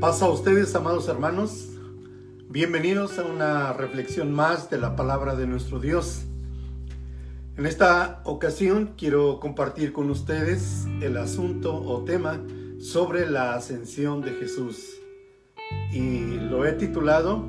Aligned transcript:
Pasa 0.00 0.24
a 0.24 0.30
ustedes, 0.30 0.74
amados 0.74 1.08
hermanos. 1.08 1.68
Bienvenidos 2.48 3.18
a 3.18 3.24
una 3.26 3.74
reflexión 3.74 4.32
más 4.32 4.70
de 4.70 4.78
la 4.78 4.96
palabra 4.96 5.36
de 5.36 5.46
nuestro 5.46 5.78
Dios. 5.78 6.22
En 7.58 7.66
esta 7.66 8.22
ocasión 8.24 8.94
quiero 8.96 9.38
compartir 9.40 9.92
con 9.92 10.08
ustedes 10.08 10.86
el 11.02 11.18
asunto 11.18 11.74
o 11.74 12.02
tema 12.02 12.40
sobre 12.78 13.28
la 13.28 13.54
ascensión 13.54 14.22
de 14.22 14.30
Jesús. 14.30 14.88
Y 15.92 16.20
lo 16.36 16.64
he 16.64 16.72
titulado 16.72 17.46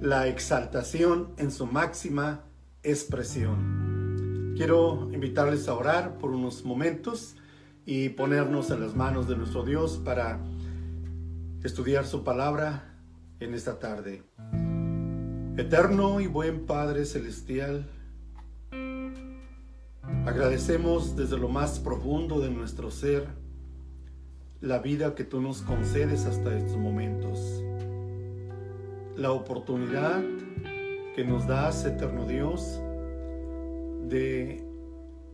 La 0.00 0.28
exaltación 0.28 1.34
en 1.36 1.50
su 1.50 1.66
máxima 1.66 2.44
expresión. 2.84 4.54
Quiero 4.56 5.10
invitarles 5.12 5.66
a 5.66 5.74
orar 5.74 6.18
por 6.18 6.30
unos 6.30 6.64
momentos 6.64 7.34
y 7.84 8.10
ponernos 8.10 8.70
en 8.70 8.82
las 8.82 8.94
manos 8.94 9.26
de 9.26 9.36
nuestro 9.36 9.64
Dios 9.64 10.00
para 10.04 10.38
estudiar 11.64 12.04
su 12.06 12.24
palabra 12.24 12.96
en 13.38 13.54
esta 13.54 13.78
tarde. 13.78 14.24
Eterno 15.56 16.20
y 16.20 16.26
buen 16.26 16.66
Padre 16.66 17.04
Celestial, 17.04 17.88
agradecemos 20.26 21.14
desde 21.14 21.38
lo 21.38 21.48
más 21.48 21.78
profundo 21.78 22.40
de 22.40 22.50
nuestro 22.50 22.90
ser 22.90 23.28
la 24.60 24.80
vida 24.80 25.14
que 25.14 25.22
tú 25.22 25.40
nos 25.40 25.62
concedes 25.62 26.26
hasta 26.26 26.56
estos 26.56 26.76
momentos, 26.76 27.62
la 29.16 29.30
oportunidad 29.30 30.20
que 31.14 31.24
nos 31.24 31.46
das, 31.46 31.84
eterno 31.84 32.26
Dios, 32.26 32.80
de 34.08 34.66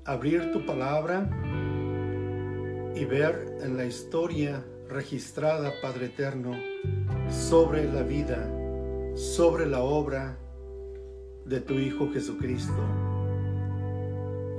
abrir 0.05 0.53
tu 0.53 0.67
palabra 0.67 1.27
y 2.95 3.05
ver 3.07 3.59
en 3.63 3.79
la 3.79 3.87
historia 3.87 4.63
registrada, 4.89 5.73
Padre 5.83 6.07
Eterno, 6.07 6.53
sobre 7.31 7.93
la 7.93 8.03
vida, 8.03 8.51
sobre 9.15 9.67
la 9.67 9.83
obra 9.83 10.39
de 11.45 11.61
tu 11.61 11.75
Hijo 11.75 12.11
Jesucristo. 12.13 12.81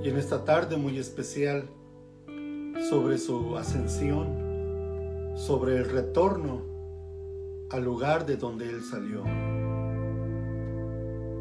Y 0.04 0.10
en 0.10 0.18
esta 0.18 0.46
tarde 0.46 0.78
muy 0.78 0.98
especial, 0.98 1.68
sobre 2.90 3.18
su 3.18 3.58
ascensión, 3.58 5.34
sobre 5.36 5.78
el 5.78 5.90
retorno 5.90 6.62
al 7.72 7.84
lugar 7.84 8.26
de 8.26 8.38
donde 8.38 8.70
Él 8.70 8.84
salió. 8.84 9.24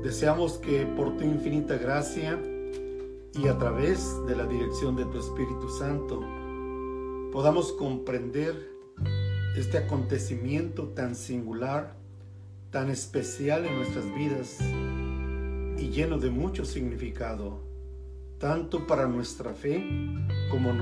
Deseamos 0.02 0.58
que 0.58 0.86
por 0.86 1.16
tu 1.16 1.24
infinita 1.24 1.76
gracia 1.76 2.40
y 3.34 3.48
a 3.48 3.58
través 3.58 4.14
de 4.26 4.34
la 4.34 4.46
dirección 4.46 4.96
de 4.96 5.04
tu 5.06 5.18
Espíritu 5.18 5.68
Santo 5.68 6.20
podamos 7.32 7.72
comprender 7.72 8.77
este 9.58 9.78
acontecimiento 9.78 10.88
tan 10.88 11.14
singular, 11.14 11.96
tan 12.70 12.90
especial 12.90 13.64
en 13.66 13.76
nuestras 13.76 14.04
vidas 14.14 14.58
y 14.60 15.90
lleno 15.90 16.18
de 16.18 16.30
mucho 16.30 16.64
significado, 16.64 17.62
tanto 18.38 18.86
para 18.86 19.06
nuestra 19.06 19.54
fe 19.54 19.84
como 20.50 20.72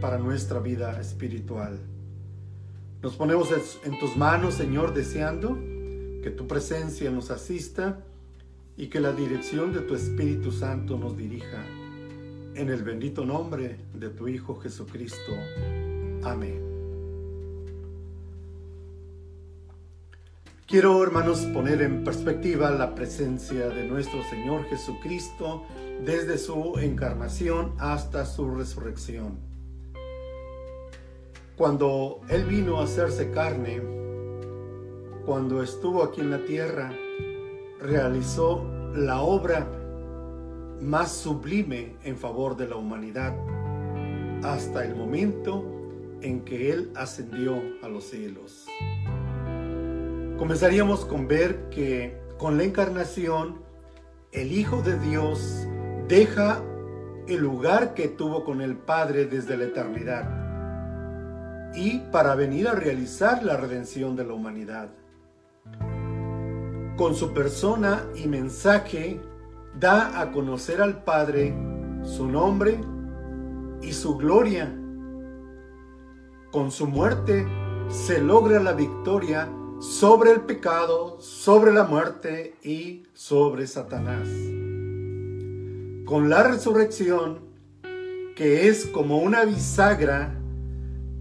para 0.00 0.18
nuestra 0.18 0.58
vida 0.60 0.98
espiritual. 1.00 1.78
Nos 3.02 3.16
ponemos 3.16 3.50
en 3.84 3.98
tus 3.98 4.16
manos, 4.16 4.54
Señor, 4.54 4.94
deseando 4.94 5.58
que 6.22 6.32
tu 6.34 6.46
presencia 6.46 7.10
nos 7.10 7.30
asista 7.30 8.02
y 8.76 8.86
que 8.86 9.00
la 9.00 9.12
dirección 9.12 9.72
de 9.72 9.80
tu 9.80 9.94
Espíritu 9.94 10.50
Santo 10.50 10.96
nos 10.96 11.16
dirija. 11.16 11.62
En 12.54 12.70
el 12.70 12.82
bendito 12.82 13.24
nombre 13.26 13.80
de 13.92 14.08
tu 14.08 14.28
Hijo 14.28 14.56
Jesucristo. 14.56 15.32
Amén. 16.22 16.63
Quiero, 20.66 21.02
hermanos, 21.02 21.40
poner 21.52 21.82
en 21.82 22.04
perspectiva 22.04 22.70
la 22.70 22.94
presencia 22.94 23.68
de 23.68 23.84
nuestro 23.84 24.24
Señor 24.24 24.64
Jesucristo 24.64 25.62
desde 26.06 26.38
su 26.38 26.78
encarnación 26.78 27.74
hasta 27.78 28.24
su 28.24 28.50
resurrección. 28.50 29.36
Cuando 31.54 32.22
Él 32.30 32.44
vino 32.44 32.80
a 32.80 32.84
hacerse 32.84 33.30
carne, 33.30 33.82
cuando 35.26 35.62
estuvo 35.62 36.02
aquí 36.02 36.22
en 36.22 36.30
la 36.30 36.42
tierra, 36.46 36.94
realizó 37.78 38.64
la 38.94 39.20
obra 39.20 39.68
más 40.80 41.12
sublime 41.12 41.98
en 42.04 42.16
favor 42.16 42.56
de 42.56 42.68
la 42.68 42.76
humanidad 42.76 43.36
hasta 44.42 44.82
el 44.82 44.96
momento 44.96 45.62
en 46.22 46.42
que 46.42 46.72
Él 46.72 46.90
ascendió 46.94 47.60
a 47.82 47.88
los 47.88 48.04
cielos. 48.04 48.66
Comenzaríamos 50.38 51.04
con 51.04 51.28
ver 51.28 51.68
que 51.70 52.20
con 52.38 52.58
la 52.58 52.64
encarnación 52.64 53.62
el 54.32 54.50
Hijo 54.50 54.82
de 54.82 54.98
Dios 54.98 55.64
deja 56.08 56.60
el 57.28 57.40
lugar 57.40 57.94
que 57.94 58.08
tuvo 58.08 58.44
con 58.44 58.60
el 58.60 58.76
Padre 58.76 59.26
desde 59.26 59.56
la 59.56 59.64
eternidad 59.64 61.72
y 61.76 62.00
para 62.10 62.34
venir 62.34 62.66
a 62.66 62.74
realizar 62.74 63.44
la 63.44 63.56
redención 63.56 64.16
de 64.16 64.24
la 64.24 64.34
humanidad. 64.34 64.90
Con 66.96 67.14
su 67.14 67.32
persona 67.32 68.04
y 68.16 68.26
mensaje 68.26 69.20
da 69.78 70.20
a 70.20 70.32
conocer 70.32 70.82
al 70.82 71.04
Padre 71.04 71.54
su 72.02 72.26
nombre 72.26 72.80
y 73.82 73.92
su 73.92 74.16
gloria. 74.16 74.74
Con 76.50 76.72
su 76.72 76.88
muerte 76.88 77.46
se 77.88 78.20
logra 78.20 78.60
la 78.60 78.72
victoria 78.72 79.48
sobre 79.80 80.32
el 80.32 80.42
pecado, 80.42 81.20
sobre 81.20 81.72
la 81.72 81.84
muerte 81.84 82.54
y 82.62 83.04
sobre 83.12 83.66
Satanás. 83.66 84.28
Con 86.06 86.28
la 86.28 86.42
resurrección, 86.42 87.40
que 88.36 88.68
es 88.68 88.86
como 88.86 89.18
una 89.18 89.44
bisagra, 89.44 90.38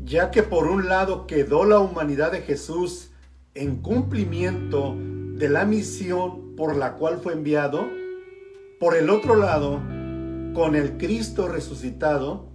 ya 0.04 0.32
que 0.32 0.44
por 0.44 0.68
un 0.68 0.88
lado 0.88 1.28
quedó 1.28 1.66
la 1.66 1.80
humanidad 1.80 2.32
de 2.32 2.42
Jesús 2.42 3.12
en 3.54 3.82
cumplimiento 3.82 4.96
de 4.98 5.50
la 5.50 5.66
misión 5.66 6.56
por 6.56 6.76
la 6.76 6.94
cual 6.96 7.20
fue 7.22 7.34
enviado, 7.34 7.88
por 8.80 8.96
el 8.96 9.10
otro 9.10 9.36
lado, 9.36 9.82
con 10.54 10.76
el 10.76 10.98
Cristo 10.98 11.48
resucitado, 11.48 12.50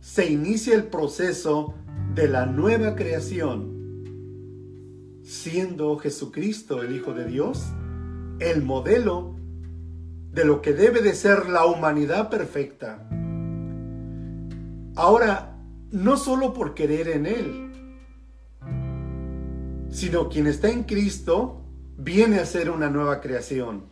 se 0.00 0.30
inicia 0.30 0.74
el 0.74 0.84
proceso 0.84 1.74
de 2.14 2.28
la 2.28 2.46
nueva 2.46 2.96
creación 2.96 3.79
siendo 5.30 5.96
Jesucristo 5.96 6.82
el 6.82 6.96
Hijo 6.96 7.14
de 7.14 7.24
Dios 7.24 7.64
el 8.40 8.64
modelo 8.64 9.36
de 10.32 10.44
lo 10.44 10.60
que 10.60 10.72
debe 10.72 11.02
de 11.02 11.14
ser 11.14 11.48
la 11.48 11.66
humanidad 11.66 12.30
perfecta. 12.30 13.08
Ahora, 14.96 15.56
no 15.92 16.16
solo 16.16 16.52
por 16.52 16.74
querer 16.74 17.08
en 17.08 17.26
Él, 17.26 17.70
sino 19.88 20.28
quien 20.28 20.48
está 20.48 20.68
en 20.68 20.82
Cristo 20.82 21.62
viene 21.96 22.40
a 22.40 22.44
ser 22.44 22.68
una 22.68 22.90
nueva 22.90 23.20
creación. 23.20 23.84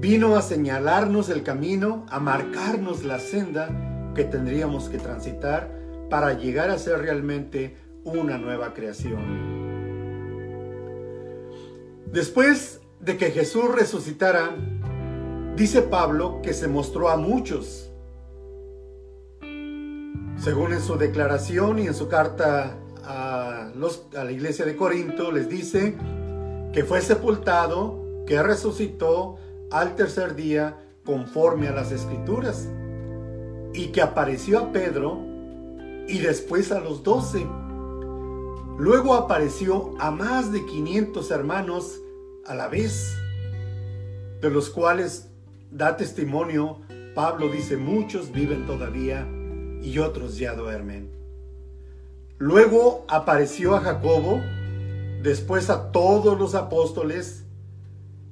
Vino 0.00 0.36
a 0.36 0.42
señalarnos 0.42 1.28
el 1.28 1.42
camino, 1.42 2.06
a 2.08 2.18
marcarnos 2.18 3.04
la 3.04 3.18
senda 3.18 4.12
que 4.14 4.24
tendríamos 4.24 4.88
que 4.88 4.96
transitar 4.96 5.82
para 6.08 6.32
llegar 6.32 6.70
a 6.70 6.78
ser 6.78 6.98
realmente 6.98 7.81
una 8.04 8.38
nueva 8.38 8.74
creación. 8.74 9.52
Después 12.06 12.80
de 13.00 13.16
que 13.16 13.30
Jesús 13.30 13.74
resucitara, 13.74 14.54
dice 15.56 15.82
Pablo 15.82 16.40
que 16.42 16.52
se 16.52 16.68
mostró 16.68 17.08
a 17.08 17.16
muchos. 17.16 17.90
Según 20.36 20.72
en 20.72 20.80
su 20.80 20.96
declaración 20.96 21.78
y 21.78 21.86
en 21.86 21.94
su 21.94 22.08
carta 22.08 22.76
a, 23.04 23.70
los, 23.74 24.06
a 24.16 24.24
la 24.24 24.32
iglesia 24.32 24.64
de 24.64 24.76
Corinto, 24.76 25.32
les 25.32 25.48
dice 25.48 25.96
que 26.72 26.84
fue 26.84 27.00
sepultado, 27.00 28.24
que 28.26 28.42
resucitó 28.42 29.36
al 29.70 29.94
tercer 29.94 30.34
día 30.34 30.78
conforme 31.04 31.68
a 31.68 31.72
las 31.72 31.92
escrituras 31.92 32.68
y 33.74 33.88
que 33.88 34.02
apareció 34.02 34.58
a 34.58 34.72
Pedro 34.72 35.20
y 36.08 36.18
después 36.18 36.72
a 36.72 36.80
los 36.80 37.02
doce. 37.02 37.46
Luego 38.78 39.14
apareció 39.14 39.94
a 39.98 40.10
más 40.10 40.50
de 40.50 40.64
500 40.64 41.30
hermanos 41.30 42.00
a 42.46 42.54
la 42.54 42.68
vez, 42.68 43.16
de 44.40 44.50
los 44.50 44.70
cuales 44.70 45.28
da 45.70 45.96
testimonio, 45.96 46.80
Pablo 47.14 47.48
dice, 47.48 47.76
muchos 47.76 48.32
viven 48.32 48.66
todavía 48.66 49.28
y 49.82 49.98
otros 49.98 50.38
ya 50.38 50.54
duermen. 50.54 51.10
Luego 52.38 53.04
apareció 53.08 53.76
a 53.76 53.80
Jacobo, 53.80 54.40
después 55.22 55.70
a 55.70 55.92
todos 55.92 56.38
los 56.38 56.54
apóstoles 56.54 57.44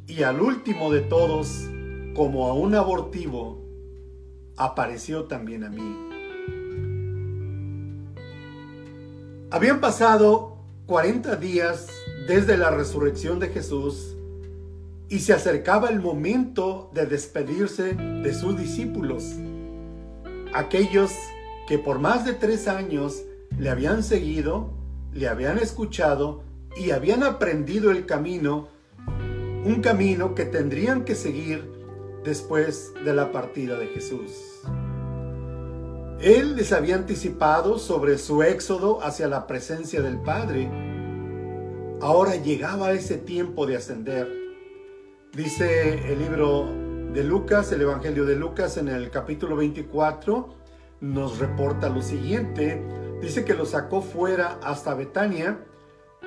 y 0.07 0.23
al 0.25 0.41
último 0.41 0.91
de 0.91 1.03
todos, 1.03 1.69
como 2.15 2.49
a 2.49 2.55
un 2.55 2.75
abortivo, 2.75 3.63
apareció 4.57 5.25
también 5.25 5.65
a 5.65 5.71
mí. 5.71 6.10
Habían 9.53 9.81
pasado 9.81 10.59
40 10.87 11.35
días 11.35 11.89
desde 12.29 12.57
la 12.57 12.71
resurrección 12.71 13.41
de 13.41 13.49
Jesús 13.49 14.17
y 15.09 15.19
se 15.19 15.33
acercaba 15.33 15.89
el 15.89 15.99
momento 15.99 16.89
de 16.95 17.05
despedirse 17.07 17.95
de 17.95 18.33
sus 18.33 18.57
discípulos, 18.57 19.35
aquellos 20.55 21.11
que 21.67 21.81
por 21.81 21.99
más 21.99 22.25
de 22.25 22.35
tres 22.35 22.69
años 22.69 23.25
le 23.59 23.71
habían 23.71 24.05
seguido, 24.05 24.71
le 25.13 25.27
habían 25.27 25.59
escuchado 25.59 26.45
y 26.77 26.93
habían 26.93 27.25
aprendido 27.25 27.91
el 27.91 28.07
camino, 28.07 28.69
un 29.65 29.81
camino 29.83 30.37
que 30.37 30.45
tendrían 30.45 31.05
que 31.05 31.17
seguir 31.17 31.69
después 32.23 32.93
de 33.05 33.15
la 33.15 33.33
partida 33.33 33.77
de 33.77 33.89
Jesús. 33.89 34.50
Él 36.23 36.55
les 36.55 36.73
había 36.73 36.97
anticipado 36.97 37.79
sobre 37.79 38.19
su 38.19 38.43
éxodo 38.43 39.03
hacia 39.03 39.27
la 39.27 39.47
presencia 39.47 40.03
del 40.03 40.21
Padre. 40.21 40.71
Ahora 42.03 42.37
llegaba 42.37 42.93
ese 42.93 43.17
tiempo 43.17 43.65
de 43.65 43.77
ascender. 43.77 44.29
Dice 45.33 46.13
el 46.13 46.19
libro 46.19 46.67
de 47.15 47.25
Lucas, 47.25 47.73
el 47.73 47.81
Evangelio 47.81 48.27
de 48.27 48.37
Lucas 48.37 48.77
en 48.77 48.89
el 48.89 49.11
capítulo 49.11 49.57
24, 49.57 50.55
nos 51.01 51.39
reporta 51.39 51.89
lo 51.89 52.03
siguiente. 52.03 52.83
Dice 53.23 53.47
que 53.47 53.55
los 53.55 53.71
sacó 53.71 54.03
fuera 54.03 54.59
hasta 54.63 54.93
Betania 54.93 55.65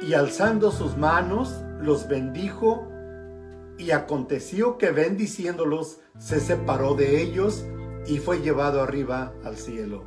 y 0.02 0.16
alzando 0.16 0.72
sus 0.72 0.98
manos 0.98 1.62
los 1.80 2.08
bendijo 2.08 2.88
y 3.78 3.92
aconteció 3.92 4.80
que 4.80 4.90
bendiciéndolos 4.90 6.00
se 6.18 6.40
separó 6.40 6.96
de 6.96 7.22
ellos 7.22 7.64
y 8.08 8.18
fue 8.18 8.42
llevado 8.42 8.82
arriba 8.82 9.34
al 9.44 9.58
cielo. 9.58 10.04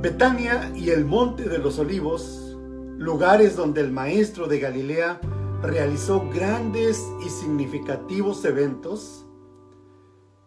Betania 0.00 0.72
y 0.74 0.90
el 0.90 1.04
Monte 1.04 1.48
de 1.48 1.58
los 1.58 1.78
Olivos, 1.78 2.56
lugares 2.96 3.56
donde 3.56 3.82
el 3.82 3.92
Maestro 3.92 4.46
de 4.46 4.58
Galilea 4.58 5.20
realizó 5.62 6.28
grandes 6.30 7.04
y 7.24 7.28
significativos 7.28 8.44
eventos, 8.44 9.26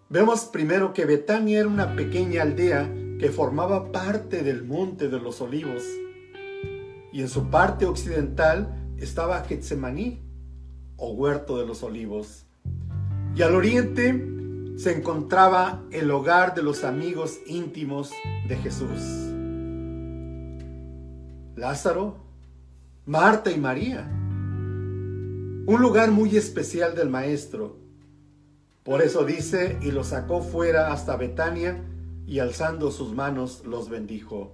vemos 0.09 0.45
primero 0.45 0.93
que 0.93 1.05
Betania 1.05 1.59
era 1.59 1.67
una 1.67 1.95
pequeña 1.95 2.41
aldea 2.41 2.91
que 3.19 3.29
formaba 3.29 3.91
parte 3.91 4.41
del 4.41 4.63
Monte 4.63 5.07
de 5.07 5.19
los 5.19 5.39
Olivos 5.41 5.83
y 7.11 7.21
en 7.21 7.29
su 7.29 7.51
parte 7.51 7.85
occidental 7.85 8.91
estaba 8.97 9.43
Getsemaní 9.43 10.19
o 10.97 11.11
Huerto 11.11 11.59
de 11.59 11.67
los 11.67 11.83
Olivos. 11.83 12.47
Y 13.35 13.43
al 13.43 13.53
oriente 13.53 14.32
se 14.77 14.97
encontraba 14.97 15.83
el 15.91 16.09
hogar 16.11 16.55
de 16.55 16.63
los 16.63 16.83
amigos 16.83 17.39
íntimos 17.45 18.11
de 18.47 18.57
Jesús. 18.57 18.99
Lázaro, 21.55 22.17
Marta 23.05 23.51
y 23.51 23.59
María. 23.59 24.09
Un 25.65 25.77
lugar 25.79 26.11
muy 26.11 26.35
especial 26.35 26.95
del 26.95 27.09
Maestro. 27.09 27.77
Por 28.83 29.01
eso 29.01 29.23
dice, 29.23 29.77
y 29.81 29.91
los 29.91 30.07
sacó 30.07 30.41
fuera 30.41 30.91
hasta 30.91 31.15
Betania, 31.15 31.81
y 32.25 32.39
alzando 32.39 32.91
sus 32.91 33.13
manos 33.13 33.63
los 33.65 33.89
bendijo. 33.89 34.51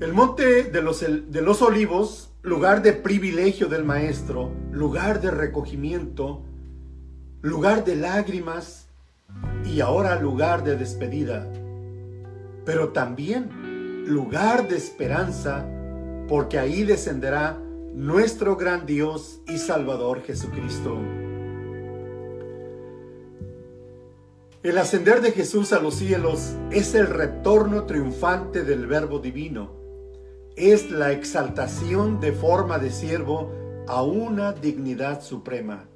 El 0.00 0.12
monte 0.12 0.64
de 0.64 0.82
los, 0.82 1.00
de 1.00 1.42
los 1.42 1.62
olivos, 1.62 2.30
lugar 2.42 2.82
de 2.82 2.92
privilegio 2.92 3.68
del 3.68 3.84
Maestro, 3.84 4.52
lugar 4.72 5.20
de 5.20 5.30
recogimiento, 5.30 6.42
lugar 7.46 7.84
de 7.84 7.94
lágrimas 7.94 8.88
y 9.64 9.80
ahora 9.80 10.18
lugar 10.20 10.64
de 10.64 10.74
despedida, 10.76 11.48
pero 12.64 12.88
también 12.88 14.04
lugar 14.08 14.66
de 14.66 14.76
esperanza, 14.76 15.64
porque 16.26 16.58
ahí 16.58 16.82
descenderá 16.82 17.56
nuestro 17.94 18.56
gran 18.56 18.84
Dios 18.84 19.42
y 19.46 19.58
Salvador 19.58 20.22
Jesucristo. 20.22 20.98
El 24.64 24.76
ascender 24.76 25.20
de 25.20 25.30
Jesús 25.30 25.72
a 25.72 25.78
los 25.78 25.94
cielos 25.94 26.56
es 26.72 26.96
el 26.96 27.06
retorno 27.06 27.84
triunfante 27.84 28.64
del 28.64 28.88
Verbo 28.88 29.20
Divino. 29.20 29.70
Es 30.56 30.90
la 30.90 31.12
exaltación 31.12 32.18
de 32.18 32.32
forma 32.32 32.80
de 32.80 32.90
siervo 32.90 33.52
a 33.86 34.02
una 34.02 34.52
dignidad 34.52 35.22
suprema. 35.22 35.86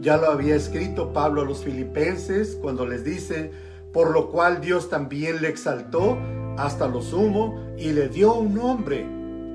Ya 0.00 0.16
lo 0.16 0.30
había 0.30 0.56
escrito 0.56 1.12
Pablo 1.12 1.42
a 1.42 1.44
los 1.44 1.64
filipenses 1.64 2.58
cuando 2.60 2.86
les 2.86 3.04
dice, 3.04 3.52
por 3.92 4.10
lo 4.10 4.30
cual 4.30 4.60
Dios 4.60 4.88
también 4.88 5.42
le 5.42 5.48
exaltó 5.48 6.18
hasta 6.56 6.88
lo 6.88 7.02
sumo 7.02 7.74
y 7.78 7.92
le 7.92 8.08
dio 8.08 8.34
un 8.34 8.54
nombre 8.54 9.06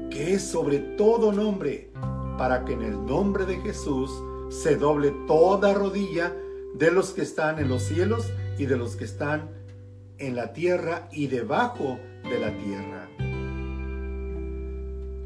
que 0.09 0.33
es 0.33 0.43
sobre 0.43 0.79
todo 0.79 1.31
nombre, 1.31 1.91
para 2.37 2.63
que 2.65 2.73
en 2.73 2.83
el 2.83 3.05
nombre 3.05 3.45
de 3.45 3.57
Jesús 3.57 4.11
se 4.49 4.75
doble 4.75 5.13
toda 5.27 5.73
rodilla 5.73 6.33
de 6.75 6.91
los 6.91 7.11
que 7.11 7.21
están 7.21 7.59
en 7.59 7.67
los 7.67 7.83
cielos 7.83 8.31
y 8.57 8.65
de 8.65 8.77
los 8.77 8.95
que 8.95 9.05
están 9.05 9.49
en 10.17 10.35
la 10.35 10.53
tierra 10.53 11.09
y 11.11 11.27
debajo 11.27 11.99
de 12.23 12.39
la 12.39 12.51
tierra. 12.57 13.09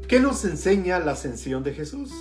¿Qué 0.08 0.20
nos 0.20 0.44
enseña 0.44 0.98
la 0.98 1.12
ascensión 1.12 1.62
de 1.62 1.72
Jesús? 1.72 2.12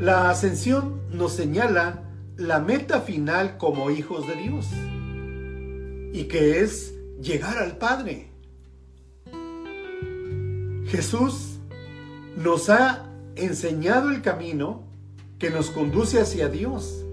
La 0.00 0.28
ascensión 0.28 1.00
nos 1.12 1.34
señala 1.34 2.02
la 2.36 2.58
meta 2.58 3.00
final 3.00 3.58
como 3.58 3.90
hijos 3.90 4.26
de 4.26 4.34
Dios 4.34 4.66
y 6.12 6.24
que 6.24 6.60
es 6.60 6.94
llegar 7.20 7.58
al 7.58 7.76
Padre. 7.76 8.30
Jesús 10.86 11.58
nos 12.36 12.70
ha 12.70 13.08
enseñado 13.36 14.10
el 14.10 14.20
camino 14.20 14.82
que 15.38 15.50
nos 15.50 15.70
conduce 15.70 16.20
hacia 16.20 16.48
Dios. 16.48 17.04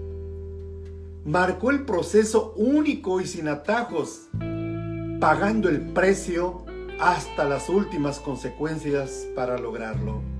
Marcó 1.24 1.70
el 1.70 1.84
proceso 1.84 2.52
único 2.56 3.20
y 3.20 3.26
sin 3.26 3.46
atajos, 3.46 4.28
pagando 5.20 5.68
el 5.68 5.92
precio 5.92 6.64
hasta 7.00 7.44
las 7.44 7.68
últimas 7.68 8.18
consecuencias 8.18 9.26
para 9.36 9.56
lograrlo. 9.56 10.31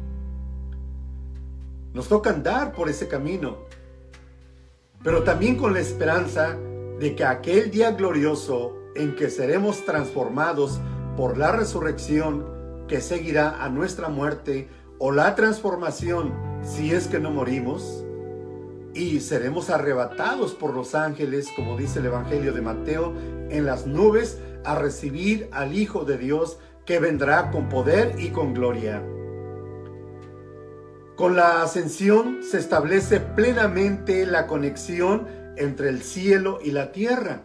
Nos 1.95 2.09
toca 2.09 2.31
andar 2.31 2.73
por 2.73 2.89
ese 2.89 3.09
camino, 3.09 3.59
pero 5.03 5.25
también 5.25 5.57
con 5.57 5.75
la 5.75 5.81
esperanza 5.81 6.57
de 6.99 7.15
que 7.15 7.25
aquel 7.25 7.71
día 7.71 7.93
glorioso 7.93 8.77
en 8.95 9.15
que 9.15 9.29
seremos 9.29 9.85
transformados 9.85 10.81
por 11.17 11.37
la 11.37 11.53
resurrección 11.53 12.87
que 12.89 13.01
seguirá 13.01 13.63
a 13.63 13.69
nuestra 13.69 14.09
muerte 14.09 14.69
o 14.99 15.13
la 15.13 15.35
transformación 15.35 16.33
si 16.63 16.93
es 16.93 17.09
que 17.09 17.19
no 17.19 17.31
morimos, 17.31 18.05
y 18.95 19.21
seremos 19.21 19.71
arrebatados 19.71 20.55
por 20.55 20.75
los 20.75 20.95
ángeles, 20.95 21.49
como 21.57 21.77
dice 21.77 21.99
el 21.99 22.07
Evangelio 22.07 22.53
de 22.53 22.61
Mateo, 22.61 23.15
en 23.51 23.65
las 23.65 23.87
nubes 23.87 24.39
a 24.65 24.75
recibir 24.75 25.49
al 25.53 25.75
Hijo 25.75 26.05
de 26.05 26.19
Dios 26.19 26.59
que 26.85 26.99
vendrá 26.99 27.51
con 27.51 27.69
poder 27.69 28.15
y 28.19 28.31
con 28.31 28.55
gloria. 28.55 29.03
Con 31.17 31.37
la 31.37 31.63
ascensión 31.63 32.43
se 32.43 32.59
establece 32.59 33.21
plenamente 33.21 34.25
la 34.25 34.47
conexión 34.47 35.29
entre 35.57 35.91
el 35.91 36.03
cielo 36.03 36.59
y 36.63 36.71
la 36.71 36.91
tierra. 36.91 37.43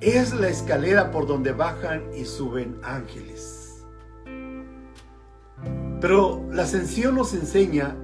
Es 0.00 0.34
la 0.34 0.48
escalera 0.48 1.10
por 1.10 1.26
donde 1.26 1.52
bajan 1.52 2.02
y 2.14 2.26
suben 2.26 2.78
ángeles. 2.82 3.86
Pero 6.00 6.46
la 6.50 6.64
ascensión 6.64 7.14
nos 7.14 7.32
enseña 7.32 7.96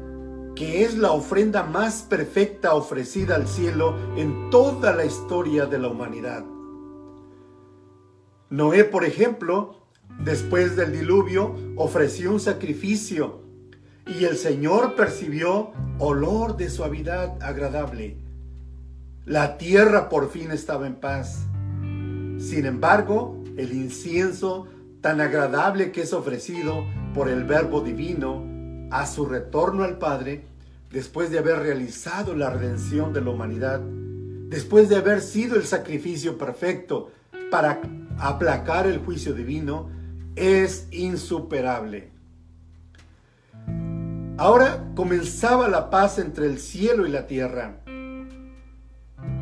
que 0.54 0.84
es 0.84 0.96
la 0.96 1.12
ofrenda 1.12 1.62
más 1.62 2.02
perfecta 2.02 2.75
ofrecida 2.75 3.34
al 3.34 3.46
cielo 3.46 3.94
en 4.16 4.48
toda 4.48 4.94
la 4.94 5.04
historia 5.04 5.66
de 5.66 5.78
la 5.78 5.88
humanidad. 5.88 6.44
Noé, 8.48 8.84
por 8.84 9.04
ejemplo, 9.04 9.86
después 10.20 10.76
del 10.76 10.92
diluvio, 10.92 11.54
ofreció 11.76 12.32
un 12.32 12.40
sacrificio 12.40 13.45
y 14.06 14.25
el 14.25 14.36
Señor 14.36 14.94
percibió 14.94 15.72
olor 15.98 16.56
de 16.56 16.70
suavidad 16.70 17.42
agradable. 17.42 18.16
La 19.25 19.58
tierra 19.58 20.08
por 20.08 20.30
fin 20.30 20.52
estaba 20.52 20.86
en 20.86 20.94
paz. 20.94 21.46
Sin 22.38 22.64
embargo, 22.66 23.42
el 23.56 23.72
incienso 23.72 24.68
tan 25.00 25.20
agradable 25.20 25.90
que 25.90 26.02
es 26.02 26.12
ofrecido 26.12 26.84
por 27.14 27.28
el 27.28 27.44
Verbo 27.44 27.80
Divino 27.80 28.44
a 28.92 29.06
su 29.06 29.26
retorno 29.26 29.82
al 29.82 29.98
Padre, 29.98 30.44
después 30.92 31.30
de 31.30 31.38
haber 31.40 31.58
realizado 31.58 32.36
la 32.36 32.50
redención 32.50 33.12
de 33.12 33.20
la 33.20 33.30
humanidad, 33.30 33.80
después 33.80 34.88
de 34.88 34.96
haber 34.96 35.20
sido 35.20 35.56
el 35.56 35.64
sacrificio 35.64 36.38
perfecto 36.38 37.10
para 37.50 37.80
aplacar 38.18 38.86
el 38.86 38.98
juicio 38.98 39.34
divino, 39.34 39.90
es 40.36 40.86
insuperable. 40.92 42.15
Ahora 44.38 44.85
comenzaba 44.95 45.66
la 45.69 45.88
paz 45.88 46.19
entre 46.19 46.45
el 46.45 46.59
cielo 46.59 47.07
y 47.07 47.11
la 47.11 47.26
tierra. 47.26 47.81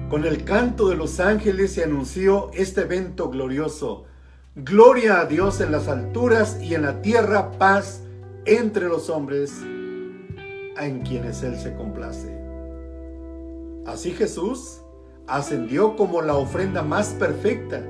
Con 0.08 0.24
el 0.24 0.44
canto 0.44 0.88
de 0.88 0.94
los 0.94 1.18
ángeles 1.18 1.72
se 1.72 1.82
anunció 1.82 2.52
este 2.52 2.82
evento 2.82 3.28
glorioso. 3.28 4.04
Gloria 4.54 5.20
a 5.20 5.24
Dios 5.24 5.60
en 5.60 5.72
las 5.72 5.88
alturas 5.88 6.60
y 6.62 6.76
en 6.76 6.82
la 6.82 7.02
tierra 7.02 7.50
paz 7.58 8.02
entre 8.44 8.88
los 8.88 9.10
hombres 9.10 9.52
en 9.62 11.00
quienes 11.04 11.42
Él 11.42 11.58
se 11.58 11.74
complace. 11.74 12.32
Así 13.86 14.12
Jesús 14.12 14.80
ascendió 15.26 15.96
como 15.96 16.22
la 16.22 16.36
ofrenda 16.36 16.82
más 16.82 17.08
perfecta, 17.08 17.82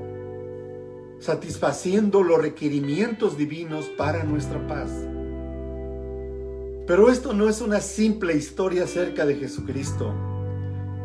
satisfaciendo 1.19 2.23
los 2.23 2.41
requerimientos 2.41 3.37
divinos 3.37 3.85
para 3.95 4.23
nuestra 4.23 4.65
paz. 4.65 4.89
Pero 6.87 7.09
esto 7.09 7.33
no 7.33 7.49
es 7.49 7.61
una 7.61 7.79
simple 7.79 8.35
historia 8.35 8.83
acerca 8.83 9.25
de 9.25 9.35
Jesucristo. 9.35 10.13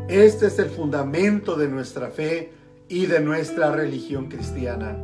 Este 0.07 0.47
es 0.47 0.59
el 0.59 0.69
fundamento 0.69 1.55
de 1.55 1.67
nuestra 1.67 2.11
fe 2.11 2.51
y 2.87 3.07
de 3.07 3.19
nuestra 3.19 3.71
religión 3.71 4.27
cristiana. 4.27 4.95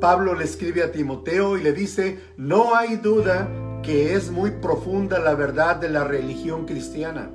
Pablo 0.00 0.34
le 0.34 0.44
escribe 0.44 0.82
a 0.82 0.92
Timoteo 0.92 1.56
y 1.56 1.62
le 1.62 1.72
dice, 1.72 2.18
no 2.36 2.76
hay 2.76 2.96
duda 2.96 3.48
que 3.82 4.14
es 4.14 4.30
muy 4.30 4.52
profunda 4.52 5.18
la 5.18 5.34
verdad 5.34 5.76
de 5.76 5.88
la 5.88 6.04
religión 6.04 6.64
cristiana. 6.66 7.30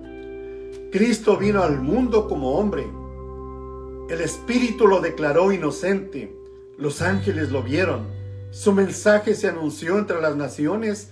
Cristo 0.91 1.35
vino 1.35 1.63
al 1.63 1.81
mundo 1.81 2.29
como 2.29 2.53
hombre. 2.53 2.87
El 4.09 4.21
Espíritu 4.21 4.87
lo 4.87 5.01
declaró 5.01 5.51
inocente. 5.51 6.33
Los 6.77 7.01
ángeles 7.01 7.51
lo 7.51 7.61
vieron. 7.61 8.07
Su 8.51 8.71
mensaje 8.71 9.35
se 9.35 9.49
anunció 9.49 9.97
entre 9.97 10.21
las 10.21 10.37
naciones 10.37 11.11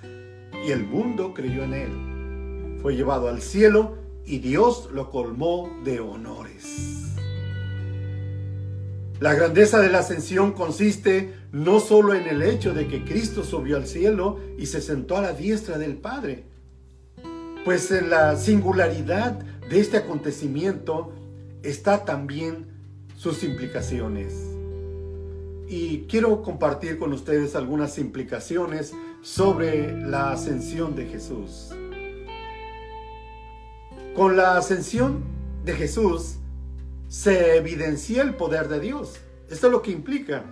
y 0.63 0.71
el 0.71 0.85
mundo 0.85 1.33
creyó 1.33 1.63
en 1.63 1.73
él. 1.73 2.77
Fue 2.81 2.95
llevado 2.95 3.29
al 3.29 3.41
cielo 3.41 3.97
y 4.25 4.39
Dios 4.39 4.89
lo 4.91 5.09
colmó 5.11 5.69
de 5.83 5.99
honores. 5.99 7.15
La 9.19 9.33
grandeza 9.33 9.79
de 9.79 9.89
la 9.89 9.99
ascensión 9.99 10.51
consiste 10.51 11.33
no 11.51 11.79
solo 11.79 12.13
en 12.13 12.27
el 12.27 12.41
hecho 12.41 12.73
de 12.73 12.87
que 12.87 13.05
Cristo 13.05 13.43
subió 13.43 13.77
al 13.77 13.87
cielo 13.87 14.39
y 14.57 14.65
se 14.65 14.81
sentó 14.81 15.17
a 15.17 15.21
la 15.21 15.33
diestra 15.33 15.77
del 15.77 15.95
Padre, 15.95 16.43
pues 17.63 17.91
en 17.91 18.09
la 18.09 18.35
singularidad 18.35 19.39
de 19.69 19.79
este 19.79 19.97
acontecimiento 19.97 21.13
está 21.63 22.03
también 22.03 22.67
sus 23.15 23.43
implicaciones. 23.43 24.33
Y 25.67 26.05
quiero 26.09 26.43
compartir 26.43 26.99
con 26.99 27.13
ustedes 27.13 27.55
algunas 27.55 27.97
implicaciones 27.97 28.93
sobre 29.25 29.91
la 29.91 30.33
ascensión 30.33 30.95
de 30.95 31.07
Jesús. 31.07 31.71
Con 34.13 34.37
la 34.37 34.55
ascensión 34.55 35.23
de 35.63 35.73
Jesús 35.73 36.35
se 37.07 37.57
evidencia 37.57 38.21
el 38.21 38.35
poder 38.35 38.67
de 38.67 38.79
Dios. 38.79 39.17
Esto 39.49 39.65
es 39.65 39.73
lo 39.73 39.81
que 39.81 39.89
implica. 39.89 40.45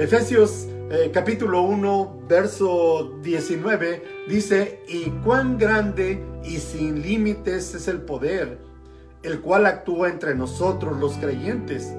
Efesios 0.00 0.66
eh, 0.90 1.12
capítulo 1.14 1.62
1, 1.62 2.24
verso 2.28 3.20
19 3.22 4.26
dice, 4.28 4.82
y 4.88 5.10
cuán 5.24 5.56
grande 5.56 6.20
y 6.42 6.56
sin 6.56 7.00
límites 7.00 7.72
es 7.76 7.86
el 7.86 8.00
poder, 8.00 8.58
el 9.22 9.40
cual 9.40 9.64
actúa 9.64 10.08
entre 10.08 10.34
nosotros 10.34 10.98
los 10.98 11.12
creyentes. 11.18 11.94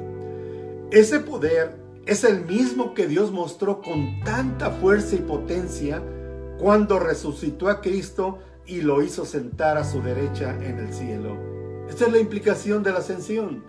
Ese 0.92 1.22
poder 1.22 1.78
es 2.06 2.24
el 2.24 2.46
mismo 2.46 2.94
que 2.94 3.08
Dios 3.08 3.32
mostró 3.32 3.82
con 3.82 4.22
tanta 4.24 4.72
fuerza 4.72 5.16
y 5.16 5.20
potencia 5.20 6.02
cuando 6.60 7.00
resucitó 7.00 7.70
a 7.70 7.82
Cristo 7.82 8.40
y 8.66 8.82
lo 8.82 9.02
hizo 9.02 9.26
sentar 9.26 9.78
a 9.78 9.84
su 9.84 10.02
derecha 10.02 10.56
en 10.62 10.80
el 10.80 10.94
cielo. 10.94 11.38
Esta 11.90 12.06
es 12.06 12.12
la 12.12 12.20
implicación 12.20 12.84
de 12.84 12.92
la 12.92 13.00
ascensión. 13.00 13.64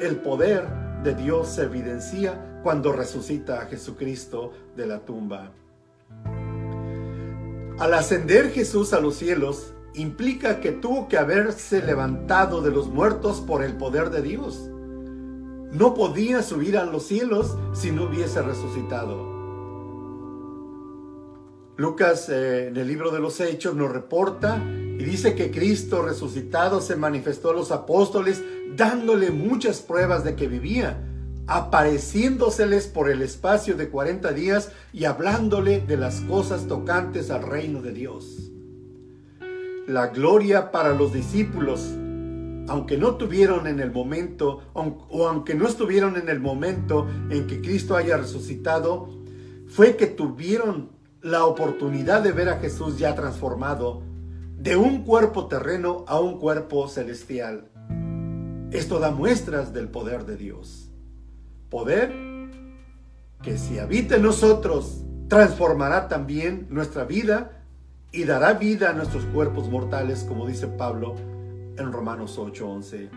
El 0.00 0.16
poder 0.16 0.68
de 1.02 1.14
Dios 1.14 1.48
se 1.48 1.62
evidencia 1.64 2.60
cuando 2.62 2.92
resucita 2.92 3.62
a 3.62 3.66
Jesucristo 3.66 4.52
de 4.76 4.86
la 4.86 5.00
tumba. 5.00 5.52
Al 7.78 7.94
ascender 7.94 8.50
Jesús 8.50 8.92
a 8.92 9.00
los 9.00 9.16
cielos, 9.16 9.74
implica 9.94 10.60
que 10.60 10.72
tuvo 10.72 11.08
que 11.08 11.16
haberse 11.16 11.82
levantado 11.82 12.60
de 12.60 12.70
los 12.70 12.88
muertos 12.88 13.40
por 13.40 13.62
el 13.62 13.76
poder 13.76 14.10
de 14.10 14.22
Dios 14.22 14.70
no 15.72 15.94
podía 15.94 16.42
subir 16.42 16.76
a 16.78 16.84
los 16.84 17.04
cielos 17.04 17.56
si 17.72 17.90
no 17.90 18.04
hubiese 18.04 18.42
resucitado. 18.42 19.36
Lucas 21.76 22.28
eh, 22.28 22.68
en 22.68 22.76
el 22.76 22.88
libro 22.88 23.10
de 23.10 23.20
los 23.20 23.40
Hechos 23.40 23.76
nos 23.76 23.92
reporta 23.92 24.60
y 24.66 25.04
dice 25.04 25.34
que 25.34 25.50
Cristo 25.50 26.02
resucitado 26.02 26.80
se 26.80 26.96
manifestó 26.96 27.50
a 27.50 27.54
los 27.54 27.70
apóstoles 27.70 28.42
dándole 28.74 29.30
muchas 29.30 29.80
pruebas 29.80 30.24
de 30.24 30.34
que 30.34 30.48
vivía, 30.48 31.04
apareciéndoseles 31.46 32.88
por 32.88 33.08
el 33.08 33.22
espacio 33.22 33.76
de 33.76 33.90
40 33.90 34.32
días 34.32 34.72
y 34.92 35.04
hablándole 35.04 35.80
de 35.80 35.96
las 35.96 36.20
cosas 36.22 36.66
tocantes 36.66 37.30
al 37.30 37.42
reino 37.42 37.80
de 37.80 37.92
Dios. 37.92 38.50
La 39.86 40.08
gloria 40.08 40.72
para 40.72 40.94
los 40.94 41.12
discípulos 41.12 41.94
aunque 42.68 42.96
no 42.96 43.16
tuvieron 43.16 43.66
en 43.66 43.80
el 43.80 43.90
momento, 43.90 44.62
o 44.74 45.26
aunque 45.26 45.54
no 45.54 45.66
estuvieron 45.66 46.16
en 46.16 46.28
el 46.28 46.40
momento 46.40 47.06
en 47.30 47.46
que 47.46 47.60
Cristo 47.60 47.96
haya 47.96 48.16
resucitado, 48.16 49.08
fue 49.68 49.96
que 49.96 50.06
tuvieron 50.06 50.90
la 51.22 51.44
oportunidad 51.44 52.22
de 52.22 52.32
ver 52.32 52.48
a 52.48 52.58
Jesús 52.58 52.98
ya 52.98 53.14
transformado 53.14 54.02
de 54.56 54.76
un 54.76 55.04
cuerpo 55.04 55.46
terreno 55.46 56.04
a 56.06 56.20
un 56.20 56.38
cuerpo 56.38 56.88
celestial. 56.88 57.68
Esto 58.70 58.98
da 58.98 59.10
muestras 59.10 59.72
del 59.72 59.88
poder 59.88 60.26
de 60.26 60.36
Dios. 60.36 60.90
Poder 61.70 62.12
que 63.42 63.56
si 63.56 63.78
habita 63.78 64.16
en 64.16 64.22
nosotros, 64.22 65.04
transformará 65.28 66.08
también 66.08 66.66
nuestra 66.70 67.04
vida 67.04 67.62
y 68.12 68.24
dará 68.24 68.54
vida 68.54 68.90
a 68.90 68.94
nuestros 68.94 69.24
cuerpos 69.26 69.68
mortales, 69.68 70.24
como 70.24 70.46
dice 70.46 70.66
Pablo 70.66 71.14
en 71.78 71.92
Romanos 71.92 72.38
8:11. 72.38 73.10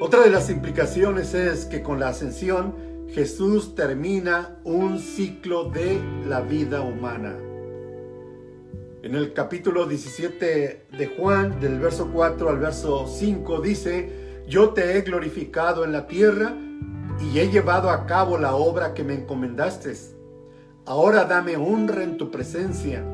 Otra 0.00 0.22
de 0.22 0.30
las 0.30 0.48
implicaciones 0.50 1.34
es 1.34 1.64
que 1.64 1.82
con 1.82 1.98
la 1.98 2.08
ascensión 2.08 2.74
Jesús 3.08 3.74
termina 3.74 4.58
un 4.64 4.98
ciclo 4.98 5.70
de 5.70 6.00
la 6.26 6.40
vida 6.40 6.82
humana. 6.82 7.36
En 9.02 9.14
el 9.14 9.32
capítulo 9.32 9.86
17 9.86 10.86
de 10.96 11.06
Juan, 11.16 11.58
del 11.60 11.78
verso 11.80 12.10
4 12.12 12.50
al 12.50 12.58
verso 12.58 13.06
5, 13.06 13.60
dice, 13.60 14.44
yo 14.46 14.70
te 14.70 14.96
he 14.96 15.02
glorificado 15.02 15.84
en 15.84 15.92
la 15.92 16.06
tierra 16.06 16.54
y 17.20 17.38
he 17.38 17.48
llevado 17.48 17.90
a 17.90 18.06
cabo 18.06 18.38
la 18.38 18.54
obra 18.54 18.94
que 18.94 19.04
me 19.04 19.14
encomendaste. 19.14 19.94
Ahora 20.84 21.24
dame 21.24 21.56
honra 21.56 22.02
en 22.02 22.16
tu 22.16 22.30
presencia. 22.30 23.04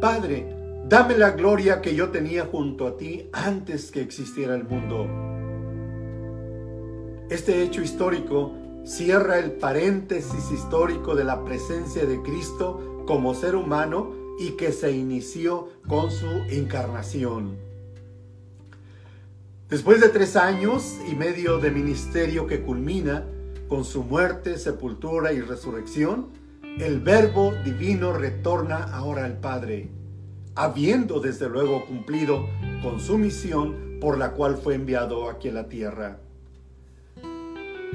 Padre, 0.00 0.53
Dame 0.86 1.16
la 1.16 1.30
gloria 1.30 1.80
que 1.80 1.94
yo 1.94 2.10
tenía 2.10 2.44
junto 2.44 2.86
a 2.86 2.98
ti 2.98 3.30
antes 3.32 3.90
que 3.90 4.02
existiera 4.02 4.54
el 4.54 4.64
mundo. 4.64 5.06
Este 7.30 7.62
hecho 7.62 7.80
histórico 7.80 8.52
cierra 8.84 9.38
el 9.38 9.52
paréntesis 9.52 10.50
histórico 10.52 11.14
de 11.14 11.24
la 11.24 11.42
presencia 11.42 12.04
de 12.04 12.20
Cristo 12.20 13.02
como 13.06 13.32
ser 13.32 13.56
humano 13.56 14.12
y 14.38 14.58
que 14.58 14.72
se 14.72 14.92
inició 14.92 15.70
con 15.88 16.10
su 16.10 16.28
encarnación. 16.50 17.56
Después 19.70 20.02
de 20.02 20.10
tres 20.10 20.36
años 20.36 20.98
y 21.10 21.14
medio 21.14 21.60
de 21.60 21.70
ministerio 21.70 22.46
que 22.46 22.60
culmina 22.60 23.24
con 23.68 23.86
su 23.86 24.02
muerte, 24.02 24.58
sepultura 24.58 25.32
y 25.32 25.40
resurrección, 25.40 26.26
el 26.78 27.00
Verbo 27.00 27.54
divino 27.64 28.12
retorna 28.12 28.84
ahora 28.94 29.24
al 29.24 29.38
Padre 29.38 30.03
habiendo 30.54 31.20
desde 31.20 31.48
luego 31.48 31.84
cumplido 31.86 32.46
con 32.82 33.00
su 33.00 33.18
misión 33.18 33.98
por 34.00 34.18
la 34.18 34.32
cual 34.32 34.56
fue 34.56 34.74
enviado 34.74 35.28
aquí 35.30 35.48
a 35.48 35.52
la 35.52 35.68
tierra. 35.68 36.18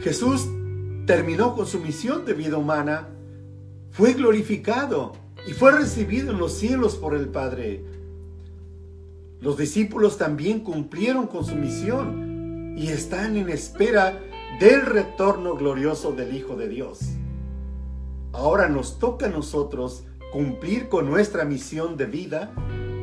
Jesús 0.01 0.47
terminó 1.05 1.55
con 1.55 1.65
su 1.65 1.79
misión 1.79 2.25
de 2.25 2.33
vida 2.33 2.57
humana, 2.57 3.09
fue 3.91 4.13
glorificado 4.13 5.13
y 5.47 5.53
fue 5.53 5.71
recibido 5.71 6.31
en 6.31 6.39
los 6.39 6.53
cielos 6.53 6.95
por 6.95 7.15
el 7.15 7.29
Padre. 7.29 7.83
Los 9.41 9.57
discípulos 9.57 10.17
también 10.17 10.61
cumplieron 10.61 11.27
con 11.27 11.45
su 11.45 11.55
misión 11.55 12.75
y 12.77 12.89
están 12.89 13.37
en 13.37 13.49
espera 13.49 14.19
del 14.59 14.85
retorno 14.85 15.55
glorioso 15.55 16.11
del 16.11 16.35
Hijo 16.35 16.55
de 16.55 16.67
Dios. 16.67 16.99
Ahora 18.33 18.69
nos 18.69 18.99
toca 18.99 19.27
a 19.27 19.29
nosotros 19.29 20.03
cumplir 20.31 20.89
con 20.89 21.09
nuestra 21.09 21.45
misión 21.45 21.97
de 21.97 22.05
vida 22.05 22.51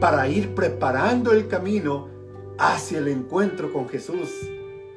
para 0.00 0.28
ir 0.28 0.54
preparando 0.54 1.33
el 1.33 1.49
camino 1.49 2.09
hacia 2.59 2.99
el 2.99 3.09
encuentro 3.09 3.73
con 3.73 3.88
Jesús, 3.88 4.30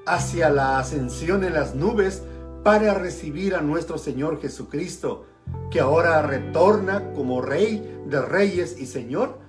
hacia 0.06 0.50
la 0.50 0.80
ascensión 0.80 1.44
en 1.44 1.54
las 1.54 1.76
nubes 1.76 2.24
para 2.64 2.94
recibir 2.94 3.56
a 3.56 3.62
nuestro 3.62 3.98
Señor 3.98 4.42
Jesucristo, 4.42 5.26
que 5.72 5.80
ahora 5.80 6.22
retorna 6.22 7.14
como 7.14 7.42
Rey 7.42 8.04
de 8.08 8.22
reyes 8.22 8.80
y 8.80 8.86
Señor 8.86 9.40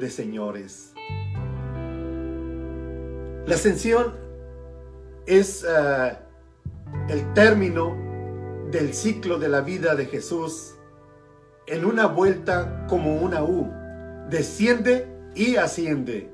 de 0.00 0.10
señores. 0.10 0.92
La 3.46 3.54
ascensión 3.54 4.14
es 5.26 5.64
eh, 5.68 6.16
el 7.08 7.32
término 7.34 7.96
del 8.70 8.94
ciclo 8.94 9.38
de 9.38 9.48
la 9.48 9.60
vida 9.60 9.94
de 9.94 10.06
Jesús 10.06 10.74
en 11.66 11.84
una 11.84 12.06
vuelta 12.06 12.86
como 12.88 13.16
una 13.16 13.42
U. 13.42 13.70
Desciende 14.28 15.08
y 15.34 15.56
asciende 15.56 16.32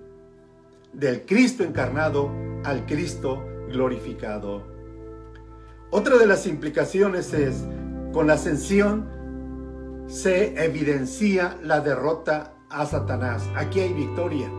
del 0.93 1.25
Cristo 1.27 1.65
encarnado 1.65 2.31
al 2.65 2.87
Cristo 2.87 3.45
glorificado. 3.69 4.67
Otra 5.91 6.17
de 6.19 6.27
las 6.27 6.47
implicaciones 6.47 7.33
es, 7.33 7.65
con 8.13 8.27
la 8.27 8.35
ascensión 8.35 9.09
se 10.07 10.65
evidencia 10.65 11.59
la 11.63 11.81
derrota 11.81 12.55
a 12.71 12.87
Satanás. 12.87 13.49
Aquí 13.55 13.81
hay 13.81 13.93
victoria. 13.93 14.51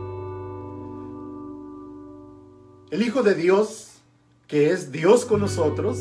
El 2.90 3.02
Hijo 3.02 3.22
de 3.22 3.34
Dios, 3.34 4.00
que 4.46 4.70
es 4.70 4.90
Dios 4.90 5.24
con 5.24 5.40
nosotros, 5.40 5.98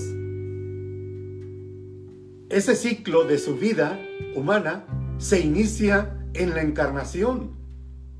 ese 2.49 2.75
ciclo 2.75 3.25
de 3.25 3.37
su 3.37 3.55
vida 3.55 3.99
humana 4.35 4.85
se 5.19 5.39
inicia 5.39 6.17
en 6.33 6.55
la 6.55 6.61
encarnación, 6.61 7.51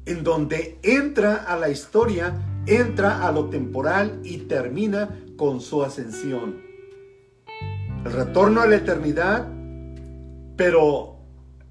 en 0.05 0.23
donde 0.23 0.79
entra 0.83 1.35
a 1.35 1.57
la 1.57 1.69
historia, 1.69 2.33
entra 2.67 3.27
a 3.27 3.31
lo 3.31 3.49
temporal 3.49 4.19
y 4.23 4.37
termina 4.37 5.19
con 5.35 5.61
su 5.61 5.83
ascensión. 5.83 6.61
El 8.05 8.11
retorno 8.11 8.61
a 8.61 8.67
la 8.67 8.75
eternidad, 8.75 9.47
pero 10.55 11.17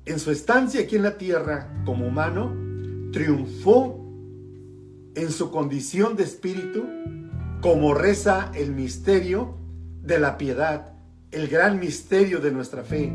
en 0.04 0.18
su 0.18 0.30
estancia 0.30 0.80
aquí 0.80 0.96
en 0.96 1.02
la 1.02 1.16
tierra 1.16 1.82
como 1.84 2.06
humano, 2.06 2.52
triunfó 3.12 4.04
en 5.14 5.30
su 5.30 5.50
condición 5.50 6.16
de 6.16 6.24
espíritu, 6.24 6.84
como 7.60 7.94
reza 7.94 8.50
el 8.54 8.72
misterio 8.72 9.56
de 10.02 10.18
la 10.18 10.38
piedad, 10.38 10.97
el 11.30 11.48
gran 11.48 11.78
misterio 11.78 12.40
de 12.40 12.50
nuestra 12.50 12.82
fe, 12.82 13.12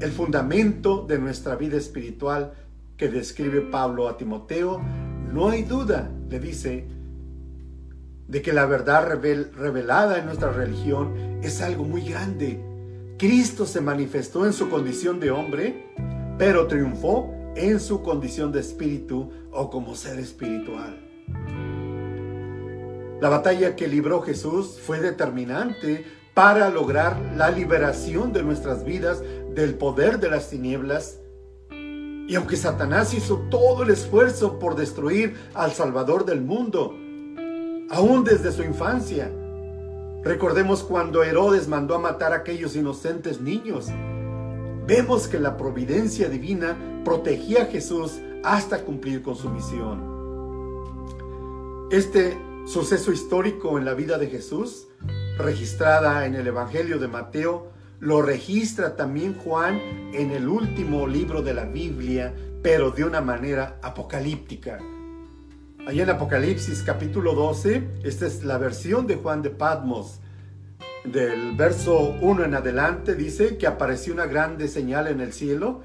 el 0.00 0.12
fundamento 0.12 1.04
de 1.06 1.18
nuestra 1.18 1.56
vida 1.56 1.76
espiritual 1.76 2.54
que 2.96 3.08
describe 3.08 3.60
Pablo 3.60 4.08
a 4.08 4.16
Timoteo. 4.16 4.80
No 5.32 5.50
hay 5.50 5.62
duda, 5.62 6.10
le 6.28 6.40
dice, 6.40 6.86
de 8.28 8.42
que 8.42 8.52
la 8.52 8.66
verdad 8.66 9.06
revelada 9.08 10.18
en 10.18 10.26
nuestra 10.26 10.52
religión 10.52 11.40
es 11.42 11.60
algo 11.60 11.84
muy 11.84 12.02
grande. 12.02 12.60
Cristo 13.18 13.66
se 13.66 13.80
manifestó 13.80 14.46
en 14.46 14.52
su 14.52 14.70
condición 14.70 15.20
de 15.20 15.30
hombre, 15.30 15.86
pero 16.38 16.66
triunfó 16.66 17.34
en 17.56 17.80
su 17.80 18.02
condición 18.02 18.52
de 18.52 18.60
espíritu 18.60 19.30
o 19.52 19.68
como 19.68 19.94
ser 19.94 20.18
espiritual. 20.18 20.98
La 23.20 23.28
batalla 23.28 23.76
que 23.76 23.86
libró 23.86 24.22
Jesús 24.22 24.80
fue 24.80 25.00
determinante 25.00 26.06
para 26.34 26.70
lograr 26.70 27.18
la 27.36 27.50
liberación 27.50 28.32
de 28.32 28.42
nuestras 28.42 28.84
vidas 28.84 29.22
del 29.54 29.74
poder 29.74 30.20
de 30.20 30.30
las 30.30 30.50
tinieblas. 30.50 31.18
Y 31.70 32.34
aunque 32.36 32.56
Satanás 32.56 33.12
hizo 33.14 33.38
todo 33.50 33.82
el 33.82 33.90
esfuerzo 33.90 34.58
por 34.58 34.76
destruir 34.76 35.36
al 35.54 35.72
Salvador 35.72 36.24
del 36.24 36.40
mundo, 36.40 36.94
aún 37.90 38.24
desde 38.24 38.52
su 38.52 38.62
infancia, 38.62 39.30
recordemos 40.22 40.84
cuando 40.84 41.24
Herodes 41.24 41.66
mandó 41.66 41.96
a 41.96 41.98
matar 41.98 42.32
a 42.32 42.36
aquellos 42.36 42.76
inocentes 42.76 43.40
niños, 43.40 43.88
vemos 44.86 45.26
que 45.26 45.40
la 45.40 45.56
providencia 45.56 46.28
divina 46.28 46.76
protegía 47.04 47.62
a 47.62 47.66
Jesús 47.66 48.20
hasta 48.44 48.84
cumplir 48.84 49.22
con 49.22 49.34
su 49.34 49.50
misión. 49.50 50.08
Este 51.90 52.38
suceso 52.66 53.10
histórico 53.10 53.76
en 53.78 53.84
la 53.84 53.94
vida 53.94 54.16
de 54.18 54.28
Jesús, 54.28 54.86
registrada 55.40 56.26
en 56.26 56.34
el 56.34 56.46
Evangelio 56.46 56.98
de 56.98 57.08
Mateo, 57.08 57.72
lo 57.98 58.22
registra 58.22 58.96
también 58.96 59.34
Juan 59.34 59.80
en 60.12 60.30
el 60.30 60.48
último 60.48 61.06
libro 61.06 61.42
de 61.42 61.54
la 61.54 61.64
Biblia, 61.64 62.34
pero 62.62 62.90
de 62.90 63.04
una 63.04 63.20
manera 63.20 63.78
apocalíptica. 63.82 64.78
Allá 65.86 66.02
en 66.02 66.10
Apocalipsis 66.10 66.82
capítulo 66.82 67.34
12, 67.34 67.88
esta 68.04 68.26
es 68.26 68.44
la 68.44 68.58
versión 68.58 69.06
de 69.06 69.16
Juan 69.16 69.42
de 69.42 69.50
Patmos, 69.50 70.20
del 71.04 71.56
verso 71.56 72.14
1 72.20 72.44
en 72.44 72.54
adelante 72.54 73.14
dice 73.14 73.56
que 73.56 73.66
apareció 73.66 74.12
una 74.12 74.26
grande 74.26 74.68
señal 74.68 75.08
en 75.08 75.20
el 75.20 75.32
cielo, 75.32 75.80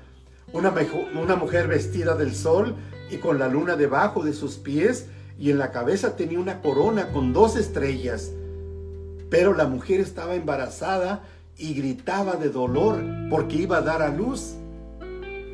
una, 0.51 0.73
una 1.21 1.36
mujer 1.38 1.67
vestida 1.67 2.15
del 2.15 2.36
sol 2.36 2.75
y 3.10 3.17
con 3.17 3.39
la 3.39 3.47
luna 3.47 3.77
debajo 3.77 4.23
de 4.23 4.34
sus 4.34 4.58
pies 4.58 5.08
y 5.39 5.51
en 5.51 5.58
la 5.58 5.71
cabeza 5.71 6.15
tenía 6.15 6.39
una 6.39 6.62
corona 6.62 7.12
con 7.12 7.32
dos 7.32 7.56
estrellas. 7.56 8.32
Pero 9.36 9.54
la 9.54 9.67
mujer 9.67 10.00
estaba 10.00 10.36
embarazada 10.36 11.24
y 11.58 11.74
gritaba 11.74 12.38
de 12.38 12.48
dolor 12.48 13.04
porque 13.30 13.58
iba 13.58 13.80
a 13.80 13.82
dar 13.82 14.02
a 14.02 14.08
luz. 14.08 14.56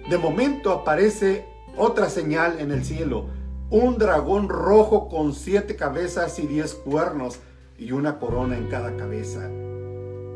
De 0.07 0.19
momento 0.19 0.71
aparece 0.71 1.47
otra 1.75 2.07
señal 2.07 2.59
en 2.59 2.69
el 2.69 2.85
cielo, 2.85 3.25
un 3.71 3.97
dragón 3.97 4.49
rojo 4.49 5.09
con 5.09 5.33
siete 5.33 5.77
cabezas 5.77 6.37
y 6.37 6.45
diez 6.45 6.75
cuernos 6.75 7.39
y 7.75 7.91
una 7.91 8.19
corona 8.19 8.55
en 8.55 8.67
cada 8.67 8.95
cabeza. 8.95 9.49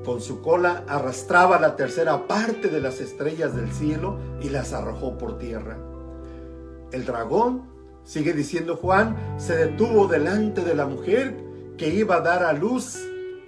Con 0.03 0.21
su 0.21 0.41
cola 0.41 0.84
arrastraba 0.88 1.60
la 1.60 1.75
tercera 1.75 2.25
parte 2.25 2.69
de 2.69 2.81
las 2.81 2.99
estrellas 2.99 3.55
del 3.55 3.71
cielo 3.71 4.17
y 4.41 4.49
las 4.49 4.73
arrojó 4.73 5.19
por 5.19 5.38
tierra. 5.38 5.77
El 6.91 7.05
dragón, 7.05 7.69
sigue 8.05 8.34
diciendo 8.34 8.75
Juan, 8.75 9.15
se 9.38 9.55
detuvo 9.55 10.08
delante 10.08 10.63
de 10.63 10.73
la 10.73 10.88
mujer 10.88 11.38
que 11.77 11.93
iba 11.93 12.15
a 12.15 12.21
dar 12.21 12.41
a 12.41 12.51
luz 12.51 12.97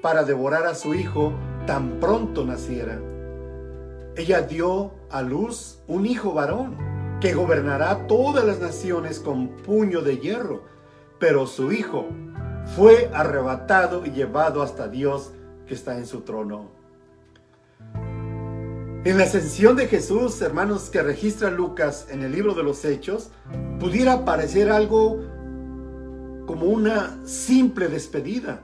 para 0.02 0.24
devorar 0.24 0.66
a 0.66 0.76
su 0.76 0.94
hijo 0.94 1.34
tan 1.66 2.00
pronto 2.00 2.46
naciera. 2.46 3.00
Ella 4.16 4.42
dio 4.42 4.92
a 5.10 5.22
luz 5.22 5.80
un 5.88 6.06
hijo 6.06 6.34
varón 6.34 6.78
que 7.20 7.34
gobernará 7.34 8.08
todas 8.08 8.46
las 8.46 8.60
naciones 8.60 9.20
con 9.20 9.50
puño 9.58 10.02
de 10.02 10.18
hierro, 10.18 10.64
pero 11.20 11.48
su 11.48 11.72
hijo 11.72 12.08
fue 12.76 13.10
arrebatado 13.14 14.06
y 14.06 14.12
llevado 14.12 14.62
hasta 14.62 14.88
Dios 14.88 15.32
que 15.66 15.74
está 15.74 15.98
en 15.98 16.06
su 16.06 16.22
trono. 16.22 16.72
En 19.04 19.18
la 19.18 19.24
ascensión 19.24 19.76
de 19.78 19.88
Jesús, 19.88 20.42
hermanos, 20.42 20.90
que 20.90 21.02
registra 21.02 21.50
Lucas 21.50 22.08
en 22.10 22.24
el 22.24 22.32
libro 22.34 22.54
de 22.54 22.64
los 22.64 22.84
Hechos, 22.84 23.30
pudiera 23.80 24.26
parecer 24.26 24.70
algo 24.70 25.22
como 26.46 26.66
una 26.66 27.18
simple 27.26 27.88
despedida. 27.88 28.62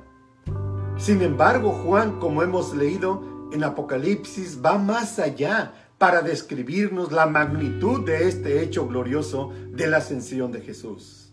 Sin 0.97 1.21
embargo, 1.21 1.71
Juan, 1.71 2.19
como 2.19 2.43
hemos 2.43 2.73
leído 2.75 3.49
en 3.51 3.63
Apocalipsis, 3.63 4.60
va 4.63 4.77
más 4.77 5.19
allá 5.19 5.73
para 5.97 6.21
describirnos 6.21 7.12
la 7.12 7.25
magnitud 7.25 8.06
de 8.06 8.27
este 8.27 8.62
hecho 8.62 8.88
glorioso 8.88 9.51
de 9.71 9.88
la 9.88 9.97
ascensión 9.97 10.51
de 10.51 10.62
Jesús. 10.62 11.32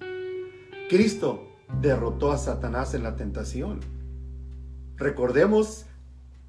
Cristo 0.89 1.47
derrotó 1.81 2.33
a 2.33 2.39
Satanás 2.39 2.95
en 2.95 3.03
la 3.03 3.17
tentación. 3.17 3.81
Recordemos 4.97 5.87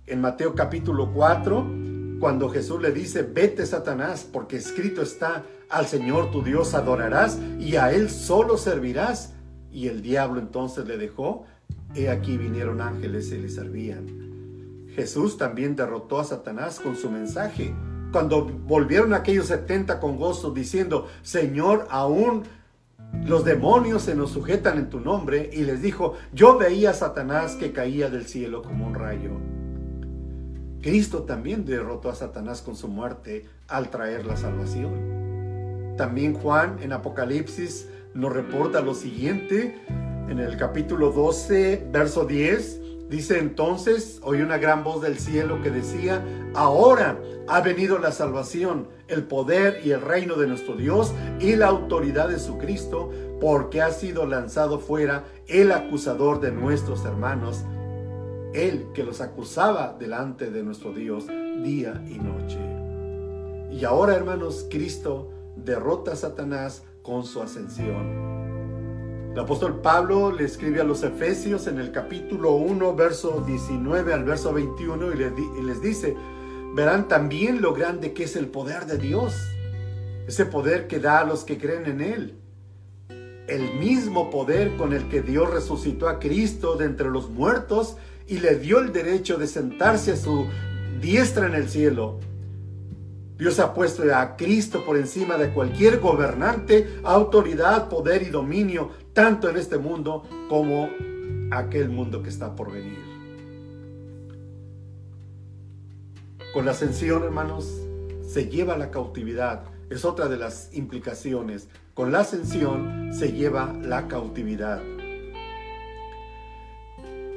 en 0.07 0.21
Mateo 0.21 0.55
capítulo 0.55 1.13
4, 1.13 1.65
cuando 2.19 2.49
Jesús 2.49 2.81
le 2.81 2.91
dice, 2.91 3.23
vete 3.23 3.65
Satanás, 3.65 4.27
porque 4.31 4.57
escrito 4.57 5.01
está, 5.01 5.43
al 5.69 5.85
Señor 5.85 6.31
tu 6.31 6.43
Dios 6.43 6.73
adorarás 6.73 7.39
y 7.59 7.75
a 7.75 7.91
Él 7.91 8.09
solo 8.09 8.57
servirás. 8.57 9.33
Y 9.71 9.87
el 9.87 10.01
diablo 10.01 10.39
entonces 10.39 10.85
le 10.85 10.97
dejó, 10.97 11.45
he 11.95 12.09
aquí 12.09 12.37
vinieron 12.37 12.81
ángeles 12.81 13.31
y 13.31 13.37
le 13.37 13.49
servían. 13.49 14.87
Jesús 14.95 15.37
también 15.37 15.75
derrotó 15.75 16.19
a 16.19 16.23
Satanás 16.23 16.79
con 16.79 16.95
su 16.95 17.09
mensaje. 17.09 17.73
Cuando 18.11 18.45
volvieron 18.45 19.13
aquellos 19.13 19.47
setenta 19.47 19.99
con 19.99 20.17
gozo 20.17 20.51
diciendo, 20.51 21.07
Señor, 21.21 21.87
aún 21.89 22.43
los 23.25 23.45
demonios 23.45 24.03
se 24.03 24.15
nos 24.15 24.31
sujetan 24.31 24.77
en 24.77 24.89
tu 24.89 24.99
nombre 24.99 25.49
y 25.53 25.63
les 25.63 25.81
dijo, 25.81 26.15
yo 26.33 26.57
veía 26.57 26.91
a 26.91 26.93
Satanás 26.93 27.55
que 27.55 27.71
caía 27.71 28.09
del 28.09 28.25
cielo 28.25 28.61
como 28.61 28.87
un 28.87 28.95
rayo. 28.95 29.31
Cristo 30.81 31.23
también 31.23 31.63
derrotó 31.63 32.09
a 32.09 32.15
Satanás 32.15 32.61
con 32.61 32.75
su 32.75 32.87
muerte 32.87 33.45
al 33.67 33.89
traer 33.89 34.25
la 34.25 34.35
salvación. 34.35 35.93
También 35.95 36.33
Juan 36.33 36.77
en 36.81 36.93
Apocalipsis 36.93 37.87
nos 38.13 38.33
reporta 38.33 38.81
lo 38.81 38.93
siguiente, 38.93 39.75
en 40.29 40.39
el 40.39 40.57
capítulo 40.57 41.11
12, 41.11 41.87
verso 41.91 42.25
10, 42.25 42.81
Dice 43.11 43.39
entonces, 43.39 44.21
oí 44.23 44.41
una 44.41 44.57
gran 44.57 44.85
voz 44.85 45.01
del 45.01 45.19
cielo 45.19 45.61
que 45.61 45.69
decía, 45.69 46.23
ahora 46.53 47.19
ha 47.49 47.59
venido 47.59 47.99
la 47.99 48.13
salvación, 48.13 48.87
el 49.09 49.23
poder 49.23 49.81
y 49.83 49.91
el 49.91 49.99
reino 49.99 50.35
de 50.35 50.47
nuestro 50.47 50.77
Dios 50.77 51.11
y 51.41 51.57
la 51.57 51.67
autoridad 51.67 52.29
de 52.29 52.39
su 52.39 52.57
Cristo, 52.57 53.11
porque 53.41 53.81
ha 53.81 53.91
sido 53.91 54.25
lanzado 54.25 54.79
fuera 54.79 55.25
el 55.47 55.73
acusador 55.73 56.39
de 56.39 56.53
nuestros 56.53 57.03
hermanos, 57.03 57.65
el 58.53 58.93
que 58.93 59.03
los 59.03 59.19
acusaba 59.19 59.97
delante 59.99 60.49
de 60.49 60.63
nuestro 60.63 60.93
Dios 60.93 61.27
día 61.65 62.01
y 62.07 62.17
noche. 62.17 62.59
Y 63.77 63.83
ahora, 63.83 64.15
hermanos, 64.15 64.67
Cristo 64.69 65.33
derrota 65.57 66.13
a 66.13 66.15
Satanás 66.15 66.83
con 67.03 67.25
su 67.25 67.41
ascensión. 67.41 68.31
El 69.33 69.39
apóstol 69.39 69.79
Pablo 69.81 70.31
le 70.31 70.43
escribe 70.43 70.81
a 70.81 70.83
los 70.83 71.03
Efesios 71.03 71.67
en 71.67 71.79
el 71.79 71.91
capítulo 71.91 72.53
1, 72.53 72.95
verso 72.95 73.43
19 73.45 74.13
al 74.13 74.25
verso 74.25 74.51
21 74.51 75.13
y 75.13 75.17
les, 75.17 75.31
y 75.57 75.61
les 75.63 75.81
dice, 75.81 76.15
verán 76.75 77.07
también 77.07 77.61
lo 77.61 77.73
grande 77.73 78.13
que 78.13 78.25
es 78.25 78.35
el 78.35 78.47
poder 78.47 78.85
de 78.87 78.97
Dios, 78.97 79.33
ese 80.27 80.45
poder 80.45 80.87
que 80.87 80.99
da 80.99 81.19
a 81.19 81.25
los 81.25 81.45
que 81.45 81.57
creen 81.57 81.85
en 81.85 82.01
Él. 82.01 82.37
El 83.47 83.73
mismo 83.75 84.29
poder 84.29 84.75
con 84.75 84.93
el 84.93 85.07
que 85.09 85.21
Dios 85.21 85.49
resucitó 85.49 86.07
a 86.07 86.19
Cristo 86.19 86.75
de 86.75 86.85
entre 86.85 87.09
los 87.09 87.29
muertos 87.29 87.97
y 88.27 88.39
le 88.39 88.55
dio 88.55 88.79
el 88.79 88.93
derecho 88.93 89.37
de 89.37 89.47
sentarse 89.47 90.11
a 90.11 90.15
su 90.17 90.45
diestra 91.01 91.47
en 91.47 91.55
el 91.55 91.69
cielo. 91.69 92.19
Dios 93.41 93.59
ha 93.59 93.73
puesto 93.73 94.03
a 94.15 94.37
Cristo 94.37 94.85
por 94.85 94.97
encima 94.97 95.35
de 95.35 95.51
cualquier 95.51 95.99
gobernante, 95.99 96.99
autoridad, 97.03 97.89
poder 97.89 98.21
y 98.21 98.29
dominio, 98.29 98.91
tanto 99.13 99.49
en 99.49 99.57
este 99.57 99.79
mundo 99.79 100.29
como 100.47 100.87
aquel 101.49 101.89
mundo 101.89 102.21
que 102.21 102.29
está 102.29 102.55
por 102.55 102.71
venir. 102.71 102.99
Con 106.53 106.65
la 106.65 106.71
ascensión, 106.73 107.23
hermanos, 107.23 107.81
se 108.27 108.47
lleva 108.47 108.77
la 108.77 108.91
cautividad. 108.91 109.63
Es 109.89 110.05
otra 110.05 110.27
de 110.27 110.37
las 110.37 110.71
implicaciones. 110.75 111.67
Con 111.95 112.11
la 112.11 112.19
ascensión 112.19 113.09
se 113.11 113.31
lleva 113.31 113.73
la 113.81 114.07
cautividad. 114.07 114.83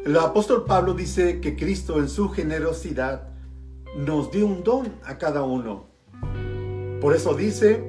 El 0.05 0.19
apóstol 0.19 0.67
Pablo 0.67 0.93
dice 0.93 1.41
que 1.41 1.57
Cristo 1.57 1.99
en 1.99 2.11
su 2.11 2.29
generosidad 2.29 3.31
nos 3.97 4.31
dio 4.31 4.47
un 4.47 4.63
don 4.63 4.93
a 5.03 5.17
cada 5.17 5.45
uno. 5.45 5.94
Por 7.05 7.15
eso 7.15 7.35
dice, 7.35 7.85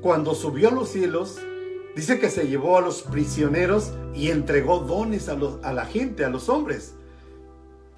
cuando 0.00 0.36
subió 0.36 0.68
a 0.68 0.72
los 0.72 0.90
cielos, 0.90 1.40
dice 1.96 2.20
que 2.20 2.30
se 2.30 2.46
llevó 2.46 2.78
a 2.78 2.80
los 2.80 3.02
prisioneros 3.02 3.92
y 4.14 4.30
entregó 4.30 4.78
dones 4.78 5.28
a, 5.28 5.36
a 5.64 5.72
la 5.72 5.84
gente, 5.84 6.24
a 6.24 6.28
los 6.28 6.48
hombres. 6.48 6.94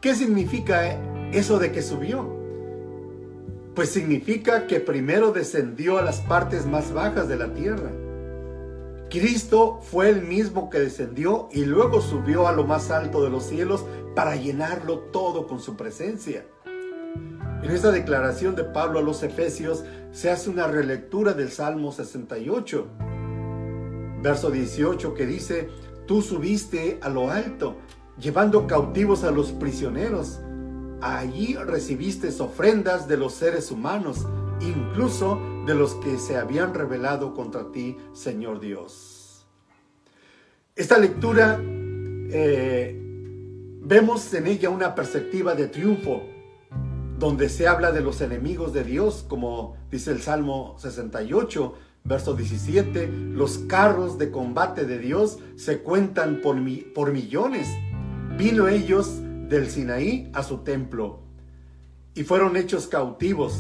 ¿Qué 0.00 0.14
significa 0.14 0.98
eso 1.32 1.58
de 1.58 1.70
que 1.70 1.82
subió? 1.82 2.34
Pues 3.74 3.90
significa 3.90 4.66
que 4.66 4.80
primero 4.80 5.32
descendió 5.32 5.98
a 5.98 6.02
las 6.02 6.22
partes 6.22 6.64
más 6.64 6.94
bajas 6.94 7.28
de 7.28 7.36
la 7.36 7.52
tierra 7.52 7.92
Cristo 9.10 9.80
fue 9.82 10.08
el 10.08 10.22
mismo 10.22 10.70
que 10.70 10.80
descendió 10.80 11.50
y 11.52 11.66
luego 11.66 12.00
subió 12.00 12.48
a 12.48 12.52
lo 12.52 12.64
más 12.64 12.90
alto 12.90 13.22
de 13.22 13.28
los 13.28 13.44
cielos 13.44 13.84
para 14.16 14.36
llenarlo 14.36 15.00
todo 15.12 15.46
con 15.46 15.60
su 15.60 15.76
presencia. 15.76 16.46
En 17.62 17.70
esta 17.70 17.90
declaración 17.90 18.56
de 18.56 18.64
Pablo 18.64 19.00
a 19.00 19.02
los 19.02 19.22
Efesios 19.22 19.84
se 20.12 20.31
hace 20.31 20.51
una 20.51 20.66
relectura 20.66 21.33
del 21.33 21.51
Salmo 21.51 21.90
68, 21.90 22.87
verso 24.22 24.51
18, 24.51 25.14
que 25.14 25.27
dice, 25.27 25.68
tú 26.07 26.20
subiste 26.20 26.98
a 27.03 27.09
lo 27.09 27.31
alto, 27.31 27.77
llevando 28.18 28.66
cautivos 28.66 29.25
a 29.25 29.31
los 29.31 29.53
prisioneros. 29.53 30.40
Allí 31.01 31.55
recibiste 31.55 32.29
ofrendas 32.40 33.09
de 33.09 33.16
los 33.16 33.33
seres 33.33 33.70
humanos, 33.70 34.27
incluso 34.61 35.40
de 35.66 35.75
los 35.75 35.94
que 35.96 36.18
se 36.18 36.37
habían 36.37 36.75
rebelado 36.75 37.35
contra 37.35 37.72
ti, 37.72 37.96
Señor 38.12 38.61
Dios. 38.61 39.48
Esta 40.77 40.98
lectura 40.98 41.59
eh, 41.61 42.96
vemos 43.81 44.33
en 44.35 44.46
ella 44.46 44.70
una 44.70 44.94
perspectiva 44.94 45.55
de 45.55 45.68
triunfo, 45.68 46.22
donde 47.22 47.48
se 47.48 47.68
habla 47.68 47.92
de 47.92 48.00
los 48.00 48.20
enemigos 48.20 48.72
de 48.72 48.82
Dios, 48.82 49.24
como 49.28 49.76
dice 49.92 50.11
el 50.11 50.20
Salmo 50.22 50.74
68, 50.80 51.72
verso 52.02 52.35
17, 52.35 53.06
los 53.06 53.58
carros 53.58 54.18
de 54.18 54.32
combate 54.32 54.87
de 54.87 54.98
Dios 54.98 55.38
se 55.54 55.82
cuentan 55.82 56.40
por, 56.40 56.56
por 56.92 57.12
millones. 57.12 57.68
Vino 58.37 58.66
ellos 58.66 59.20
del 59.48 59.70
Sinaí 59.70 60.32
a 60.35 60.42
su 60.42 60.64
templo 60.64 61.20
y 62.16 62.24
fueron 62.24 62.56
hechos 62.56 62.88
cautivos 62.88 63.54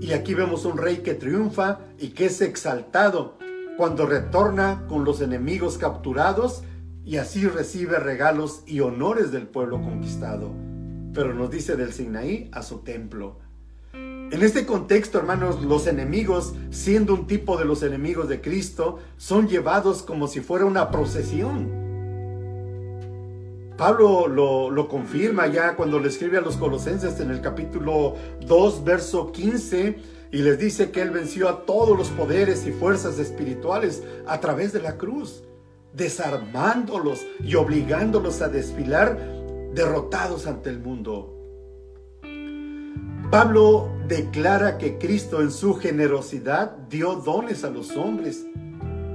y 0.00 0.12
aquí 0.12 0.32
vemos 0.32 0.64
un 0.64 0.78
rey 0.78 1.02
que 1.02 1.12
triunfa 1.12 1.80
y 1.98 2.12
que 2.12 2.24
es 2.24 2.40
exaltado 2.40 3.36
cuando 3.76 4.06
retorna 4.06 4.86
con 4.88 5.04
los 5.04 5.20
enemigos 5.20 5.76
capturados 5.76 6.62
y 7.04 7.18
así 7.18 7.46
recibe 7.46 7.98
regalos 7.98 8.62
y 8.64 8.80
honores 8.80 9.32
del 9.32 9.48
pueblo 9.48 9.82
conquistado. 9.82 10.71
Pero 11.12 11.34
nos 11.34 11.50
dice 11.50 11.76
del 11.76 11.92
Sinaí 11.92 12.48
a 12.52 12.62
su 12.62 12.78
templo. 12.78 13.38
En 13.92 14.42
este 14.42 14.64
contexto, 14.64 15.18
hermanos, 15.18 15.62
los 15.62 15.86
enemigos, 15.86 16.54
siendo 16.70 17.12
un 17.14 17.26
tipo 17.26 17.58
de 17.58 17.66
los 17.66 17.82
enemigos 17.82 18.28
de 18.28 18.40
Cristo, 18.40 18.98
son 19.18 19.48
llevados 19.48 20.02
como 20.02 20.26
si 20.26 20.40
fuera 20.40 20.64
una 20.64 20.90
procesión 20.90 21.82
Pablo 23.82 24.28
lo, 24.28 24.88
confirma 24.88 25.46
ya 25.46 25.74
cuando 25.74 25.98
le 25.98 26.08
escribe 26.08 26.38
a 26.38 26.42
los 26.42 26.56
colosenses 26.56 27.18
en 27.20 27.30
el 27.30 27.40
capítulo 27.40 28.14
2, 28.46 28.84
verso 28.84 29.32
15, 29.32 29.98
y 30.30 30.38
les 30.38 30.58
dice 30.58 30.92
que 30.92 31.02
él 31.02 31.10
venció 31.10 31.48
a 31.48 31.64
todos 31.64 31.98
los 31.98 32.08
poderes 32.10 32.66
y 32.66 32.70
fuerzas 32.70 33.18
espirituales 33.18 34.04
a 34.26 34.40
través 34.40 34.72
de 34.72 34.82
la 34.82 34.98
cruz, 34.98 35.42
desarmándolos 35.94 37.26
y 37.42 37.54
obligándolos 37.54 38.40
a 38.40 38.48
desfilar 38.48 39.41
derrotados 39.74 40.46
ante 40.46 40.70
el 40.70 40.80
mundo. 40.80 41.38
Pablo 43.30 43.88
declara 44.08 44.76
que 44.76 44.98
Cristo 44.98 45.40
en 45.40 45.50
su 45.50 45.74
generosidad 45.74 46.76
dio 46.90 47.14
dones 47.14 47.64
a 47.64 47.70
los 47.70 47.96
hombres. 47.96 48.46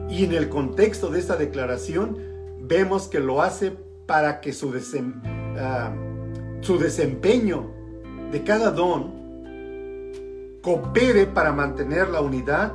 Y 0.09 0.25
en 0.25 0.33
el 0.33 0.49
contexto 0.49 1.09
de 1.09 1.19
esta 1.19 1.35
declaración 1.35 2.17
vemos 2.61 3.07
que 3.07 3.19
lo 3.19 3.41
hace 3.41 3.77
para 4.07 4.41
que 4.41 4.53
su, 4.53 4.73
ah, 5.59 5.93
su 6.61 6.79
desempeño 6.79 7.71
de 8.31 8.43
cada 8.43 8.71
don 8.71 9.17
coopere 10.61 11.27
para 11.27 11.53
mantener 11.53 12.09
la 12.09 12.21
unidad 12.21 12.73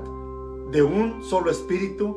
de 0.71 0.83
un 0.83 1.23
solo 1.25 1.51
espíritu, 1.51 2.17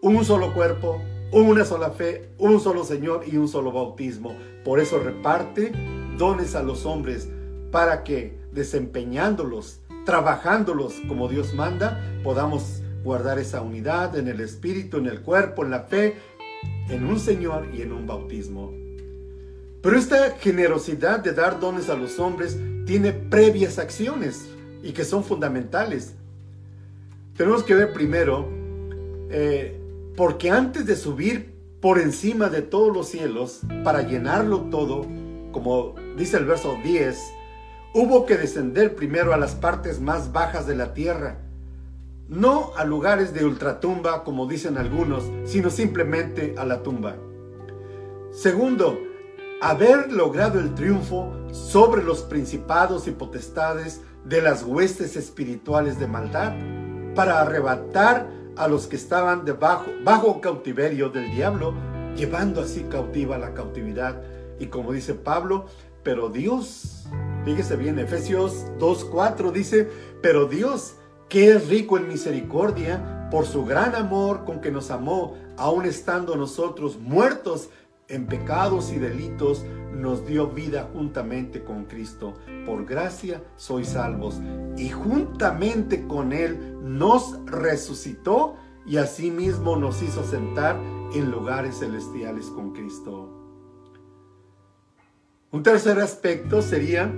un 0.00 0.24
solo 0.24 0.54
cuerpo, 0.54 1.00
una 1.32 1.64
sola 1.64 1.90
fe, 1.90 2.30
un 2.38 2.60
solo 2.60 2.84
Señor 2.84 3.24
y 3.26 3.36
un 3.36 3.48
solo 3.48 3.72
bautismo. 3.72 4.34
Por 4.64 4.80
eso 4.80 4.98
reparte 4.98 5.72
dones 6.18 6.54
a 6.54 6.62
los 6.62 6.86
hombres 6.86 7.28
para 7.70 8.02
que 8.04 8.38
desempeñándolos, 8.52 9.80
trabajándolos 10.04 10.94
como 11.06 11.28
Dios 11.28 11.54
manda, 11.54 12.00
podamos 12.24 12.82
guardar 13.04 13.38
esa 13.38 13.62
unidad 13.62 14.16
en 14.16 14.28
el 14.28 14.40
espíritu, 14.40 14.98
en 14.98 15.06
el 15.06 15.22
cuerpo, 15.22 15.64
en 15.64 15.70
la 15.70 15.84
fe, 15.84 16.16
en 16.88 17.06
un 17.06 17.18
Señor 17.18 17.68
y 17.72 17.82
en 17.82 17.92
un 17.92 18.06
bautismo. 18.06 18.72
Pero 19.82 19.96
esta 19.96 20.32
generosidad 20.32 21.20
de 21.20 21.32
dar 21.32 21.58
dones 21.58 21.88
a 21.88 21.94
los 21.94 22.18
hombres 22.18 22.58
tiene 22.86 23.12
previas 23.12 23.78
acciones 23.78 24.48
y 24.82 24.92
que 24.92 25.04
son 25.04 25.24
fundamentales. 25.24 26.14
Tenemos 27.36 27.62
que 27.62 27.74
ver 27.74 27.92
primero, 27.92 28.48
eh, 29.30 29.79
porque 30.20 30.50
antes 30.50 30.84
de 30.84 30.96
subir 30.96 31.54
por 31.80 31.98
encima 31.98 32.50
de 32.50 32.60
todos 32.60 32.94
los 32.94 33.08
cielos 33.08 33.60
para 33.82 34.02
llenarlo 34.02 34.64
todo, 34.64 35.06
como 35.50 35.94
dice 36.18 36.36
el 36.36 36.44
verso 36.44 36.76
10, 36.84 37.18
hubo 37.94 38.26
que 38.26 38.36
descender 38.36 38.94
primero 38.94 39.32
a 39.32 39.38
las 39.38 39.54
partes 39.54 39.98
más 39.98 40.30
bajas 40.30 40.66
de 40.66 40.76
la 40.76 40.92
tierra 40.92 41.38
no 42.28 42.72
a 42.76 42.84
lugares 42.84 43.32
de 43.32 43.46
ultratumba 43.46 44.22
como 44.22 44.46
dicen 44.46 44.76
algunos, 44.76 45.24
sino 45.44 45.70
simplemente 45.70 46.54
a 46.58 46.66
la 46.66 46.82
tumba. 46.82 47.16
Segundo, 48.30 48.98
haber 49.62 50.12
logrado 50.12 50.60
el 50.60 50.74
triunfo 50.74 51.32
sobre 51.50 52.02
los 52.02 52.20
principados 52.20 53.08
y 53.08 53.12
potestades 53.12 54.02
de 54.26 54.42
las 54.42 54.64
huestes 54.64 55.16
espirituales 55.16 55.98
de 55.98 56.08
maldad 56.08 56.52
para 57.14 57.40
arrebatar 57.40 58.39
a 58.60 58.68
los 58.68 58.86
que 58.86 58.96
estaban 58.96 59.46
debajo 59.46 59.86
bajo 60.04 60.42
cautiverio 60.42 61.08
del 61.08 61.30
diablo, 61.30 61.72
llevando 62.14 62.60
así 62.60 62.82
cautiva 62.90 63.38
la 63.38 63.54
cautividad. 63.54 64.20
Y 64.58 64.66
como 64.66 64.92
dice 64.92 65.14
Pablo, 65.14 65.64
pero 66.02 66.28
Dios, 66.28 67.06
fíjese 67.46 67.76
bien, 67.76 67.98
Efesios 67.98 68.66
2:4 68.78 69.50
dice, 69.50 69.88
pero 70.20 70.44
Dios 70.44 70.96
que 71.30 71.52
es 71.52 71.68
rico 71.68 71.96
en 71.96 72.06
misericordia 72.06 73.28
por 73.30 73.46
su 73.46 73.64
gran 73.64 73.94
amor 73.94 74.44
con 74.44 74.60
que 74.60 74.70
nos 74.70 74.90
amó, 74.90 75.38
aun 75.56 75.86
estando 75.86 76.36
nosotros 76.36 76.98
muertos 76.98 77.70
en 78.10 78.26
pecados 78.26 78.92
y 78.92 78.98
delitos, 78.98 79.64
nos 79.92 80.26
dio 80.26 80.48
vida 80.48 80.90
juntamente 80.92 81.64
con 81.64 81.84
Cristo. 81.84 82.34
Por 82.66 82.84
gracia 82.84 83.42
sois 83.56 83.88
salvos. 83.88 84.40
Y 84.76 84.90
juntamente 84.90 86.06
con 86.06 86.32
Él 86.32 86.76
nos 86.82 87.38
resucitó 87.46 88.56
y 88.86 88.96
asimismo 88.96 89.76
nos 89.76 90.02
hizo 90.02 90.24
sentar 90.24 90.76
en 91.14 91.30
lugares 91.30 91.78
celestiales 91.78 92.46
con 92.46 92.72
Cristo. 92.72 93.36
Un 95.52 95.62
tercer 95.62 95.98
aspecto 96.00 96.62
sería 96.62 97.12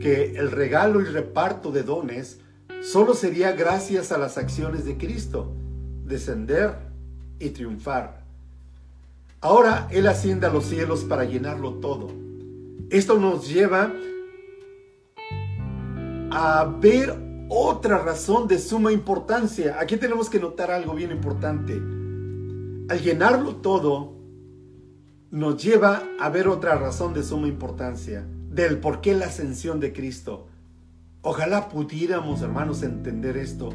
que 0.00 0.34
el 0.36 0.50
regalo 0.50 1.00
y 1.00 1.04
reparto 1.04 1.72
de 1.72 1.82
dones 1.82 2.40
solo 2.82 3.14
sería 3.14 3.52
gracias 3.52 4.12
a 4.12 4.18
las 4.18 4.38
acciones 4.38 4.84
de 4.84 4.96
Cristo, 4.96 5.54
descender 6.04 6.74
y 7.38 7.50
triunfar. 7.50 8.17
Ahora 9.40 9.86
Él 9.90 10.08
asciende 10.08 10.46
a 10.46 10.50
los 10.50 10.64
cielos 10.64 11.04
para 11.04 11.24
llenarlo 11.24 11.74
todo. 11.74 12.08
Esto 12.90 13.18
nos 13.18 13.48
lleva 13.48 13.92
a 16.30 16.64
ver 16.80 17.14
otra 17.48 17.98
razón 17.98 18.48
de 18.48 18.58
suma 18.58 18.90
importancia. 18.92 19.76
Aquí 19.78 19.96
tenemos 19.96 20.28
que 20.28 20.40
notar 20.40 20.70
algo 20.70 20.94
bien 20.94 21.12
importante. 21.12 21.74
Al 21.74 23.00
llenarlo 23.00 23.56
todo, 23.56 24.16
nos 25.30 25.62
lleva 25.62 26.02
a 26.18 26.30
ver 26.30 26.48
otra 26.48 26.74
razón 26.74 27.14
de 27.14 27.22
suma 27.22 27.46
importancia 27.46 28.26
del 28.50 28.78
por 28.78 29.00
qué 29.00 29.14
la 29.14 29.26
ascensión 29.26 29.78
de 29.78 29.92
Cristo. 29.92 30.46
Ojalá 31.22 31.68
pudiéramos, 31.68 32.42
hermanos, 32.42 32.82
entender 32.82 33.36
esto 33.36 33.70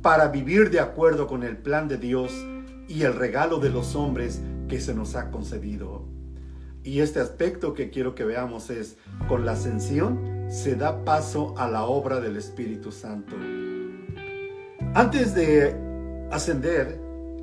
para 0.00 0.28
vivir 0.28 0.70
de 0.70 0.80
acuerdo 0.80 1.26
con 1.26 1.42
el 1.42 1.58
plan 1.58 1.88
de 1.88 1.98
Dios 1.98 2.32
y 2.88 3.02
el 3.02 3.14
regalo 3.14 3.58
de 3.58 3.70
los 3.70 3.94
hombres 3.94 4.40
que 4.72 4.80
se 4.80 4.94
nos 4.94 5.16
ha 5.16 5.30
concedido. 5.30 6.06
Y 6.82 7.00
este 7.00 7.20
aspecto 7.20 7.74
que 7.74 7.90
quiero 7.90 8.14
que 8.14 8.24
veamos 8.24 8.70
es, 8.70 8.96
con 9.28 9.44
la 9.44 9.52
ascensión 9.52 10.46
se 10.48 10.76
da 10.76 11.04
paso 11.04 11.54
a 11.58 11.68
la 11.68 11.84
obra 11.84 12.20
del 12.20 12.38
Espíritu 12.38 12.90
Santo. 12.90 13.36
Antes 14.94 15.34
de 15.34 15.76
ascender, 16.30 16.98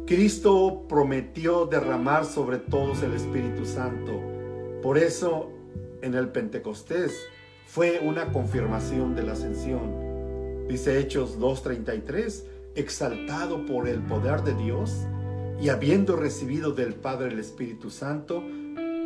Cristo 0.08 0.88
prometió 0.90 1.68
derramar 1.68 2.26
sobre 2.26 2.58
todos 2.58 3.04
el 3.04 3.14
Espíritu 3.14 3.64
Santo. 3.64 4.20
Por 4.82 4.98
eso, 4.98 5.52
en 6.02 6.16
el 6.16 6.30
Pentecostés 6.30 7.16
fue 7.68 8.00
una 8.00 8.32
confirmación 8.32 9.14
de 9.14 9.22
la 9.22 9.34
ascensión. 9.34 10.68
Dice 10.68 10.98
Hechos 10.98 11.40
2.33, 11.40 12.44
exaltado 12.74 13.68
por 13.68 13.88
el 13.88 14.02
poder 14.02 14.42
de 14.42 14.56
Dios 14.56 15.06
y 15.62 15.70
habiendo 15.70 16.16
recibido 16.16 16.72
del 16.72 16.96
Padre 16.96 17.30
el 17.30 17.40
Espíritu 17.40 17.90
Santo, 17.90 18.42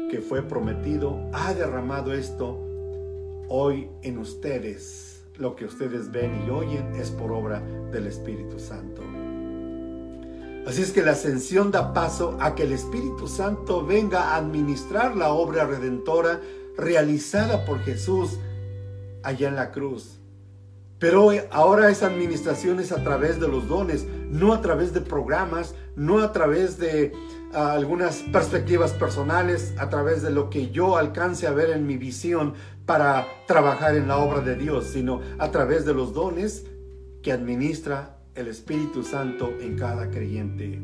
que 0.09 0.21
fue 0.21 0.43
prometido, 0.43 1.19
ha 1.33 1.53
derramado 1.53 2.13
esto 2.13 2.59
hoy 3.49 3.89
en 4.03 4.19
ustedes. 4.19 5.23
Lo 5.37 5.55
que 5.55 5.65
ustedes 5.65 6.11
ven 6.11 6.43
y 6.45 6.51
oyen 6.51 6.95
es 6.95 7.09
por 7.09 7.31
obra 7.31 7.59
del 7.91 8.05
Espíritu 8.05 8.59
Santo. 8.59 9.01
Así 10.67 10.81
es 10.81 10.91
que 10.91 11.01
la 11.01 11.11
ascensión 11.11 11.71
da 11.71 11.93
paso 11.93 12.37
a 12.39 12.53
que 12.53 12.63
el 12.63 12.71
Espíritu 12.71 13.27
Santo 13.27 13.85
venga 13.85 14.29
a 14.29 14.37
administrar 14.37 15.17
la 15.17 15.33
obra 15.33 15.65
redentora 15.65 16.39
realizada 16.77 17.65
por 17.65 17.79
Jesús 17.79 18.37
allá 19.23 19.49
en 19.49 19.55
la 19.55 19.71
cruz. 19.71 20.19
Pero 21.03 21.31
ahora 21.51 21.89
esa 21.89 22.07
administración 22.07 22.79
es 22.79 22.93
a 22.93 23.03
través 23.03 23.37
de 23.37 23.49
los 23.49 23.67
dones, 23.67 24.07
no 24.29 24.53
a 24.53 24.61
través 24.61 24.93
de 24.93 25.01
programas, 25.01 25.75
no 25.97 26.19
a 26.19 26.31
través 26.31 26.77
de 26.77 27.11
ah, 27.53 27.73
algunas 27.73 28.23
perspectivas 28.31 28.93
personales, 28.93 29.73
a 29.77 29.89
través 29.89 30.21
de 30.21 30.31
lo 30.31 30.49
que 30.49 30.71
yo 30.71 30.95
alcance 30.95 31.45
a 31.45 31.51
ver 31.51 31.71
en 31.71 31.85
mi 31.85 31.97
visión 31.97 32.53
para 32.85 33.27
trabajar 33.47 33.97
en 33.97 34.07
la 34.07 34.15
obra 34.15 34.39
de 34.39 34.55
Dios, 34.55 34.85
sino 34.93 35.19
a 35.39 35.51
través 35.51 35.83
de 35.83 35.93
los 35.93 36.13
dones 36.13 36.67
que 37.21 37.33
administra 37.33 38.19
el 38.33 38.47
Espíritu 38.47 39.03
Santo 39.03 39.51
en 39.59 39.77
cada 39.77 40.09
creyente. 40.09 40.79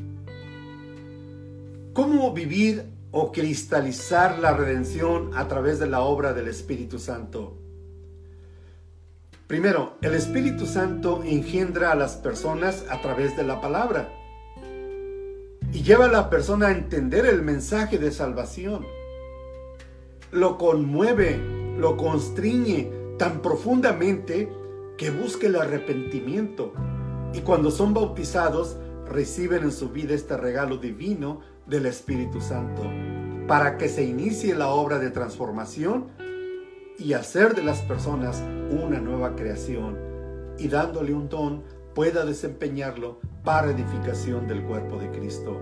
¿Cómo 1.94 2.34
vivir 2.34 2.84
o 3.12 3.32
cristalizar 3.32 4.38
la 4.40 4.52
redención 4.52 5.32
a 5.34 5.48
través 5.48 5.80
de 5.80 5.88
la 5.88 6.02
obra 6.02 6.34
del 6.34 6.50
Espíritu 6.50 7.00
Santo? 7.00 7.59
Primero, 9.50 9.98
el 10.04 10.14
Espíritu 10.14 10.68
Santo 10.68 11.24
engendra 11.26 11.92
a 11.92 11.96
las 11.96 12.18
personas 12.18 12.86
a 12.88 13.02
través 13.02 13.36
de 13.36 13.44
la 13.44 13.60
palabra 13.60 14.14
y 15.74 15.82
lleva 15.82 16.06
a 16.06 16.12
la 16.12 16.30
persona 16.30 16.68
a 16.68 16.72
entender 16.72 17.26
el 17.26 17.42
mensaje 17.42 17.98
de 17.98 18.12
salvación. 18.12 18.86
Lo 20.32 20.60
conmueve, 20.60 21.42
lo 21.80 21.98
constriñe 21.98 22.92
tan 23.18 23.42
profundamente 23.42 24.54
que 25.00 25.10
busque 25.10 25.48
el 25.48 25.56
arrepentimiento. 25.56 26.72
Y 27.34 27.40
cuando 27.40 27.72
son 27.72 27.96
bautizados, 27.96 28.78
reciben 29.08 29.64
en 29.64 29.72
su 29.72 29.90
vida 29.90 30.14
este 30.14 30.38
regalo 30.38 30.78
divino 30.78 31.42
del 31.66 31.88
Espíritu 31.88 32.40
Santo, 32.40 32.84
para 33.48 33.80
que 33.80 33.90
se 33.90 34.04
inicie 34.04 34.54
la 34.54 34.68
obra 34.68 35.00
de 35.00 35.10
transformación 35.10 36.29
y 37.00 37.14
hacer 37.14 37.56
de 37.56 37.64
las 37.64 37.82
personas 37.82 38.44
una 38.70 39.00
nueva 39.00 39.36
creación 39.36 39.98
y 40.58 40.68
dándole 40.68 41.14
un 41.14 41.30
don 41.30 41.64
pueda 41.96 42.26
desempeñarlo 42.26 43.20
para 43.44 43.72
edificación 43.72 44.48
del 44.48 44.64
cuerpo 44.64 44.98
de 44.98 45.10
Cristo. 45.12 45.58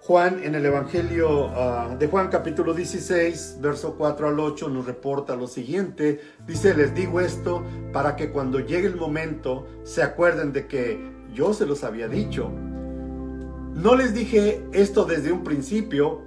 Juan 0.00 0.44
en 0.44 0.54
el 0.54 0.64
Evangelio 0.64 1.48
ah, 1.48 1.96
de 1.98 2.06
Juan 2.06 2.28
capítulo 2.28 2.74
16, 2.74 3.58
verso 3.60 3.96
4 3.98 4.28
al 4.28 4.38
8 4.38 4.68
nos 4.68 4.86
reporta 4.86 5.34
lo 5.34 5.48
siguiente. 5.48 6.20
Dice, 6.46 6.74
les 6.74 6.94
digo 6.94 7.20
esto 7.20 7.64
para 7.92 8.14
que 8.14 8.30
cuando 8.30 8.60
llegue 8.60 8.86
el 8.86 8.94
momento 8.94 9.66
se 9.82 10.04
acuerden 10.04 10.52
de 10.52 10.68
que 10.68 11.10
yo 11.34 11.52
se 11.52 11.66
los 11.66 11.82
había 11.82 12.06
dicho. 12.06 12.50
No 13.74 13.96
les 13.96 14.14
dije 14.14 14.64
esto 14.72 15.04
desde 15.06 15.32
un 15.32 15.42
principio 15.42 16.22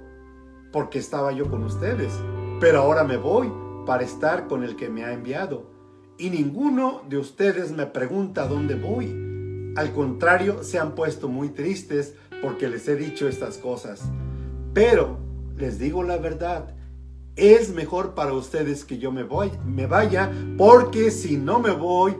porque 0.72 0.98
estaba 0.98 1.32
yo 1.32 1.50
con 1.50 1.64
ustedes 1.64 2.12
pero 2.60 2.80
ahora 2.80 3.04
me 3.04 3.16
voy 3.16 3.50
para 3.86 4.04
estar 4.04 4.46
con 4.46 4.62
el 4.62 4.76
que 4.76 4.90
me 4.90 5.04
ha 5.04 5.12
enviado. 5.12 5.70
Y 6.18 6.28
ninguno 6.28 7.00
de 7.08 7.16
ustedes 7.16 7.72
me 7.72 7.86
pregunta 7.86 8.46
dónde 8.46 8.74
voy. 8.74 9.72
Al 9.76 9.92
contrario, 9.92 10.62
se 10.62 10.78
han 10.78 10.94
puesto 10.94 11.28
muy 11.28 11.48
tristes 11.48 12.14
porque 12.42 12.68
les 12.68 12.86
he 12.86 12.96
dicho 12.96 13.26
estas 13.26 13.56
cosas. 13.56 14.02
Pero 14.74 15.18
les 15.56 15.78
digo 15.78 16.02
la 16.02 16.18
verdad, 16.18 16.76
es 17.36 17.72
mejor 17.72 18.14
para 18.14 18.34
ustedes 18.34 18.84
que 18.84 18.98
yo 18.98 19.10
me 19.10 19.22
voy, 19.22 19.50
me 19.64 19.86
vaya, 19.86 20.30
porque 20.58 21.10
si 21.10 21.38
no 21.38 21.58
me 21.58 21.70
voy, 21.70 22.14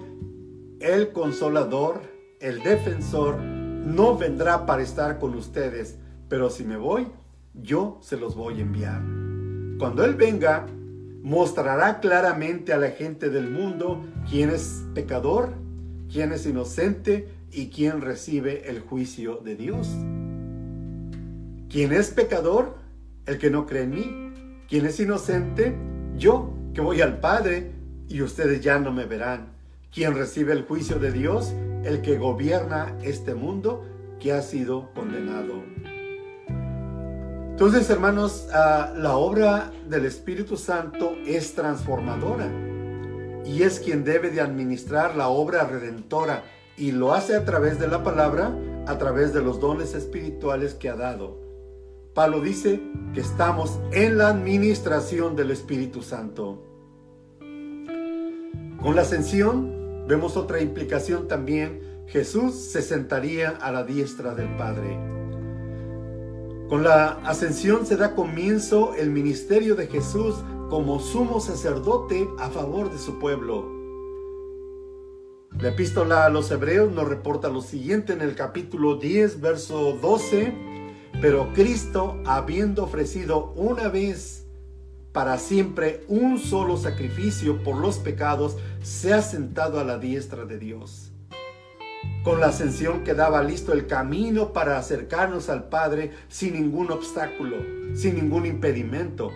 el 0.80 1.12
consolador, 1.12 2.00
el 2.40 2.62
defensor, 2.62 3.38
no 3.38 4.16
vendrá 4.16 4.64
para 4.64 4.82
estar 4.82 5.18
con 5.18 5.34
ustedes, 5.34 5.98
pero 6.28 6.48
si 6.48 6.64
me 6.64 6.78
voy, 6.78 7.08
yo 7.52 7.98
se 8.00 8.16
los 8.16 8.34
voy 8.34 8.58
a 8.58 8.62
enviar. 8.62 9.29
Cuando 9.80 10.04
Él 10.04 10.14
venga, 10.14 10.66
mostrará 11.22 12.00
claramente 12.00 12.74
a 12.74 12.76
la 12.76 12.90
gente 12.90 13.30
del 13.30 13.50
mundo 13.50 14.04
quién 14.28 14.50
es 14.50 14.84
pecador, 14.94 15.54
quién 16.12 16.32
es 16.32 16.44
inocente 16.44 17.28
y 17.50 17.68
quién 17.68 18.02
recibe 18.02 18.68
el 18.68 18.80
juicio 18.80 19.36
de 19.36 19.56
Dios. 19.56 19.88
¿Quién 21.70 21.94
es 21.94 22.10
pecador? 22.10 22.76
El 23.24 23.38
que 23.38 23.48
no 23.48 23.64
cree 23.64 23.84
en 23.84 23.90
mí. 23.90 24.64
¿Quién 24.68 24.84
es 24.84 25.00
inocente? 25.00 25.74
Yo, 26.14 26.52
que 26.74 26.82
voy 26.82 27.00
al 27.00 27.18
Padre 27.18 27.70
y 28.06 28.20
ustedes 28.20 28.60
ya 28.60 28.78
no 28.78 28.92
me 28.92 29.06
verán. 29.06 29.52
¿Quién 29.94 30.14
recibe 30.14 30.52
el 30.52 30.64
juicio 30.64 30.98
de 30.98 31.10
Dios? 31.10 31.54
El 31.84 32.02
que 32.02 32.18
gobierna 32.18 32.98
este 33.02 33.34
mundo 33.34 33.86
que 34.20 34.32
ha 34.32 34.42
sido 34.42 34.92
condenado. 34.92 35.62
Entonces, 37.60 37.90
hermanos, 37.90 38.48
ah, 38.54 38.94
la 38.96 39.16
obra 39.16 39.70
del 39.86 40.06
Espíritu 40.06 40.56
Santo 40.56 41.14
es 41.26 41.54
transformadora 41.54 42.50
y 43.44 43.64
es 43.64 43.80
quien 43.80 44.02
debe 44.02 44.30
de 44.30 44.40
administrar 44.40 45.14
la 45.14 45.28
obra 45.28 45.64
redentora 45.64 46.42
y 46.78 46.92
lo 46.92 47.12
hace 47.12 47.36
a 47.36 47.44
través 47.44 47.78
de 47.78 47.86
la 47.86 48.02
palabra, 48.02 48.56
a 48.86 48.96
través 48.96 49.34
de 49.34 49.42
los 49.42 49.60
dones 49.60 49.92
espirituales 49.94 50.72
que 50.72 50.88
ha 50.88 50.96
dado. 50.96 51.38
Pablo 52.14 52.40
dice 52.40 52.80
que 53.12 53.20
estamos 53.20 53.78
en 53.92 54.16
la 54.16 54.28
administración 54.28 55.36
del 55.36 55.50
Espíritu 55.50 56.00
Santo. 56.00 56.64
Con 58.80 58.96
la 58.96 59.02
ascensión 59.02 60.06
vemos 60.08 60.38
otra 60.38 60.62
implicación 60.62 61.28
también. 61.28 62.06
Jesús 62.06 62.54
se 62.54 62.80
sentaría 62.80 63.50
a 63.50 63.70
la 63.70 63.84
diestra 63.84 64.34
del 64.34 64.48
Padre. 64.56 65.19
Con 66.70 66.84
la 66.84 67.18
ascensión 67.24 67.84
se 67.84 67.96
da 67.96 68.14
comienzo 68.14 68.94
el 68.94 69.10
ministerio 69.10 69.74
de 69.74 69.88
Jesús 69.88 70.36
como 70.68 71.00
sumo 71.00 71.40
sacerdote 71.40 72.28
a 72.38 72.48
favor 72.48 72.92
de 72.92 72.98
su 72.98 73.18
pueblo. 73.18 73.68
La 75.58 75.70
epístola 75.70 76.26
a 76.26 76.30
los 76.30 76.48
hebreos 76.52 76.92
nos 76.92 77.08
reporta 77.08 77.48
lo 77.48 77.60
siguiente 77.60 78.12
en 78.12 78.20
el 78.20 78.36
capítulo 78.36 78.94
10, 78.94 79.40
verso 79.40 79.98
12, 80.00 80.54
pero 81.20 81.52
Cristo, 81.54 82.22
habiendo 82.24 82.84
ofrecido 82.84 83.52
una 83.56 83.88
vez 83.88 84.46
para 85.10 85.38
siempre 85.38 86.04
un 86.06 86.38
solo 86.38 86.76
sacrificio 86.76 87.64
por 87.64 87.78
los 87.78 87.98
pecados, 87.98 88.56
se 88.80 89.12
ha 89.12 89.22
sentado 89.22 89.80
a 89.80 89.84
la 89.84 89.98
diestra 89.98 90.44
de 90.44 90.60
Dios. 90.60 91.09
Con 92.22 92.38
la 92.38 92.48
ascensión 92.48 93.02
quedaba 93.02 93.42
listo 93.42 93.72
el 93.72 93.86
camino 93.86 94.52
para 94.52 94.76
acercarnos 94.76 95.48
al 95.48 95.70
Padre 95.70 96.10
sin 96.28 96.52
ningún 96.52 96.90
obstáculo, 96.90 97.56
sin 97.94 98.16
ningún 98.16 98.44
impedimento. 98.44 99.30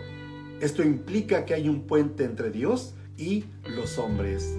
Esto 0.61 0.83
implica 0.83 1.45
que 1.45 1.55
hay 1.55 1.67
un 1.67 1.87
puente 1.87 2.23
entre 2.23 2.51
Dios 2.51 2.93
y 3.17 3.45
los 3.63 3.97
hombres. 3.97 4.55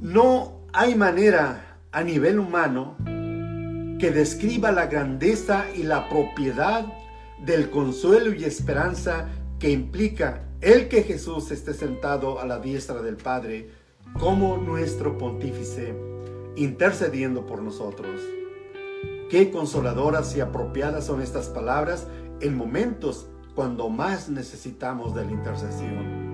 No 0.00 0.62
hay 0.72 0.94
manera 0.94 1.78
a 1.92 2.02
nivel 2.02 2.38
humano 2.38 2.96
que 3.98 4.10
describa 4.10 4.72
la 4.72 4.86
grandeza 4.86 5.66
y 5.74 5.82
la 5.82 6.08
propiedad 6.08 6.86
del 7.44 7.68
consuelo 7.68 8.32
y 8.32 8.44
esperanza 8.44 9.28
que 9.58 9.70
implica 9.70 10.44
el 10.62 10.88
que 10.88 11.02
Jesús 11.02 11.50
esté 11.50 11.74
sentado 11.74 12.40
a 12.40 12.46
la 12.46 12.58
diestra 12.58 13.02
del 13.02 13.16
Padre 13.16 13.70
como 14.18 14.56
nuestro 14.56 15.18
pontífice, 15.18 15.94
intercediendo 16.56 17.46
por 17.46 17.62
nosotros. 17.62 18.20
Qué 19.30 19.50
consoladoras 19.50 20.34
y 20.36 20.40
apropiadas 20.40 21.06
son 21.06 21.20
estas 21.20 21.48
palabras 21.48 22.06
en 22.40 22.56
momentos 22.56 23.28
cuando 23.54 23.88
más 23.88 24.28
necesitamos 24.28 25.14
de 25.14 25.24
la 25.24 25.32
intercesión. 25.32 26.26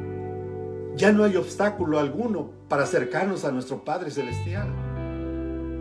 Ya 0.97 1.13
no 1.13 1.25
hay 1.25 1.37
obstáculo 1.37 1.99
alguno 1.99 2.51
para 2.69 2.85
acercarnos 2.85 3.45
a 3.45 3.53
nuestro 3.53 3.85
Padre 3.85 4.11
Celestial. 4.11 4.69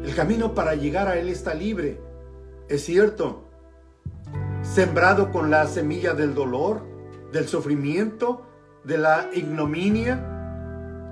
El 0.03 0.15
camino 0.15 0.55
para 0.55 0.75
llegar 0.75 1.07
a 1.07 1.17
Él 1.17 1.29
está 1.29 1.53
libre. 1.53 1.99
Es 2.69 2.85
cierto, 2.85 3.43
sembrado 4.61 5.31
con 5.31 5.51
la 5.51 5.67
semilla 5.67 6.13
del 6.13 6.33
dolor, 6.33 6.81
del 7.33 7.47
sufrimiento, 7.47 8.43
de 8.85 8.97
la 8.97 9.29
ignominia 9.33 10.30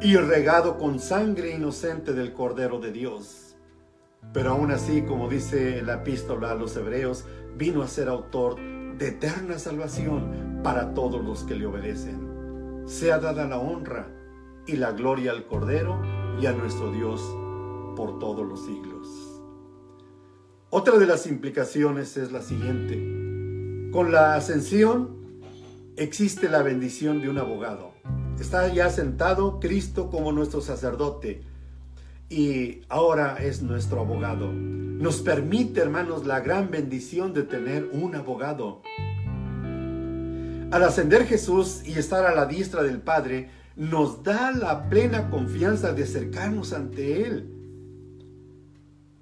y 0.02 0.16
regado 0.16 0.78
con 0.78 1.00
sangre 1.00 1.54
inocente 1.54 2.14
del 2.14 2.32
Cordero 2.32 2.80
de 2.80 2.92
Dios. 2.92 3.58
Pero 4.34 4.52
aún 4.52 4.72
así, 4.72 5.02
como 5.02 5.28
dice 5.28 5.82
la 5.82 5.96
epístola 5.96 6.52
a 6.52 6.56
los 6.56 6.76
hebreos, 6.78 7.26
vino 7.58 7.82
a 7.82 7.88
ser 7.88 8.08
autor 8.08 8.56
de 8.98 9.10
eterna 9.10 9.60
salvación 9.60 10.62
para 10.64 10.94
todos 10.94 11.24
los 11.24 11.44
que 11.44 11.56
le 11.56 11.66
obedecen. 11.66 12.84
Sea 12.86 13.20
dada 13.20 13.46
la 13.46 13.60
honra 13.60 14.08
y 14.68 14.78
la 14.78 14.94
gloria 14.94 15.32
al 15.32 15.46
Cordero 15.48 16.02
y 16.40 16.46
a 16.46 16.54
nuestro 16.54 16.92
Dios 16.92 17.22
por 17.98 18.20
todos 18.20 18.48
los 18.48 18.66
siglos. 18.66 19.08
Otra 20.70 20.98
de 20.98 21.08
las 21.08 21.28
implicaciones 21.28 22.16
es 22.16 22.32
la 22.32 22.42
siguiente. 22.42 23.92
Con 23.92 24.12
la 24.14 24.36
ascensión 24.36 25.42
existe 25.98 26.48
la 26.48 26.62
bendición 26.62 27.22
de 27.22 27.30
un 27.30 27.38
abogado. 27.38 27.89
Está 28.40 28.74
ya 28.74 28.90
sentado 28.90 29.60
Cristo 29.60 30.10
como 30.10 30.32
nuestro 30.32 30.62
sacerdote 30.62 31.42
y 32.30 32.82
ahora 32.88 33.36
es 33.38 33.62
nuestro 33.62 34.00
abogado. 34.00 34.50
Nos 34.54 35.22
permite, 35.22 35.82
hermanos, 35.82 36.26
la 36.26 36.40
gran 36.40 36.72
bendición 36.72 37.34
de 37.34 37.44
tener 37.44 37.90
un 37.92 38.16
abogado. 38.16 38.82
Al 40.72 40.84
ascender 40.84 41.26
Jesús 41.26 41.82
y 41.86 42.00
estar 42.00 42.26
a 42.26 42.34
la 42.34 42.46
diestra 42.46 42.82
del 42.82 43.02
Padre, 43.02 43.50
nos 43.76 44.24
da 44.24 44.52
la 44.52 44.88
plena 44.88 45.30
confianza 45.30 45.92
de 45.92 46.04
acercarnos 46.04 46.72
ante 46.72 47.26
Él. 47.26 47.54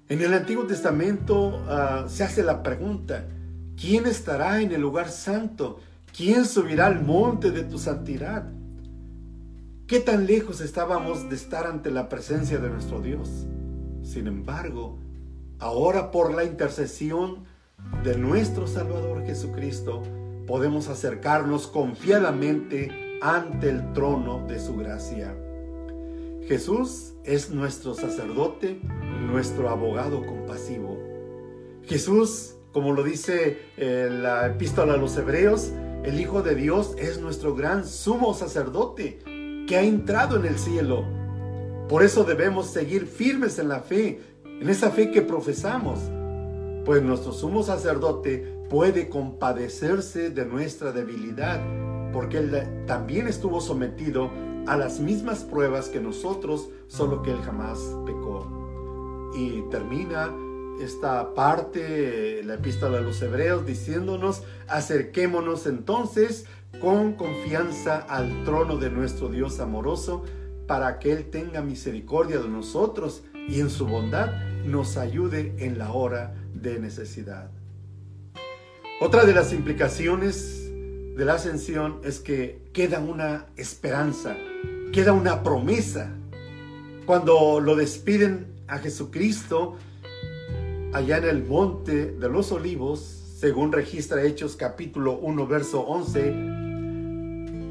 En 0.08 0.20
el 0.20 0.32
Antiguo 0.32 0.64
Testamento 0.64 1.64
ah, 1.68 2.04
se 2.08 2.22
hace 2.22 2.42
la 2.44 2.62
pregunta, 2.62 3.26
¿quién 3.76 4.06
estará 4.06 4.60
en 4.62 4.72
el 4.72 4.80
lugar 4.80 5.10
santo? 5.10 5.80
¿Quién 6.16 6.44
subirá 6.44 6.86
al 6.86 7.02
monte 7.02 7.50
de 7.50 7.64
tu 7.64 7.78
santidad? 7.78 8.57
¿Qué 9.88 10.00
tan 10.00 10.26
lejos 10.26 10.60
estábamos 10.60 11.30
de 11.30 11.34
estar 11.34 11.66
ante 11.66 11.90
la 11.90 12.10
presencia 12.10 12.58
de 12.58 12.68
nuestro 12.68 13.00
Dios? 13.00 13.46
Sin 14.02 14.26
embargo, 14.26 14.98
ahora 15.58 16.10
por 16.10 16.34
la 16.34 16.44
intercesión 16.44 17.44
de 18.04 18.18
nuestro 18.18 18.66
Salvador 18.66 19.24
Jesucristo, 19.24 20.02
podemos 20.46 20.88
acercarnos 20.88 21.68
confiadamente 21.68 23.18
ante 23.22 23.70
el 23.70 23.94
trono 23.94 24.46
de 24.46 24.60
su 24.60 24.76
gracia. 24.76 25.34
Jesús 26.46 27.14
es 27.24 27.48
nuestro 27.48 27.94
sacerdote, 27.94 28.78
nuestro 29.22 29.70
abogado 29.70 30.26
compasivo. 30.26 30.98
Jesús, 31.84 32.56
como 32.74 32.92
lo 32.92 33.02
dice 33.02 33.56
eh, 33.78 34.10
la 34.12 34.48
epístola 34.48 34.92
a 34.92 34.98
los 34.98 35.16
hebreos, 35.16 35.72
el 36.04 36.20
Hijo 36.20 36.42
de 36.42 36.56
Dios 36.56 36.94
es 36.98 37.18
nuestro 37.22 37.54
gran 37.54 37.86
sumo 37.86 38.34
sacerdote 38.34 39.37
que 39.68 39.76
ha 39.76 39.82
entrado 39.82 40.36
en 40.36 40.46
el 40.46 40.58
cielo. 40.58 41.04
Por 41.88 42.02
eso 42.02 42.24
debemos 42.24 42.66
seguir 42.66 43.06
firmes 43.06 43.58
en 43.58 43.68
la 43.68 43.80
fe, 43.80 44.20
en 44.44 44.68
esa 44.68 44.90
fe 44.90 45.10
que 45.10 45.22
profesamos, 45.22 46.00
pues 46.84 47.02
nuestro 47.02 47.32
sumo 47.32 47.62
sacerdote 47.62 48.58
puede 48.70 49.10
compadecerse 49.10 50.30
de 50.30 50.46
nuestra 50.46 50.90
debilidad, 50.90 51.60
porque 52.12 52.38
él 52.38 52.84
también 52.86 53.28
estuvo 53.28 53.60
sometido 53.60 54.30
a 54.66 54.76
las 54.76 55.00
mismas 55.00 55.44
pruebas 55.44 55.88
que 55.90 56.00
nosotros, 56.00 56.70
solo 56.86 57.22
que 57.22 57.30
él 57.30 57.40
jamás 57.42 57.78
pecó. 58.06 59.30
Y 59.34 59.62
termina 59.70 60.34
esta 60.80 61.34
parte, 61.34 62.42
la 62.44 62.54
epístola 62.54 62.98
a 62.98 63.02
los 63.02 63.20
hebreos, 63.20 63.66
diciéndonos, 63.66 64.42
acerquémonos 64.66 65.66
entonces 65.66 66.46
con 66.80 67.14
confianza 67.14 67.98
al 67.98 68.44
trono 68.44 68.76
de 68.76 68.90
nuestro 68.90 69.28
Dios 69.28 69.58
amoroso, 69.60 70.24
para 70.66 70.98
que 70.98 71.12
Él 71.12 71.30
tenga 71.30 71.62
misericordia 71.62 72.38
de 72.38 72.48
nosotros 72.48 73.22
y 73.48 73.60
en 73.60 73.70
su 73.70 73.86
bondad 73.86 74.30
nos 74.64 74.96
ayude 74.96 75.54
en 75.58 75.78
la 75.78 75.92
hora 75.92 76.34
de 76.54 76.78
necesidad. 76.78 77.50
Otra 79.00 79.24
de 79.24 79.32
las 79.32 79.52
implicaciones 79.52 80.70
de 81.16 81.24
la 81.24 81.34
ascensión 81.34 82.00
es 82.04 82.20
que 82.20 82.68
queda 82.72 83.00
una 83.00 83.46
esperanza, 83.56 84.36
queda 84.92 85.12
una 85.12 85.42
promesa. 85.42 86.12
Cuando 87.06 87.60
lo 87.60 87.74
despiden 87.74 88.54
a 88.68 88.78
Jesucristo 88.78 89.76
allá 90.92 91.18
en 91.18 91.24
el 91.24 91.44
monte 91.44 92.12
de 92.12 92.28
los 92.28 92.52
olivos, 92.52 93.18
según 93.38 93.70
registra 93.70 94.24
Hechos 94.24 94.56
capítulo 94.56 95.12
1, 95.12 95.46
verso 95.46 95.82
11, 95.82 96.32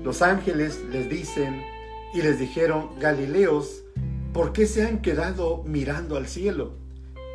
los 0.01 0.21
ángeles 0.21 0.79
les 0.93 1.09
dicen 1.09 1.61
y 2.13 2.21
les 2.21 2.39
dijeron, 2.39 2.91
Galileos, 3.01 3.83
¿por 4.31 4.53
qué 4.53 4.65
se 4.65 4.83
han 4.83 5.01
quedado 5.01 5.63
mirando 5.65 6.15
al 6.15 6.27
cielo? 6.27 6.71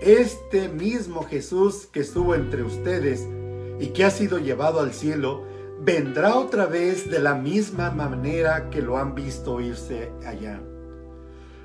Este 0.00 0.70
mismo 0.70 1.24
Jesús 1.24 1.86
que 1.92 2.00
estuvo 2.00 2.34
entre 2.34 2.62
ustedes 2.62 3.28
y 3.78 3.88
que 3.88 4.06
ha 4.06 4.10
sido 4.10 4.38
llevado 4.38 4.80
al 4.80 4.94
cielo, 4.94 5.44
vendrá 5.82 6.36
otra 6.36 6.64
vez 6.64 7.10
de 7.10 7.18
la 7.18 7.34
misma 7.34 7.90
manera 7.90 8.70
que 8.70 8.80
lo 8.80 8.96
han 8.96 9.14
visto 9.14 9.60
irse 9.60 10.10
allá. 10.24 10.58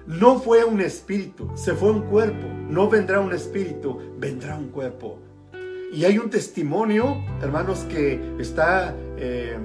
No 0.05 0.41
fue 0.41 0.65
un 0.65 0.81
espíritu, 0.81 1.49
se 1.55 1.73
fue 1.75 1.91
un 1.91 2.01
cuerpo. 2.01 2.45
No 2.69 2.89
vendrá 2.89 3.21
un 3.21 3.31
espíritu, 3.31 3.99
vendrá 4.17 4.57
un 4.57 4.67
cuerpo. 4.67 5.19
Y 5.91 6.03
hay 6.03 6.17
un 6.17 6.29
testimonio, 6.29 7.23
hermanos, 7.41 7.85
que 7.89 8.35
está 8.39 8.93
eh, 9.17 9.57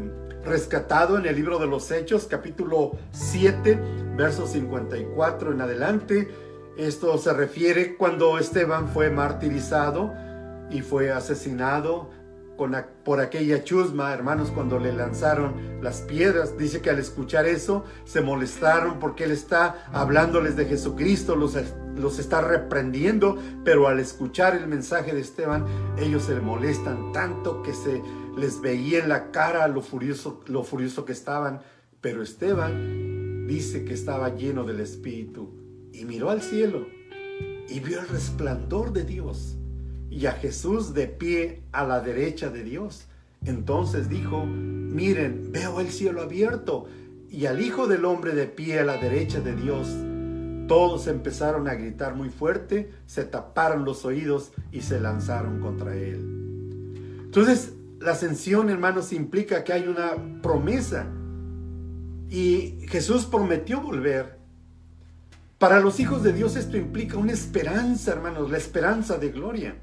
rescatado 0.44 1.18
en 1.18 1.26
el 1.26 1.34
libro 1.34 1.58
de 1.58 1.66
los 1.66 1.90
Hechos, 1.90 2.26
capítulo 2.26 2.92
7, 3.10 3.78
verso 4.16 4.46
54 4.46 5.52
en 5.52 5.60
adelante. 5.60 6.28
Esto 6.76 7.18
se 7.18 7.32
refiere 7.32 7.96
cuando 7.96 8.38
Esteban 8.38 8.88
fue 8.88 9.10
martirizado 9.10 10.14
y 10.70 10.80
fue 10.80 11.10
asesinado 11.10 12.10
por 12.56 13.20
aquella 13.20 13.64
chusma, 13.64 14.12
hermanos, 14.12 14.50
cuando 14.50 14.78
le 14.78 14.92
lanzaron 14.92 15.82
las 15.82 16.02
piedras. 16.02 16.56
Dice 16.56 16.80
que 16.80 16.90
al 16.90 16.98
escuchar 16.98 17.46
eso 17.46 17.84
se 18.04 18.20
molestaron 18.20 18.98
porque 18.98 19.24
él 19.24 19.32
está 19.32 19.86
hablándoles 19.92 20.56
de 20.56 20.66
Jesucristo, 20.66 21.34
los, 21.36 21.56
los 21.96 22.18
está 22.18 22.40
reprendiendo, 22.40 23.36
pero 23.64 23.88
al 23.88 23.98
escuchar 24.00 24.54
el 24.54 24.66
mensaje 24.66 25.14
de 25.14 25.20
Esteban, 25.20 25.66
ellos 25.98 26.24
se 26.24 26.40
molestan 26.40 27.12
tanto 27.12 27.62
que 27.62 27.74
se 27.74 28.02
les 28.36 28.60
veía 28.60 29.00
en 29.00 29.08
la 29.08 29.30
cara 29.30 29.66
lo 29.68 29.82
furioso, 29.82 30.40
lo 30.46 30.62
furioso 30.62 31.04
que 31.04 31.12
estaban. 31.12 31.60
Pero 32.00 32.22
Esteban 32.22 33.46
dice 33.46 33.84
que 33.84 33.94
estaba 33.94 34.34
lleno 34.34 34.64
del 34.64 34.80
Espíritu 34.80 35.90
y 35.92 36.04
miró 36.04 36.30
al 36.30 36.42
cielo 36.42 36.86
y 37.68 37.80
vio 37.80 38.00
el 38.00 38.08
resplandor 38.08 38.92
de 38.92 39.04
Dios 39.04 39.58
y 40.12 40.26
a 40.26 40.32
Jesús 40.32 40.92
de 40.92 41.06
pie 41.08 41.62
a 41.72 41.84
la 41.84 42.00
derecha 42.00 42.50
de 42.50 42.62
Dios. 42.62 43.06
Entonces 43.44 44.10
dijo, 44.10 44.44
miren, 44.44 45.50
veo 45.50 45.80
el 45.80 45.90
cielo 45.90 46.20
abierto 46.20 46.86
y 47.30 47.46
al 47.46 47.62
Hijo 47.62 47.86
del 47.86 48.04
Hombre 48.04 48.34
de 48.34 48.46
pie 48.46 48.80
a 48.80 48.84
la 48.84 48.98
derecha 48.98 49.40
de 49.40 49.56
Dios. 49.56 49.88
Todos 50.68 51.06
empezaron 51.06 51.66
a 51.66 51.74
gritar 51.74 52.14
muy 52.14 52.28
fuerte, 52.28 52.90
se 53.06 53.24
taparon 53.24 53.84
los 53.84 54.04
oídos 54.04 54.52
y 54.70 54.82
se 54.82 55.00
lanzaron 55.00 55.60
contra 55.60 55.96
él. 55.96 57.22
Entonces, 57.24 57.72
la 57.98 58.12
ascensión, 58.12 58.68
hermanos, 58.68 59.12
implica 59.12 59.64
que 59.64 59.72
hay 59.72 59.88
una 59.88 60.12
promesa. 60.42 61.06
Y 62.28 62.86
Jesús 62.88 63.24
prometió 63.24 63.80
volver. 63.80 64.38
Para 65.58 65.80
los 65.80 66.00
hijos 66.00 66.22
de 66.22 66.32
Dios 66.32 66.56
esto 66.56 66.76
implica 66.76 67.16
una 67.16 67.32
esperanza, 67.32 68.12
hermanos, 68.12 68.50
la 68.50 68.58
esperanza 68.58 69.16
de 69.16 69.30
gloria. 69.30 69.76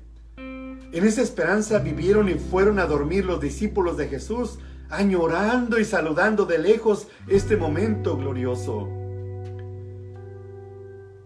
En 0.91 1.05
esa 1.05 1.21
esperanza 1.21 1.79
vivieron 1.79 2.29
y 2.29 2.33
fueron 2.33 2.79
a 2.79 2.85
dormir 2.85 3.25
los 3.25 3.39
discípulos 3.39 3.95
de 3.97 4.07
Jesús, 4.07 4.57
añorando 4.89 5.79
y 5.79 5.85
saludando 5.85 6.45
de 6.45 6.57
lejos 6.57 7.07
este 7.27 7.57
momento 7.57 8.17
glorioso. 8.17 8.89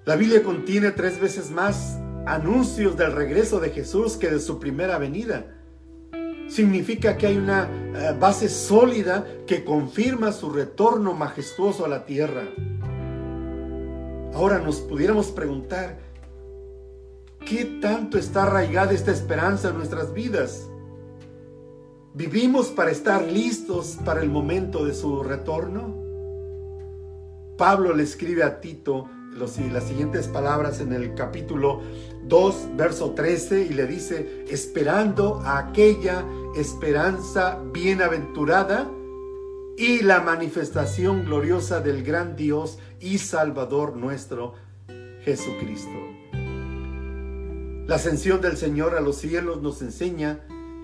La 0.05 0.17
Biblia 0.17 0.43
contiene 0.43 0.91
tres 0.91 1.19
veces 1.21 1.49
más 1.49 1.97
anuncios 2.25 2.97
del 2.97 3.13
regreso 3.13 3.61
de 3.61 3.69
Jesús 3.69 4.17
que 4.17 4.29
de 4.29 4.39
su 4.39 4.59
primera 4.59 4.97
venida. 4.97 5.45
Significa 6.49 7.15
que 7.15 7.27
hay 7.27 7.37
una 7.37 7.69
eh, 7.95 8.15
base 8.19 8.49
sólida 8.49 9.25
que 9.47 9.63
confirma 9.63 10.33
su 10.33 10.49
retorno 10.49 11.13
majestuoso 11.13 11.85
a 11.85 11.87
la 11.87 12.05
tierra. 12.05 12.43
Ahora 14.33 14.59
nos 14.59 14.81
pudiéramos 14.81 15.31
preguntar, 15.31 15.97
¿qué 17.45 17.65
tanto 17.81 18.17
está 18.17 18.43
arraigada 18.43 18.93
esta 18.93 19.11
esperanza 19.11 19.69
en 19.69 19.77
nuestras 19.77 20.13
vidas? 20.13 20.69
¿Vivimos 22.13 22.67
para 22.67 22.91
estar 22.91 23.23
listos 23.23 23.97
para 24.05 24.21
el 24.21 24.29
momento 24.29 24.85
de 24.85 24.93
su 24.93 25.23
retorno? 25.23 26.01
Pablo 27.57 27.93
le 27.93 28.03
escribe 28.03 28.43
a 28.43 28.61
Tito 28.61 29.09
las 29.35 29.83
siguientes 29.83 30.27
palabras 30.27 30.79
en 30.79 30.93
el 30.93 31.15
capítulo 31.15 31.81
2, 32.25 32.75
verso 32.75 33.11
13, 33.11 33.63
y 33.63 33.69
le 33.69 33.87
dice, 33.87 34.45
esperando 34.47 35.39
a 35.41 35.57
aquella 35.57 36.23
esperanza 36.55 37.59
bienaventurada 37.73 38.89
y 39.75 40.03
la 40.03 40.21
manifestación 40.21 41.25
gloriosa 41.25 41.81
del 41.81 42.03
gran 42.03 42.35
Dios 42.35 42.77
y 42.99 43.17
Salvador 43.17 43.95
nuestro, 43.95 44.53
Jesucristo. 45.23 46.22
La 47.85 47.95
ascensión 47.95 48.39
del 48.39 48.55
Señor 48.55 48.95
a 48.95 49.01
los 49.01 49.17
cielos 49.17 49.61
nos 49.61 49.81
enseña 49.81 50.39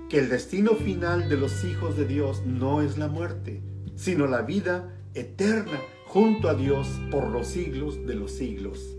que 0.09 0.19
el 0.19 0.27
destino 0.27 0.75
final 0.75 1.29
de 1.29 1.37
los 1.37 1.63
hijos 1.63 1.95
de 1.95 2.05
Dios 2.05 2.41
no 2.45 2.81
es 2.81 2.97
la 2.97 3.07
muerte, 3.07 3.61
sino 3.95 4.27
la 4.27 4.41
vida 4.41 4.93
eterna 5.13 5.79
junto 6.07 6.49
a 6.49 6.55
Dios 6.55 6.99
por 7.09 7.29
los 7.29 7.47
siglos 7.47 8.05
de 8.05 8.15
los 8.15 8.31
siglos. 8.31 8.97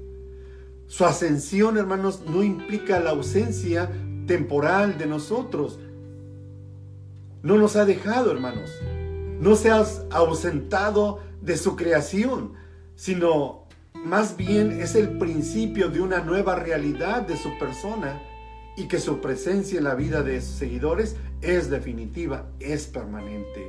Su 0.87 1.05
ascensión, 1.05 1.77
hermanos, 1.77 2.23
no 2.27 2.43
implica 2.43 3.01
la 3.01 3.11
ausencia 3.11 3.91
temporal 4.27 4.97
de 4.97 5.07
nosotros. 5.07 5.79
No 7.43 7.59
nos 7.59 7.77
ha 7.77 7.85
dejado, 7.85 8.33
hermanos. 8.33 8.71
No 9.41 9.57
se 9.57 9.71
ha 9.71 9.85
ausentado 10.11 11.21
de 11.43 11.59
su 11.59 11.77
creación, 11.77 12.55
sino 12.95 13.60
más 14.05 14.37
bien 14.37 14.81
es 14.81 14.95
el 14.95 15.19
principio 15.19 15.89
de 15.89 16.01
una 16.01 16.21
nueva 16.21 16.57
realidad 16.57 17.23
de 17.23 17.37
su 17.37 17.59
persona 17.59 18.21
y 18.77 18.89
que 18.89 18.99
su 18.99 19.21
presencia 19.21 19.79
en 19.79 19.85
la 19.85 19.95
vida 19.95 20.23
de 20.23 20.41
sus 20.41 20.57
seguidores 20.57 21.17
es 21.43 21.71
definitiva, 21.71 22.51
es 22.61 22.87
permanente 22.87 23.69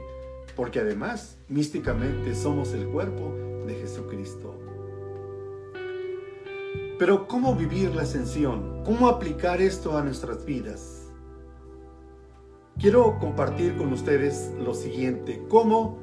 porque 0.55 0.79
además 0.79 1.38
místicamente 1.47 2.36
somos 2.36 2.73
el 2.73 2.88
cuerpo 2.88 3.34
de 3.65 3.75
Jesucristo. 3.75 4.55
Pero 6.99 7.27
¿cómo 7.27 7.55
vivir 7.55 7.95
la 7.95 8.03
ascensión? 8.03 8.84
¿Cómo 8.86 9.07
aplicar 9.07 9.61
esto 9.61 9.97
a 9.97 10.03
nuestras 10.03 10.45
vidas? 10.45 11.09
Quiero 12.77 13.17
compartir 13.19 13.75
con 13.75 13.91
ustedes 13.91 14.51
lo 14.63 14.73
siguiente, 14.73 15.41
cómo 15.49 15.99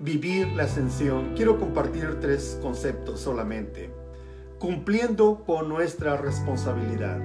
vivir 0.00 0.48
la 0.48 0.64
ascensión. 0.64 1.34
Quiero 1.34 1.58
compartir 1.58 2.20
tres 2.20 2.58
conceptos 2.62 3.20
solamente, 3.20 3.90
cumpliendo 4.58 5.44
con 5.44 5.68
nuestra 5.68 6.16
responsabilidad. 6.16 7.20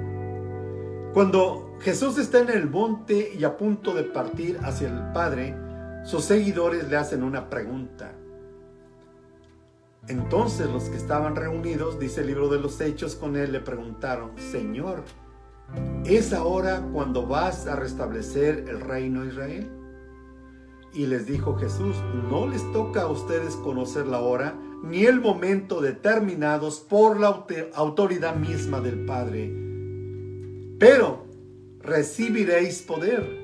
Cuando 1.13 1.77
Jesús 1.81 2.17
está 2.17 2.39
en 2.39 2.49
el 2.49 2.69
monte 2.69 3.33
y 3.37 3.43
a 3.43 3.57
punto 3.57 3.93
de 3.93 4.03
partir 4.03 4.59
hacia 4.63 4.87
el 4.87 5.11
Padre, 5.13 5.55
sus 6.03 6.25
seguidores 6.25 6.89
le 6.89 6.97
hacen 6.97 7.23
una 7.23 7.49
pregunta. 7.49 8.13
Entonces 10.07 10.69
los 10.69 10.85
que 10.85 10.97
estaban 10.97 11.35
reunidos, 11.35 11.99
dice 11.99 12.21
el 12.21 12.27
libro 12.27 12.49
de 12.49 12.59
los 12.59 12.81
Hechos, 12.81 13.15
con 13.15 13.37
él 13.37 13.51
le 13.53 13.61
preguntaron, 13.61 14.31
Señor, 14.37 15.03
¿es 16.03 16.33
ahora 16.33 16.81
cuando 16.91 17.25
vas 17.25 17.67
a 17.67 17.75
restablecer 17.75 18.65
el 18.67 18.81
reino 18.81 19.21
de 19.21 19.27
Israel? 19.27 19.82
Y 20.93 21.07
les 21.07 21.25
dijo 21.25 21.55
Jesús, 21.55 21.95
no 22.29 22.47
les 22.47 22.61
toca 22.71 23.03
a 23.03 23.07
ustedes 23.07 23.55
conocer 23.55 24.05
la 24.05 24.19
hora 24.19 24.55
ni 24.83 25.05
el 25.05 25.21
momento 25.21 25.81
determinados 25.81 26.79
por 26.79 27.19
la 27.19 27.45
autoridad 27.73 28.35
misma 28.35 28.81
del 28.81 29.05
Padre. 29.05 29.51
Pero 30.77 31.25
recibiréis 31.79 32.81
poder 32.81 33.41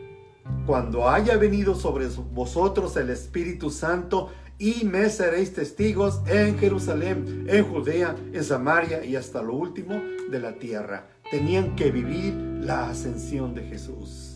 cuando 0.65 1.09
haya 1.09 1.37
venido 1.37 1.75
sobre 1.75 2.07
vosotros 2.31 2.95
el 2.97 3.09
Espíritu 3.09 3.69
Santo 3.69 4.29
y 4.59 4.83
me 4.83 5.09
seréis 5.09 5.53
testigos 5.53 6.19
en 6.27 6.57
Jerusalén, 6.59 7.45
en 7.47 7.63
Judea, 7.63 8.15
en 8.33 8.43
Samaria 8.43 9.05
y 9.05 9.15
hasta 9.15 9.41
lo 9.41 9.53
último 9.53 9.95
de 10.29 10.39
la 10.39 10.59
tierra. 10.59 11.07
Tenían 11.31 11.75
que 11.75 11.91
vivir 11.91 12.33
la 12.33 12.89
ascensión 12.89 13.55
de 13.55 13.63
Jesús. 13.63 14.28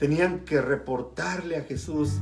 Tenían 0.00 0.40
que 0.46 0.62
reportarle 0.62 1.58
a 1.58 1.62
Jesús 1.62 2.18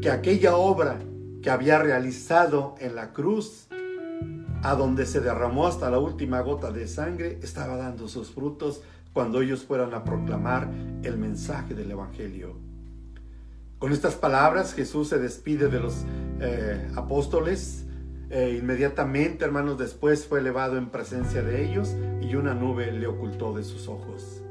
que 0.00 0.08
aquella 0.08 0.56
obra 0.56 1.00
que 1.42 1.50
había 1.50 1.80
realizado 1.80 2.76
en 2.78 2.94
la 2.94 3.12
cruz, 3.12 3.66
a 4.62 4.74
donde 4.76 5.04
se 5.04 5.20
derramó 5.20 5.66
hasta 5.66 5.90
la 5.90 5.98
última 5.98 6.40
gota 6.42 6.70
de 6.70 6.86
sangre, 6.86 7.40
estaba 7.42 7.76
dando 7.76 8.06
sus 8.06 8.30
frutos 8.30 8.82
cuando 9.12 9.42
ellos 9.42 9.64
fueran 9.64 9.94
a 9.94 10.04
proclamar 10.04 10.70
el 11.02 11.18
mensaje 11.18 11.74
del 11.74 11.90
Evangelio. 11.90 12.54
Con 13.80 13.92
estas 13.92 14.14
palabras 14.14 14.72
Jesús 14.72 15.08
se 15.08 15.18
despide 15.18 15.68
de 15.68 15.80
los 15.80 16.04
eh, 16.40 16.88
apóstoles. 16.94 17.84
E 18.30 18.58
inmediatamente, 18.60 19.44
hermanos, 19.44 19.76
después 19.76 20.24
fue 20.24 20.38
elevado 20.38 20.78
en 20.78 20.90
presencia 20.90 21.42
de 21.42 21.64
ellos 21.64 21.96
y 22.20 22.36
una 22.36 22.54
nube 22.54 22.92
le 22.92 23.08
ocultó 23.08 23.52
de 23.52 23.64
sus 23.64 23.88
ojos. 23.88 24.42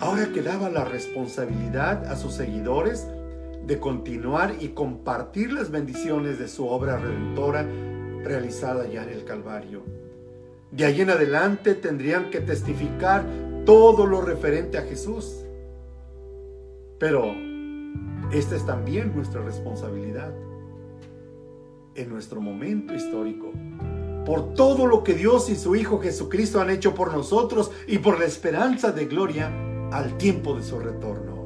Ahora 0.00 0.32
quedaba 0.32 0.70
la 0.70 0.84
responsabilidad 0.84 2.06
a 2.06 2.16
sus 2.16 2.34
seguidores 2.34 3.06
de 3.64 3.78
continuar 3.78 4.56
y 4.60 4.68
compartir 4.68 5.52
las 5.52 5.70
bendiciones 5.70 6.38
de 6.38 6.48
su 6.48 6.66
obra 6.66 6.98
redentora 6.98 7.64
realizada 8.24 8.88
ya 8.88 9.04
en 9.04 9.10
el 9.10 9.24
Calvario. 9.24 9.82
De 10.72 10.84
ahí 10.84 11.00
en 11.00 11.10
adelante 11.10 11.74
tendrían 11.74 12.30
que 12.30 12.40
testificar 12.40 13.24
todo 13.64 14.04
lo 14.06 14.20
referente 14.20 14.78
a 14.78 14.82
Jesús. 14.82 15.44
Pero 16.98 17.32
esta 18.32 18.56
es 18.56 18.66
también 18.66 19.14
nuestra 19.14 19.42
responsabilidad 19.42 20.32
en 21.94 22.08
nuestro 22.08 22.40
momento 22.40 22.92
histórico. 22.94 23.52
Por 24.26 24.54
todo 24.54 24.86
lo 24.86 25.04
que 25.04 25.14
Dios 25.14 25.48
y 25.50 25.54
su 25.54 25.76
Hijo 25.76 26.00
Jesucristo 26.00 26.60
han 26.60 26.70
hecho 26.70 26.94
por 26.94 27.12
nosotros 27.12 27.70
y 27.86 27.98
por 27.98 28.18
la 28.18 28.24
esperanza 28.24 28.90
de 28.90 29.06
gloria 29.06 29.52
al 29.94 30.18
tiempo 30.18 30.56
de 30.56 30.64
su 30.64 30.80
retorno. 30.80 31.44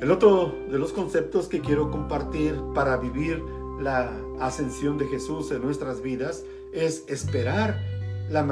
El 0.00 0.12
otro 0.12 0.54
de 0.70 0.78
los 0.78 0.92
conceptos 0.92 1.48
que 1.48 1.60
quiero 1.60 1.90
compartir 1.90 2.54
para 2.72 2.96
vivir 2.98 3.42
la 3.80 4.12
ascensión 4.38 4.96
de 4.96 5.08
Jesús 5.08 5.50
en 5.50 5.60
nuestras 5.60 6.02
vidas 6.02 6.44
es 6.72 7.02
esperar 7.08 7.80
la, 8.30 8.42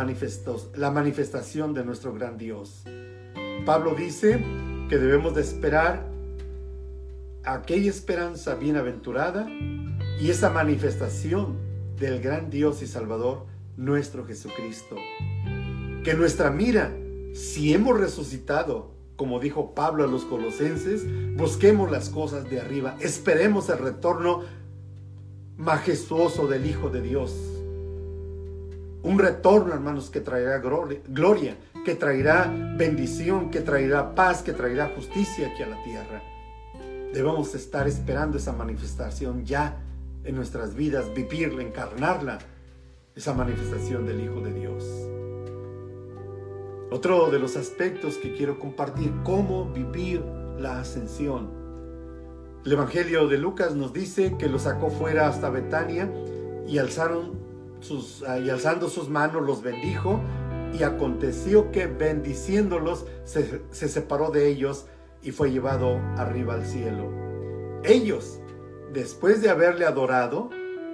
la 0.74 0.90
manifestación 0.90 1.72
de 1.72 1.84
nuestro 1.84 2.12
gran 2.12 2.36
Dios. 2.36 2.82
Pablo 3.64 3.94
dice 3.94 4.44
que 4.88 4.98
debemos 4.98 5.36
de 5.36 5.42
esperar 5.42 6.11
aquella 7.44 7.90
esperanza 7.90 8.56
bienaventurada 8.56 9.48
y 10.20 10.30
esa 10.30 10.50
manifestación 10.50 11.58
del 11.96 12.20
gran 12.20 12.50
Dios 12.50 12.82
y 12.82 12.88
Salvador, 12.88 13.46
nuestro 13.76 14.26
Jesucristo. 14.26 14.96
Que 16.02 16.14
nuestra 16.14 16.50
mira, 16.50 16.92
si 17.35 17.72
hemos 17.74 17.99
resucitado, 17.99 18.93
como 19.16 19.41
dijo 19.41 19.74
Pablo 19.74 20.05
a 20.05 20.07
los 20.07 20.24
colosenses, 20.24 21.05
busquemos 21.37 21.91
las 21.91 22.09
cosas 22.09 22.49
de 22.51 22.61
arriba, 22.61 22.97
esperemos 23.01 23.68
el 23.68 23.78
retorno 23.78 24.43
majestuoso 25.57 26.47
del 26.47 26.66
Hijo 26.66 26.89
de 26.89 27.03
Dios 27.03 27.33
un 29.03 29.18
retorno, 29.18 29.72
hermanos, 29.72 30.11
que 30.11 30.20
traerá 30.20 30.59
gloria, 30.59 31.57
que 31.85 31.95
traerá 31.95 32.53
bendición, 32.76 33.51
que 33.51 33.61
traerá 33.61 34.14
paz, 34.14 34.43
que 34.43 34.53
traerá 34.53 34.93
justicia 34.95 35.49
aquí 35.49 35.62
a 35.62 35.68
la 35.68 35.83
tierra. 35.83 36.22
Debemos 37.12 37.55
estar 37.55 37.89
esperando 37.89 38.37
esa 38.37 38.53
manifestación 38.53 39.45
ya 39.45 39.78
en 40.24 40.37
nuestras 40.37 40.74
vidas, 40.74 41.12
vivirla, 41.14 41.62
encarnarla, 41.62 42.39
esa 43.16 43.33
manifestación 43.33 44.07
del 44.07 44.20
Hijo 44.20 44.41
de 44.41 44.53
Dios. 44.53 44.85
Otro 46.91 47.30
de 47.30 47.38
los 47.38 47.57
aspectos 47.57 48.16
que 48.16 48.34
quiero 48.34 48.59
compartir, 48.59 49.12
cómo 49.24 49.70
vivir 49.72 50.24
la 50.59 50.80
ascensión. 50.80 51.51
El 52.64 52.72
Evangelio 52.72 53.28
de 53.28 53.38
Lucas 53.38 53.74
nos 53.74 53.93
dice 53.93 54.36
que 54.38 54.49
lo 54.49 54.59
sacó 54.59 54.91
fuera 54.91 55.28
hasta 55.28 55.51
Betania 55.51 56.12
y 56.66 56.78
alzaron 56.78 57.41
Ah, 58.26 58.38
y 58.38 58.51
alzando 58.51 58.88
sus 58.88 59.09
manos 59.09 59.43
los 59.43 59.62
bendijo, 59.62 60.20
y 60.72 60.82
aconteció 60.82 61.72
que 61.72 61.86
bendiciéndolos 61.86 63.07
se, 63.24 63.62
se 63.70 63.88
separó 63.88 64.30
de 64.30 64.49
ellos 64.49 64.86
y 65.22 65.32
fue 65.32 65.51
llevado 65.51 65.99
arriba 66.16 66.55
al 66.55 66.64
cielo. 66.64 67.11
Ellos, 67.82 68.38
después 68.93 69.43
de 69.43 69.51
haberle 69.51 69.86
adorado, 69.86 70.51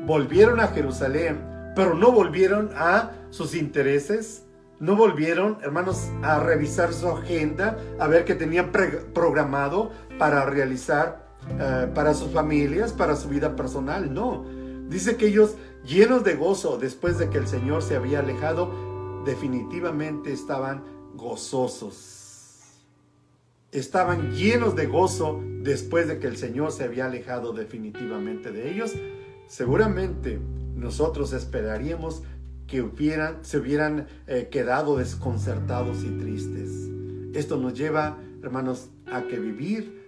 volvieron 0.07 0.61
a 0.61 0.69
Jerusalén, 0.69 1.45
pero 1.75 1.95
no 1.95 2.13
volvieron 2.13 2.71
a 2.75 3.13
sus 3.31 3.55
intereses, 3.55 4.46
no 4.79 4.95
volvieron, 4.95 5.59
hermanos, 5.63 6.11
a 6.23 6.39
revisar 6.39 6.93
su 6.93 7.09
agenda, 7.09 7.79
a 7.99 8.07
ver 8.09 8.25
qué 8.25 8.35
tenían 8.35 8.73
programado 9.15 9.91
para 10.19 10.45
realizar 10.45 11.27
eh, 11.59 11.91
para 11.95 12.13
sus 12.13 12.33
familias, 12.33 12.93
para 12.93 13.17
su 13.17 13.29
vida 13.29 13.57
personal. 13.57 14.13
No. 14.13 14.45
Dice 14.89 15.17
que 15.17 15.29
ellos, 15.29 15.57
llenos 15.85 16.25
de 16.25 16.35
gozo, 16.35 16.77
después 16.77 17.19
de 17.19 17.31
que 17.31 17.39
el 17.39 17.47
Señor 17.47 17.83
se 17.83 17.97
había 17.97 18.21
alejado, 18.21 19.23
definitivamente 19.25 20.33
estaban 20.33 20.85
gozosos. 21.15 22.85
Estaban 23.73 24.33
llenos 24.33 24.77
de 24.77 24.87
gozo 24.87 25.41
después 25.61 26.07
de 26.07 26.19
que 26.19 26.27
el 26.27 26.37
Señor 26.37 26.73
se 26.73 26.85
había 26.85 27.07
alejado 27.07 27.53
definitivamente 27.53 28.53
de 28.53 28.71
ellos. 28.71 28.95
Seguramente 29.49 30.39
nosotros 30.75 31.33
esperaríamos 31.33 32.23
que 32.67 32.83
hubieran, 32.83 33.45
se 33.45 33.59
hubieran 33.59 34.07
eh, 34.27 34.49
quedado 34.51 34.97
desconcertados 34.97 36.05
y 36.05 36.11
tristes. 36.19 36.91
Esto 37.35 37.57
nos 37.59 37.75
lleva, 37.75 38.19
hermanos, 38.43 38.91
a 39.07 39.23
que 39.23 39.39
vivir 39.39 40.05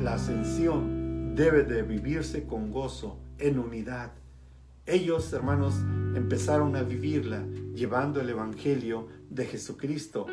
la 0.00 0.14
ascensión 0.14 1.34
debe 1.34 1.64
de 1.64 1.82
vivirse 1.82 2.44
con 2.44 2.70
gozo, 2.70 3.18
en 3.38 3.58
unidad. 3.58 4.12
Ellos, 4.86 5.32
hermanos, 5.32 5.74
empezaron 6.14 6.76
a 6.76 6.82
vivirla 6.82 7.44
llevando 7.74 8.20
el 8.20 8.28
Evangelio 8.28 9.08
de 9.30 9.46
Jesucristo, 9.46 10.26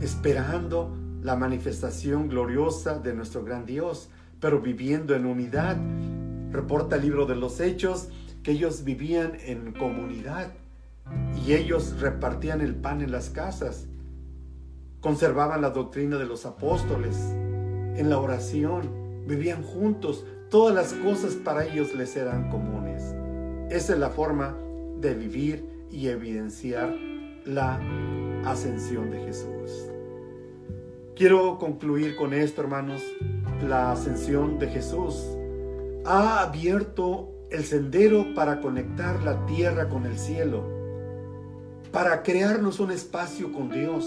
esperando 0.00 0.96
la 1.22 1.36
manifestación 1.36 2.28
gloriosa 2.28 2.98
de 2.98 3.14
nuestro 3.14 3.44
gran 3.44 3.66
Dios, 3.66 4.08
pero 4.40 4.60
viviendo 4.60 5.14
en 5.14 5.26
unidad. 5.26 5.76
Reporta 6.50 6.96
el 6.96 7.02
libro 7.02 7.26
de 7.26 7.36
los 7.36 7.60
Hechos 7.60 8.08
que 8.46 8.52
ellos 8.52 8.84
vivían 8.84 9.32
en 9.44 9.72
comunidad 9.72 10.52
y 11.44 11.54
ellos 11.54 11.98
repartían 11.98 12.60
el 12.60 12.76
pan 12.76 13.00
en 13.00 13.10
las 13.10 13.28
casas, 13.28 13.88
conservaban 15.00 15.62
la 15.62 15.70
doctrina 15.70 16.16
de 16.16 16.26
los 16.26 16.46
apóstoles, 16.46 17.16
en 17.96 18.08
la 18.08 18.20
oración, 18.20 19.24
vivían 19.26 19.64
juntos, 19.64 20.24
todas 20.48 20.72
las 20.72 20.92
cosas 20.92 21.34
para 21.34 21.66
ellos 21.66 21.92
les 21.96 22.14
eran 22.14 22.48
comunes. 22.48 23.16
Esa 23.68 23.94
es 23.94 23.98
la 23.98 24.10
forma 24.10 24.56
de 25.00 25.14
vivir 25.14 25.88
y 25.90 26.06
evidenciar 26.06 26.94
la 27.46 27.80
ascensión 28.44 29.10
de 29.10 29.24
Jesús. 29.24 29.90
Quiero 31.16 31.58
concluir 31.58 32.14
con 32.14 32.32
esto, 32.32 32.62
hermanos. 32.62 33.02
La 33.66 33.90
ascensión 33.90 34.60
de 34.60 34.68
Jesús 34.68 35.36
ha 36.04 36.42
abierto 36.42 37.32
el 37.50 37.64
sendero 37.64 38.34
para 38.34 38.60
conectar 38.60 39.22
la 39.22 39.46
tierra 39.46 39.88
con 39.88 40.06
el 40.06 40.18
cielo, 40.18 40.64
para 41.92 42.22
crearnos 42.22 42.80
un 42.80 42.90
espacio 42.90 43.52
con 43.52 43.70
Dios, 43.70 44.06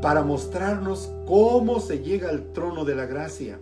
para 0.00 0.22
mostrarnos 0.22 1.12
cómo 1.26 1.80
se 1.80 2.00
llega 2.00 2.28
al 2.28 2.52
trono 2.52 2.84
de 2.84 2.94
la 2.94 3.06
gracia. 3.06 3.58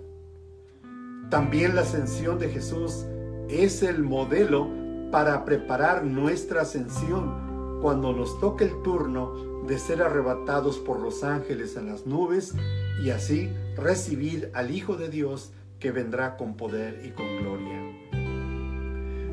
También 1.31 1.75
la 1.75 1.83
ascensión 1.83 2.39
de 2.39 2.49
Jesús 2.49 3.07
es 3.49 3.83
el 3.83 4.03
modelo 4.03 4.69
para 5.11 5.45
preparar 5.45 6.05
nuestra 6.05 6.63
ascensión 6.63 7.81
cuando 7.81 8.13
nos 8.13 8.39
toque 8.41 8.65
el 8.65 8.83
turno 8.83 9.63
de 9.67 9.79
ser 9.79 10.03
arrebatados 10.03 10.79
por 10.79 11.01
los 11.01 11.23
ángeles 11.25 11.77
en 11.77 11.87
las 11.87 12.07
nubes 12.07 12.55
y 13.03 13.11
así 13.11 13.51
recibir 13.77 14.51
al 14.55 14.71
Hijo 14.71 14.97
de 14.97 15.09
Dios 15.09 15.53
que 15.79 15.91
vendrá 15.91 16.37
con 16.37 16.57
poder 16.57 17.03
y 17.05 17.11
con 17.11 17.27
gloria. 17.39 17.82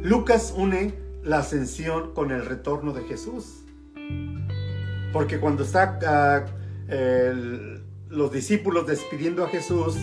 Lucas 0.04 0.54
une 0.56 0.94
la 1.24 1.40
ascensión 1.40 2.14
con 2.14 2.32
el 2.32 2.46
retorno 2.46 2.94
de 2.94 3.04
Jesús. 3.04 3.64
Porque 5.12 5.40
cuando 5.40 5.64
está 5.64 6.00
ah, 6.06 6.46
los 8.10 8.32
discípulos 8.32 8.88
despidiendo 8.88 9.44
a 9.44 9.50
Jesús, 9.50 9.96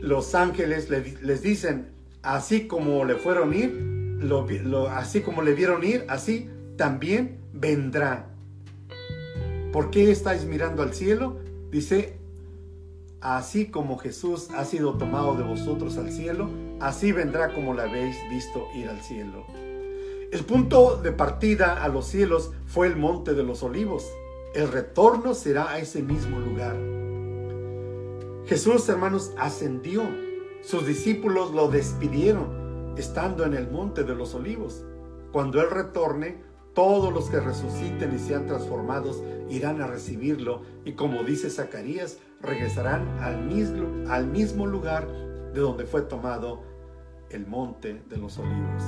los 0.00 0.34
ángeles 0.34 0.88
les 0.90 1.42
dicen, 1.42 1.88
así 2.22 2.66
como 2.66 3.04
le 3.04 3.16
fueron 3.16 3.54
ir, 3.54 4.18
así 4.90 5.20
como 5.20 5.42
le 5.42 5.54
vieron 5.54 5.84
ir, 5.84 6.04
así 6.08 6.48
también 6.76 7.38
vendrá. 7.52 8.30
¿Por 9.72 9.90
qué 9.90 10.10
estáis 10.10 10.44
mirando 10.44 10.82
al 10.82 10.94
cielo? 10.94 11.40
Dice, 11.70 12.16
así 13.20 13.66
como 13.66 13.98
Jesús 13.98 14.48
ha 14.56 14.64
sido 14.64 14.94
tomado 14.94 15.34
de 15.36 15.42
vosotros 15.42 15.98
al 15.98 16.12
cielo, 16.12 16.48
así 16.80 17.12
vendrá 17.12 17.52
como 17.54 17.74
la 17.74 17.84
habéis 17.84 18.16
visto 18.28 18.68
ir 18.74 18.88
al 18.88 19.00
cielo. 19.00 19.44
El 20.30 20.44
punto 20.44 20.96
de 20.96 21.12
partida 21.12 21.82
a 21.82 21.88
los 21.88 22.06
cielos 22.06 22.50
fue 22.66 22.86
el 22.88 22.96
monte 22.96 23.34
de 23.34 23.44
los 23.44 23.62
olivos. 23.62 24.04
El 24.54 24.70
retorno 24.70 25.34
será 25.34 25.70
a 25.70 25.78
ese 25.78 26.02
mismo 26.02 26.40
lugar. 26.40 26.76
Jesús, 28.46 28.88
hermanos, 28.88 29.32
ascendió. 29.38 30.02
Sus 30.62 30.86
discípulos 30.86 31.52
lo 31.52 31.68
despidieron 31.68 32.94
estando 32.98 33.44
en 33.44 33.54
el 33.54 33.70
monte 33.70 34.02
de 34.04 34.14
los 34.14 34.34
olivos. 34.34 34.84
Cuando 35.32 35.60
Él 35.60 35.70
retorne, 35.70 36.42
todos 36.74 37.12
los 37.12 37.30
que 37.30 37.38
resuciten 37.38 38.14
y 38.14 38.18
sean 38.18 38.46
transformados 38.46 39.22
irán 39.48 39.80
a 39.80 39.86
recibirlo 39.86 40.62
y 40.84 40.94
como 40.94 41.22
dice 41.22 41.48
Zacarías, 41.48 42.18
regresarán 42.40 43.08
al 43.20 43.44
mismo, 43.44 44.10
al 44.10 44.26
mismo 44.26 44.66
lugar 44.66 45.06
de 45.54 45.60
donde 45.60 45.86
fue 45.86 46.02
tomado 46.02 46.62
el 47.30 47.46
monte 47.46 48.02
de 48.08 48.16
los 48.16 48.38
olivos. 48.38 48.82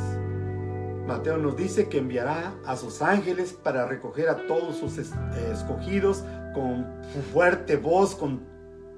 Mateo 1.06 1.38
nos 1.38 1.56
dice 1.56 1.88
que 1.88 1.98
enviará 1.98 2.54
a 2.66 2.76
sus 2.76 3.00
ángeles 3.00 3.52
para 3.52 3.86
recoger 3.86 4.28
a 4.28 4.46
todos 4.46 4.76
sus 4.76 4.98
eh, 4.98 5.04
escogidos 5.52 6.24
con 6.52 6.84
fuerte 7.32 7.76
voz, 7.76 8.16
con 8.16 8.44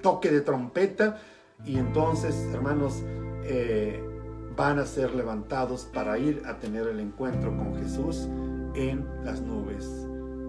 toque 0.01 0.31
de 0.31 0.41
trompeta. 0.41 1.19
Y 1.63 1.77
entonces, 1.77 2.35
hermanos, 2.51 3.03
eh, 3.43 4.03
van 4.55 4.79
a 4.79 4.85
ser 4.85 5.13
levantados 5.13 5.83
para 5.93 6.17
ir 6.17 6.41
a 6.45 6.57
tener 6.57 6.87
el 6.87 6.99
encuentro 6.99 7.55
con 7.55 7.75
Jesús 7.75 8.27
en 8.73 9.07
las 9.23 9.41
nubes. 9.41 9.85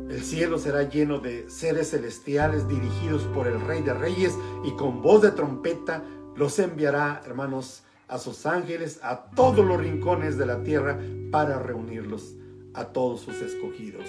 El 0.08 0.22
cielo 0.22 0.58
será 0.58 0.82
lleno 0.82 1.20
de 1.20 1.48
seres 1.48 1.90
celestiales 1.90 2.66
dirigidos 2.66 3.22
por 3.34 3.46
el 3.46 3.60
Rey 3.60 3.82
de 3.82 3.94
Reyes 3.94 4.36
y 4.64 4.72
con 4.72 5.02
voz 5.02 5.22
de 5.22 5.30
trompeta 5.30 6.02
los 6.40 6.58
enviará, 6.58 7.20
hermanos, 7.26 7.82
a 8.08 8.16
sus 8.16 8.46
ángeles 8.46 8.98
a 9.02 9.26
todos 9.36 9.62
los 9.62 9.78
rincones 9.78 10.38
de 10.38 10.46
la 10.46 10.62
tierra 10.62 10.98
para 11.30 11.58
reunirlos 11.58 12.34
a 12.72 12.86
todos 12.86 13.20
sus 13.20 13.42
escogidos. 13.42 14.06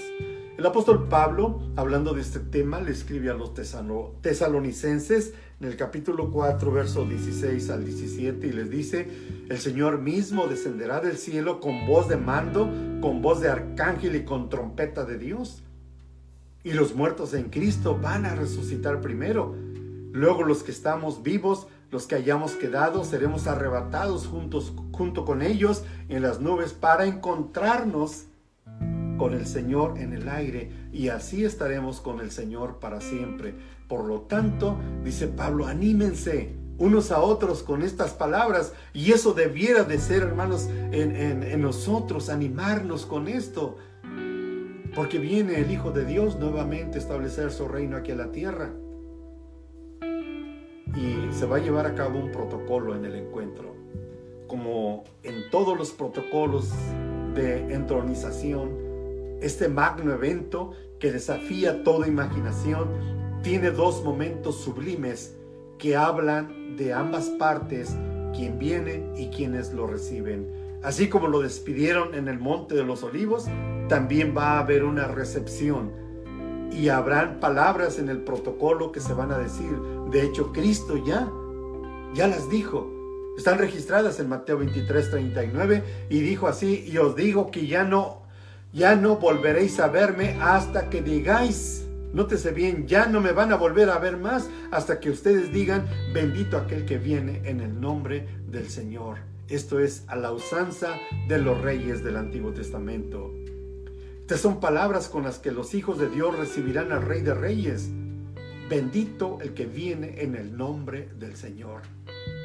El 0.58 0.66
apóstol 0.66 1.10
Pablo, 1.10 1.60
hablando 1.76 2.14
de 2.14 2.22
este 2.22 2.40
tema, 2.40 2.80
le 2.80 2.92
escribe 2.92 3.32
a 3.32 3.34
los 3.34 3.54
tesalonicenses 3.54 5.34
en 5.60 5.68
el 5.68 5.76
capítulo 5.76 6.32
4, 6.32 6.72
verso 6.72 7.04
16 7.04 7.70
al 7.70 7.84
17, 7.84 8.48
y 8.48 8.52
les 8.54 8.70
dice, 8.70 9.10
el 9.50 9.60
Señor 9.60 10.00
mismo 10.00 10.48
descenderá 10.48 11.02
del 11.02 11.18
cielo 11.18 11.60
con 11.60 11.86
voz 11.86 12.08
de 12.08 12.16
mando, 12.16 12.72
con 13.02 13.22
voz 13.22 13.42
de 13.42 13.50
arcángel 13.50 14.16
y 14.16 14.24
con 14.24 14.48
trompeta 14.48 15.04
de 15.04 15.18
Dios. 15.18 15.64
Y 16.64 16.72
los 16.72 16.96
muertos 16.96 17.34
en 17.34 17.50
Cristo 17.50 18.00
van 18.02 18.26
a 18.26 18.36
resucitar 18.36 19.02
primero. 19.02 19.54
Luego 20.14 20.44
los 20.44 20.64
que 20.64 20.72
estamos 20.72 21.24
vivos 21.24 21.68
los 21.92 22.08
que 22.08 22.16
hayamos 22.16 22.54
quedado 22.54 23.04
seremos 23.04 23.48
arrebatados 23.48 24.26
juntos, 24.26 24.74
junto 24.94 25.26
con 25.26 25.42
ellos 25.42 25.84
en 26.08 26.22
las 26.22 26.40
nubes 26.40 26.72
para 26.72 27.06
encontrarnos 27.06 28.28
con 29.18 29.34
el 29.34 29.46
Señor 29.46 30.00
en 30.00 30.14
el 30.14 30.30
aire 30.30 30.72
y 30.94 31.10
así 31.10 31.44
estaremos 31.44 32.00
con 32.00 32.22
el 32.22 32.32
Señor 32.32 32.80
para 32.80 33.02
siempre. 33.02 33.54
Por 33.90 34.06
lo 34.06 34.22
tanto, 34.22 34.80
dice 35.04 35.28
Pablo, 35.28 35.68
anímense 35.68 36.56
unos 36.78 37.12
a 37.12 37.20
otros 37.20 37.62
con 37.62 37.84
estas 37.84 38.14
palabras 38.14 38.74
y 38.94 39.12
eso 39.12 39.34
debiera 39.34 39.84
de 39.84 40.00
ser, 40.00 40.24
hermanos, 40.24 40.70
en, 40.92 41.44
en 41.44 41.62
nosotros, 41.62 42.30
animarnos 42.30 43.06
con 43.06 43.28
esto. 43.28 43.78
Porque 44.96 45.20
viene 45.20 45.60
el 45.60 45.70
Hijo 45.72 45.92
de 45.92 46.06
Dios 46.06 46.40
nuevamente 46.40 46.98
a 46.98 47.02
establecer 47.02 47.52
su 47.52 47.68
reino 47.68 47.98
aquí 47.98 48.12
en 48.12 48.18
la 48.18 48.32
tierra 48.32 48.72
y 50.96 51.32
se 51.34 51.46
va 51.46 51.58
a 51.58 51.60
llevar 51.60 51.86
a 51.86 51.96
cabo 51.96 52.20
un 52.20 52.32
protocolo 52.32 52.96
en 52.96 53.06
el 53.06 53.16
encuentro. 53.16 53.76
Como 54.48 55.04
en 55.24 55.50
todos 55.50 55.78
los 55.78 55.92
protocolos 55.92 56.70
de 57.34 57.74
entronización, 57.74 58.72
este 59.42 59.70
magno 59.70 60.14
evento 60.14 60.72
que 61.00 61.12
desafía 61.12 61.84
toda 61.84 62.08
imaginación 62.08 62.90
tiene 63.42 63.72
dos 63.72 64.04
momentos 64.04 64.58
sublimes 64.58 65.36
que 65.80 65.96
hablan 65.96 66.76
de 66.76 66.94
ambas 66.94 67.30
partes, 67.30 67.96
quien 68.36 68.60
viene 68.60 69.12
y 69.18 69.30
quienes 69.30 69.74
lo 69.74 69.88
reciben. 69.88 70.48
Así 70.84 71.10
como 71.10 71.28
lo 71.28 71.42
despidieron 71.42 72.14
en 72.14 72.28
el 72.28 72.40
Monte 72.40 72.76
de 72.76 72.84
los 72.84 73.04
Olivos, 73.04 73.48
también 73.88 74.36
va 74.38 74.54
a 74.54 74.60
haber 74.60 74.84
una 74.84 75.08
recepción 75.08 75.92
y 76.72 76.90
habrán 76.90 77.40
palabras 77.40 78.00
en 78.00 78.10
el 78.10 78.22
protocolo 78.22 78.92
que 78.92 79.00
se 79.00 79.14
van 79.14 79.32
a 79.32 79.38
decir. 79.38 79.76
De 80.12 80.24
hecho, 80.24 80.52
Cristo 80.52 80.98
ya, 80.98 81.32
ya 82.14 82.28
las 82.28 82.50
dijo. 82.50 82.92
Están 83.38 83.60
registradas 83.60 84.20
en 84.20 84.28
Mateo 84.28 84.58
23, 84.58 85.10
39 85.10 85.84
y 86.10 86.20
dijo 86.20 86.48
así, 86.48 86.84
y 86.86 86.98
os 86.98 87.16
digo 87.16 87.50
que 87.50 87.66
ya 87.66 87.86
no, 87.86 88.24
ya 88.74 88.96
no 88.96 89.16
volveréis 89.16 89.80
a 89.80 89.88
verme 89.88 90.38
hasta 90.42 90.90
que 90.90 91.02
digáis, 91.02 91.88
nótese 92.14 92.52
bien, 92.52 92.88
ya 92.88 93.06
no 93.06 93.22
me 93.22 93.32
van 93.32 93.54
a 93.54 93.56
volver 93.56 93.90
a 93.90 94.00
ver 94.00 94.18
más 94.18 94.50
hasta 94.72 95.00
que 95.00 95.10
ustedes 95.10 95.54
digan, 95.54 95.88
bendito 96.14 96.58
aquel 96.58 96.86
que 96.86 96.98
viene 96.98 97.42
en 97.46 97.62
el 97.62 97.80
nombre 97.80 98.28
del 98.48 98.70
Señor. 98.70 99.20
Esto 99.48 99.80
es 99.80 100.04
a 100.08 100.18
la 100.18 100.34
usanza 100.34 100.98
de 101.30 101.38
los 101.38 101.60
reyes 101.62 102.04
del 102.04 102.18
Antiguo 102.18 102.52
Testamento. 102.52 103.32
Estas 104.20 104.42
son 104.42 104.60
palabras 104.60 105.08
con 105.08 105.24
las 105.24 105.40
que 105.40 105.52
los 105.52 105.74
hijos 105.74 105.98
de 106.00 106.10
Dios 106.10 106.38
recibirán 106.38 106.92
al 106.92 107.02
Rey 107.02 107.22
de 107.22 107.34
Reyes. 107.34 107.90
Bendito 108.72 109.40
el 109.42 109.54
que 109.54 109.66
viene 109.66 110.22
en 110.22 110.34
el 110.34 110.56
nombre 110.56 111.10
del 111.20 111.36
Señor. 111.36 111.82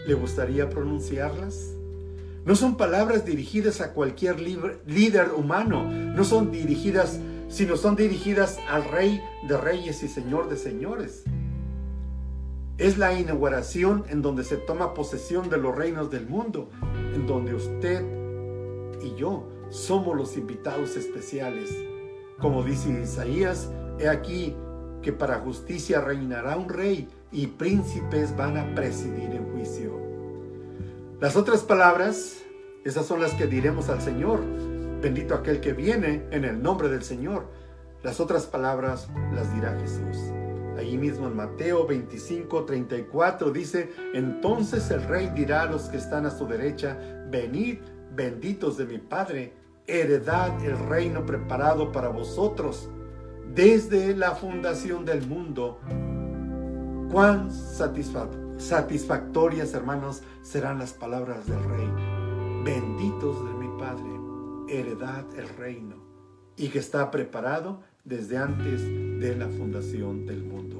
¿Le 0.08 0.14
gustaría 0.14 0.68
pronunciarlas? 0.68 1.72
No 2.44 2.56
son 2.56 2.76
palabras 2.76 3.24
dirigidas 3.24 3.80
a 3.80 3.92
cualquier 3.92 4.40
líder 4.40 5.30
humano, 5.36 5.84
no 5.88 6.24
son 6.24 6.50
dirigidas, 6.50 7.20
sino 7.46 7.76
son 7.76 7.94
dirigidas 7.94 8.58
al 8.68 8.82
Rey 8.90 9.22
de 9.46 9.56
Reyes 9.56 10.02
y 10.02 10.08
Señor 10.08 10.48
de 10.48 10.56
Señores. 10.56 11.22
Es 12.76 12.98
la 12.98 13.16
inauguración 13.16 14.04
en 14.08 14.20
donde 14.20 14.42
se 14.42 14.56
toma 14.56 14.94
posesión 14.94 15.48
de 15.48 15.58
los 15.58 15.76
reinos 15.76 16.10
del 16.10 16.26
mundo, 16.26 16.70
en 17.14 17.28
donde 17.28 17.54
usted 17.54 18.04
y 19.00 19.14
yo 19.14 19.48
somos 19.70 20.16
los 20.16 20.36
invitados 20.36 20.96
especiales. 20.96 21.70
Como 22.40 22.64
dice 22.64 23.00
Isaías, 23.00 23.70
he 24.00 24.08
aquí 24.08 24.56
que 25.02 25.12
para 25.12 25.38
justicia 25.40 26.00
reinará 26.00 26.56
un 26.56 26.68
rey 26.68 27.08
y 27.32 27.46
príncipes 27.46 28.36
van 28.36 28.56
a 28.56 28.74
presidir 28.74 29.30
en 29.30 29.52
juicio. 29.52 30.00
Las 31.20 31.36
otras 31.36 31.62
palabras, 31.62 32.42
esas 32.84 33.06
son 33.06 33.20
las 33.20 33.34
que 33.34 33.46
diremos 33.46 33.88
al 33.88 34.00
Señor. 34.00 34.40
Bendito 35.00 35.34
aquel 35.34 35.60
que 35.60 35.72
viene 35.72 36.26
en 36.30 36.44
el 36.44 36.62
nombre 36.62 36.88
del 36.88 37.02
Señor. 37.02 37.46
Las 38.02 38.20
otras 38.20 38.46
palabras 38.46 39.08
las 39.34 39.52
dirá 39.54 39.78
Jesús. 39.80 40.32
Allí 40.78 40.98
mismo 40.98 41.26
en 41.26 41.36
Mateo 41.36 41.86
25, 41.86 42.64
34 42.64 43.50
dice, 43.50 43.90
entonces 44.12 44.90
el 44.90 45.02
rey 45.04 45.30
dirá 45.34 45.62
a 45.62 45.66
los 45.66 45.84
que 45.84 45.96
están 45.96 46.26
a 46.26 46.30
su 46.30 46.46
derecha, 46.46 46.98
venid, 47.30 47.78
benditos 48.14 48.76
de 48.76 48.84
mi 48.84 48.98
Padre, 48.98 49.54
heredad 49.86 50.62
el 50.64 50.78
reino 50.78 51.24
preparado 51.24 51.92
para 51.92 52.08
vosotros 52.08 52.90
desde 53.54 54.14
la 54.16 54.34
fundación 54.34 55.04
del 55.04 55.26
mundo 55.26 55.80
Cuán 57.10 57.50
satisfactorias, 58.58 59.74
hermanos, 59.74 60.22
serán 60.42 60.78
las 60.78 60.92
palabras 60.92 61.46
del 61.46 61.62
Rey. 61.64 61.88
Benditos 62.64 63.42
de 63.46 63.54
mi 63.54 63.68
Padre, 63.78 64.10
heredad 64.68 65.24
el 65.38 65.48
reino, 65.48 65.96
y 66.56 66.68
que 66.68 66.80
está 66.80 67.10
preparado 67.12 67.80
desde 68.04 68.36
antes 68.38 68.82
de 69.20 69.36
la 69.36 69.48
fundación 69.48 70.26
del 70.26 70.42
mundo. 70.42 70.75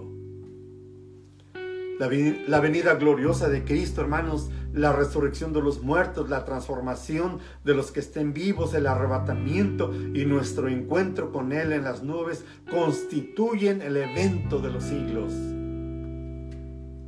La, 1.99 2.61
venida 2.61 2.95
gloriosa 2.97 3.49
de 3.49 3.65
Cristo, 3.65 4.03
hermanos, 4.03 4.51
la 4.75 4.93
resurrección 4.93 5.55
de 5.55 5.63
los 5.63 5.83
muertos, 5.83 6.29
la 6.29 6.45
transformación 6.45 7.39
de 7.65 7.75
los 7.75 7.91
que 7.91 8.01
estén 8.01 8.35
vivos, 8.35 8.75
el 8.75 8.87
arrebatamiento 8.87 9.95
y 9.95 10.27
nuestro 10.27 10.69
encuentro 10.69 11.33
con 11.33 11.53
Él 11.53 11.73
en 11.73 11.85
las 11.85 12.03
nubes 12.03 12.45
constituyen 12.71 13.81
el 13.81 13.97
evento 13.97 14.59
de 14.59 14.71
los 14.71 14.85
siglos. 14.85 15.33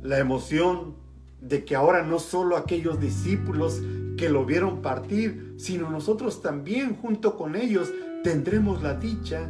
La 0.01 0.17
emoción 0.17 0.95
de 1.39 1.65
que 1.65 1.75
ahora 1.75 2.03
no 2.03 2.17
solo 2.17 2.57
aquellos 2.57 2.99
discípulos 2.99 3.81
que 4.17 4.29
lo 4.29 4.43
vieron 4.43 4.81
partir, 4.81 5.53
sino 5.57 5.91
nosotros 5.91 6.41
también 6.41 6.95
junto 6.95 7.37
con 7.37 7.55
ellos 7.55 7.91
tendremos 8.23 8.81
la 8.81 8.95
dicha, 8.95 9.49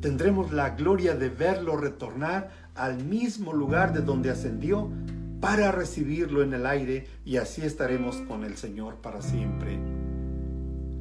tendremos 0.00 0.52
la 0.52 0.70
gloria 0.70 1.14
de 1.14 1.28
verlo 1.28 1.76
retornar 1.76 2.67
al 2.78 3.04
mismo 3.04 3.52
lugar 3.52 3.92
de 3.92 4.00
donde 4.00 4.30
ascendió 4.30 4.90
para 5.40 5.70
recibirlo 5.72 6.42
en 6.42 6.54
el 6.54 6.66
aire 6.66 7.06
y 7.24 7.36
así 7.36 7.62
estaremos 7.62 8.16
con 8.28 8.44
el 8.44 8.56
Señor 8.56 8.96
para 8.96 9.22
siempre. 9.22 9.78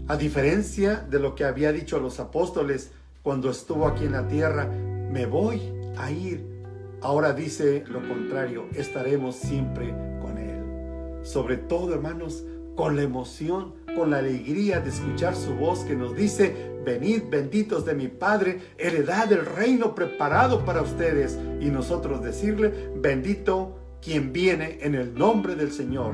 A 0.07 0.17
diferencia 0.17 1.05
de 1.09 1.19
lo 1.19 1.35
que 1.35 1.45
había 1.45 1.71
dicho 1.71 1.97
a 1.97 2.01
los 2.01 2.19
apóstoles 2.19 2.91
cuando 3.23 3.49
estuvo 3.49 3.87
aquí 3.87 4.05
en 4.05 4.11
la 4.13 4.27
tierra, 4.27 4.65
me 4.65 5.25
voy 5.25 5.61
a 5.97 6.11
ir 6.11 6.57
Ahora 7.01 7.31
dice 7.31 7.83
lo 7.87 7.99
contrario, 8.07 8.65
estaremos 8.73 9.35
siempre 9.35 9.93
con 10.19 10.37
Él. 10.39 11.23
Sobre 11.23 11.57
todo, 11.57 11.93
hermanos, 11.93 12.43
con 12.75 12.95
la 12.95 13.03
emoción, 13.03 13.75
con 13.95 14.09
la 14.09 14.17
alegría 14.17 14.79
de 14.79 14.89
escuchar 14.89 15.35
su 15.35 15.53
voz 15.53 15.81
que 15.81 15.95
nos 15.95 16.15
dice, 16.15 16.55
venid 16.87 17.23
benditos 17.29 17.83
de 17.83 17.93
mi 17.93 18.07
Padre, 18.07 18.61
heredad 18.77 19.27
del 19.27 19.45
reino 19.45 19.93
preparado 19.93 20.63
para 20.63 20.81
ustedes. 20.81 21.37
Y 21.59 21.65
nosotros 21.65 22.23
decirle, 22.23 22.91
bendito 22.95 23.77
quien 24.01 24.31
viene 24.31 24.79
en 24.81 24.95
el 24.95 25.13
nombre 25.13 25.55
del 25.55 25.73
Señor. 25.73 26.13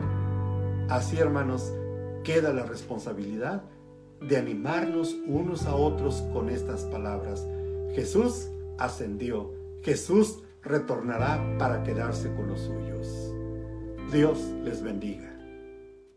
Así, 0.89 1.19
hermanos, 1.19 1.71
queda 2.24 2.51
la 2.51 2.65
responsabilidad 2.65 3.61
de 4.19 4.38
animarnos 4.38 5.15
unos 5.28 5.67
a 5.67 5.76
otros 5.76 6.24
con 6.34 6.49
estas 6.49 6.86
palabras. 6.86 7.45
Jesús 7.93 8.47
ascendió. 8.80 9.53
Jesús 9.84 10.39
retornará 10.63 11.39
para 11.59 11.84
quedarse 11.84 12.34
con 12.34 12.47
los 12.47 12.61
suyos. 12.61 13.32
Dios 14.11 14.39
les 14.63 14.82
bendiga. 14.82 15.32